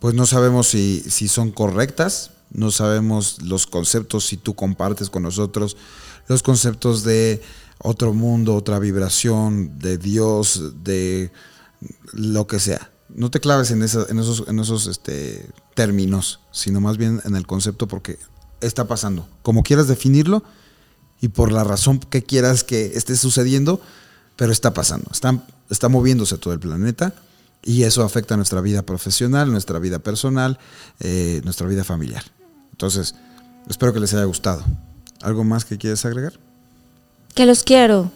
pues 0.00 0.14
no 0.14 0.26
sabemos 0.26 0.68
si, 0.68 1.00
si 1.00 1.28
son 1.28 1.52
correctas, 1.52 2.30
no 2.50 2.70
sabemos 2.70 3.42
los 3.42 3.66
conceptos 3.66 4.26
si 4.26 4.36
tú 4.36 4.54
compartes 4.54 5.10
con 5.10 5.22
nosotros 5.22 5.76
los 6.28 6.42
conceptos 6.42 7.04
de 7.04 7.42
otro 7.78 8.14
mundo, 8.14 8.54
otra 8.54 8.78
vibración, 8.78 9.78
de 9.78 9.98
Dios, 9.98 10.72
de 10.84 11.32
lo 12.12 12.46
que 12.46 12.60
sea. 12.60 12.90
No 13.08 13.30
te 13.30 13.40
claves 13.40 13.70
en, 13.70 13.78
en 13.78 13.84
esos, 13.84 14.48
en 14.48 14.58
esos 14.58 14.86
este, 14.86 15.48
términos, 15.74 16.40
sino 16.52 16.80
más 16.80 16.96
bien 16.96 17.20
en 17.24 17.36
el 17.36 17.46
concepto 17.46 17.88
porque 17.88 18.18
está 18.62 18.86
pasando. 18.86 19.28
Como 19.42 19.62
quieras 19.62 19.88
definirlo 19.88 20.42
y 21.20 21.28
por 21.28 21.52
la 21.52 21.64
razón 21.64 21.98
que 21.98 22.22
quieras 22.22 22.64
que 22.64 22.92
esté 22.94 23.16
sucediendo, 23.16 23.80
pero 24.36 24.52
está 24.52 24.72
pasando. 24.74 25.08
Está, 25.12 25.44
está 25.70 25.88
moviéndose 25.88 26.38
todo 26.38 26.52
el 26.52 26.60
planeta 26.60 27.14
y 27.62 27.84
eso 27.84 28.02
afecta 28.02 28.36
nuestra 28.36 28.60
vida 28.60 28.82
profesional, 28.82 29.52
nuestra 29.52 29.78
vida 29.78 30.00
personal, 30.00 30.58
eh, 31.00 31.40
nuestra 31.44 31.66
vida 31.66 31.84
familiar. 31.84 32.24
Entonces, 32.72 33.14
espero 33.68 33.92
que 33.92 34.00
les 34.00 34.12
haya 34.14 34.24
gustado. 34.24 34.64
¿Algo 35.22 35.44
más 35.44 35.64
que 35.64 35.78
quieres 35.78 36.04
agregar? 36.04 36.32
Que 37.34 37.46
los 37.46 37.62
quiero. 37.62 38.10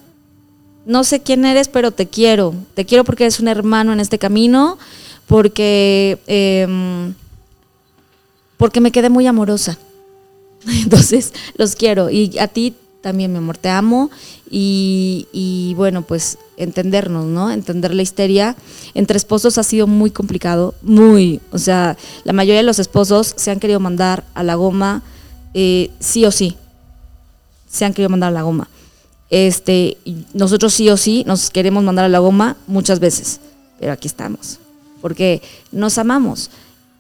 No 0.85 1.05
sé 1.05 1.23
quién 1.23 1.45
eres, 1.45 1.69
pero 1.69 1.93
te 1.93 2.09
quiero. 2.09 2.55
Te 2.75 2.85
quiero 2.85 3.05
porque 3.05 3.25
eres 3.25 3.41
un 3.41 3.49
hermano 3.49 3.93
en 3.93 4.01
este 4.01 4.19
camino, 4.19 4.79
porque, 5.27 6.21
em, 6.27 7.15
porque 8.57 8.81
me 8.81 8.91
quedé 8.91 9.11
muy 9.11 9.27
amorosa. 9.27 9.79
Entonces, 10.83 11.33
los 11.57 11.77
quiero. 11.77 12.11
Y 12.11 12.39
a 12.39 12.49
ti 12.49 12.75
también, 13.01 13.33
mi 13.33 13.39
amor, 13.39 13.57
te 13.57 13.69
amo. 13.69 14.11
Y, 14.51 15.29
y 15.33 15.75
bueno, 15.75 16.03
pues 16.03 16.39
entendernos, 16.57 17.25
¿no? 17.25 17.51
Entender 17.51 17.95
la 17.95 18.03
histeria. 18.03 18.57
Entre 18.95 19.17
esposos 19.17 19.59
ha 19.59 19.63
sido 19.63 19.87
muy 19.87 20.11
complicado, 20.11 20.75
muy. 20.83 21.41
O 21.53 21.59
sea, 21.59 21.97
la 22.25 22.33
mayoría 22.33 22.59
de 22.59 22.67
los 22.67 22.79
esposos 22.79 23.35
se 23.37 23.51
han 23.51 23.61
querido 23.61 23.81
mandar 23.81 24.25
a 24.35 24.43
la 24.43 24.55
goma, 24.55 25.03
eh, 25.55 25.91
sí 26.01 26.25
o 26.25 26.31
sí. 26.31 26.57
Se 27.69 27.85
han 27.85 27.95
querido 27.95 28.11
mandar 28.11 28.29
a 28.29 28.35
la 28.35 28.43
goma. 28.43 28.69
Este, 29.31 29.99
nosotros 30.35 30.73
sí 30.73 30.89
o 30.89 30.97
sí 30.97 31.25
nos 31.27 31.51
queremos 31.51 31.83
mandar 31.83 32.05
a 32.05 32.09
la 32.09 32.21
goma 32.21 32.57
muchas 32.69 33.01
veces, 33.01 33.41
pero 33.81 33.91
aquí 33.93 34.07
estamos, 34.07 34.61
porque 35.03 35.43
nos 35.73 35.99
amamos. 35.99 36.51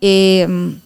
Eh, 0.00 0.76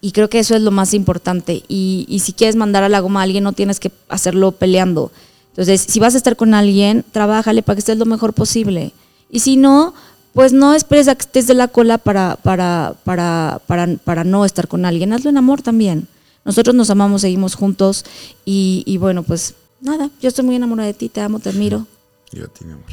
y 0.00 0.12
creo 0.12 0.28
que 0.28 0.38
eso 0.38 0.54
es 0.54 0.62
lo 0.62 0.70
más 0.70 0.94
importante. 0.94 1.64
Y, 1.68 2.06
y 2.08 2.20
si 2.20 2.32
quieres 2.32 2.56
mandar 2.56 2.82
a 2.82 2.88
la 2.88 3.00
goma 3.00 3.20
a 3.20 3.22
alguien, 3.24 3.44
no 3.44 3.52
tienes 3.52 3.80
que 3.80 3.90
hacerlo 4.08 4.52
peleando. 4.52 5.10
Entonces, 5.50 5.80
si 5.88 5.98
vas 5.98 6.14
a 6.14 6.18
estar 6.18 6.36
con 6.36 6.54
alguien, 6.54 7.04
trabájale 7.10 7.62
para 7.62 7.76
que 7.76 7.80
estés 7.80 7.98
lo 7.98 8.06
mejor 8.06 8.32
posible. 8.32 8.92
Y 9.30 9.40
si 9.40 9.56
no, 9.56 9.94
pues 10.32 10.52
no 10.52 10.74
esperes 10.74 11.08
a 11.08 11.16
que 11.16 11.22
estés 11.22 11.48
de 11.48 11.54
la 11.54 11.68
cola 11.68 11.98
para, 11.98 12.36
para, 12.36 12.94
para, 13.02 13.60
para, 13.66 13.96
para 13.96 14.24
no 14.24 14.44
estar 14.44 14.68
con 14.68 14.84
alguien. 14.84 15.12
Hazlo 15.12 15.30
en 15.30 15.36
amor 15.36 15.62
también. 15.62 16.06
Nosotros 16.44 16.76
nos 16.76 16.90
amamos, 16.90 17.22
seguimos 17.22 17.56
juntos 17.56 18.04
y, 18.44 18.84
y 18.86 18.98
bueno, 18.98 19.22
pues 19.22 19.54
nada, 19.80 20.10
yo 20.20 20.28
estoy 20.28 20.44
muy 20.44 20.56
enamorada 20.56 20.86
de 20.86 20.94
ti, 20.94 21.08
te 21.08 21.20
amo, 21.20 21.40
te 21.40 21.50
admiro. 21.50 21.86
Yo 22.32 22.44
a 22.44 22.48
ti, 22.48 22.64
mi 22.64 22.72
amor. 22.72 22.86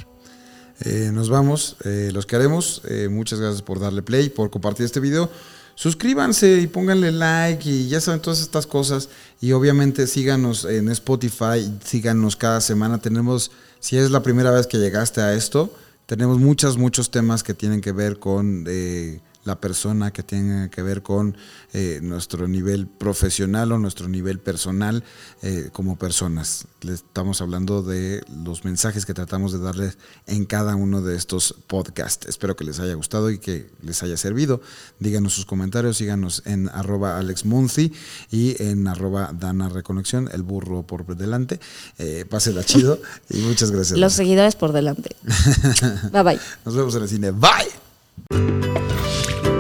Eh, 0.82 1.12
nos 1.14 1.30
vamos, 1.30 1.78
eh, 1.86 2.10
los 2.14 2.26
queremos. 2.26 2.82
Eh, 2.90 3.08
muchas 3.10 3.40
gracias 3.40 3.62
por 3.62 3.80
darle 3.80 4.02
play, 4.02 4.30
por 4.30 4.50
compartir 4.50 4.86
este 4.86 5.00
video. 5.00 5.30
Suscríbanse 5.76 6.62
y 6.62 6.68
pónganle 6.68 7.12
like 7.12 7.70
y 7.70 7.90
ya 7.90 8.00
saben 8.00 8.22
todas 8.22 8.40
estas 8.40 8.66
cosas. 8.66 9.10
Y 9.42 9.52
obviamente 9.52 10.08
síganos 10.08 10.66
en 10.66 10.90
Spotify, 10.90 11.70
síganos 11.84 12.36
cada 12.36 12.62
semana. 12.62 13.00
Tenemos, 13.00 13.52
si 13.80 13.98
es 13.98 14.10
la 14.10 14.24
primera 14.24 14.52
vez 14.52 14.68
que 14.68 14.78
llegaste 14.78 15.22
a 15.22 15.34
esto, 15.34 15.74
tenemos 16.06 16.40
muchos, 16.40 16.78
muchos 16.78 17.12
temas 17.12 17.44
que 17.44 17.54
tienen 17.54 17.82
que 17.82 17.92
ver 17.92 18.20
con 18.20 18.66
eh, 18.68 19.20
la 19.46 19.62
persona, 19.62 20.12
que 20.12 20.24
tienen 20.24 20.70
que 20.70 20.82
ver 20.82 21.02
con 21.02 21.38
eh, 21.74 22.00
nuestro 22.02 22.48
nivel 22.48 22.88
profesional 22.88 23.72
o 23.72 23.78
nuestro 23.78 24.10
nivel 24.10 24.40
personal 24.40 25.04
eh, 25.42 25.70
como 25.72 25.98
personas. 25.98 26.66
Les 26.82 26.96
estamos 26.96 27.42
hablando 27.42 27.82
de 27.82 28.24
los 28.44 28.66
mensajes 28.66 29.06
que 29.06 29.14
tratamos 29.14 29.54
de 29.54 29.60
darles 29.60 29.98
en 30.28 30.46
cada 30.46 30.76
uno 30.76 31.02
de 31.02 31.16
estos 31.16 31.56
podcasts. 31.68 32.28
Espero 32.28 32.56
que 32.56 32.64
les 32.64 32.80
haya 32.80 32.96
gustado 32.96 33.30
y 33.30 33.38
que 33.38 33.70
les 33.82 34.02
haya 34.04 34.18
servido. 34.18 34.62
Díganos 35.00 35.34
sus 35.34 35.46
comentarios, 35.46 35.98
síganos 35.98 36.42
en 36.46 36.70
arroba 36.70 37.18
alexmunzi 37.18 37.94
y 38.32 38.62
en 38.62 38.88
arroba 38.88 39.32
dana 39.34 39.70
reconexión, 39.70 40.30
el 40.34 40.42
burro 40.42 40.84
por 40.84 41.16
delante. 41.16 41.60
Eh, 42.00 42.26
pásela 42.28 42.64
chido 42.64 43.00
y 43.30 43.38
muchas 43.38 43.72
gracias. 43.72 44.00
Los 44.00 44.14
seguidores 44.14 44.56
por 44.56 44.74
delante. 44.74 45.16
bye 46.12 46.24
bye. 46.24 46.40
Nos 46.66 46.76
vemos 46.76 46.96
en 46.96 47.04
el 47.04 47.10
cine. 47.10 47.32
Bye. 47.32 47.85
Música 48.18 49.55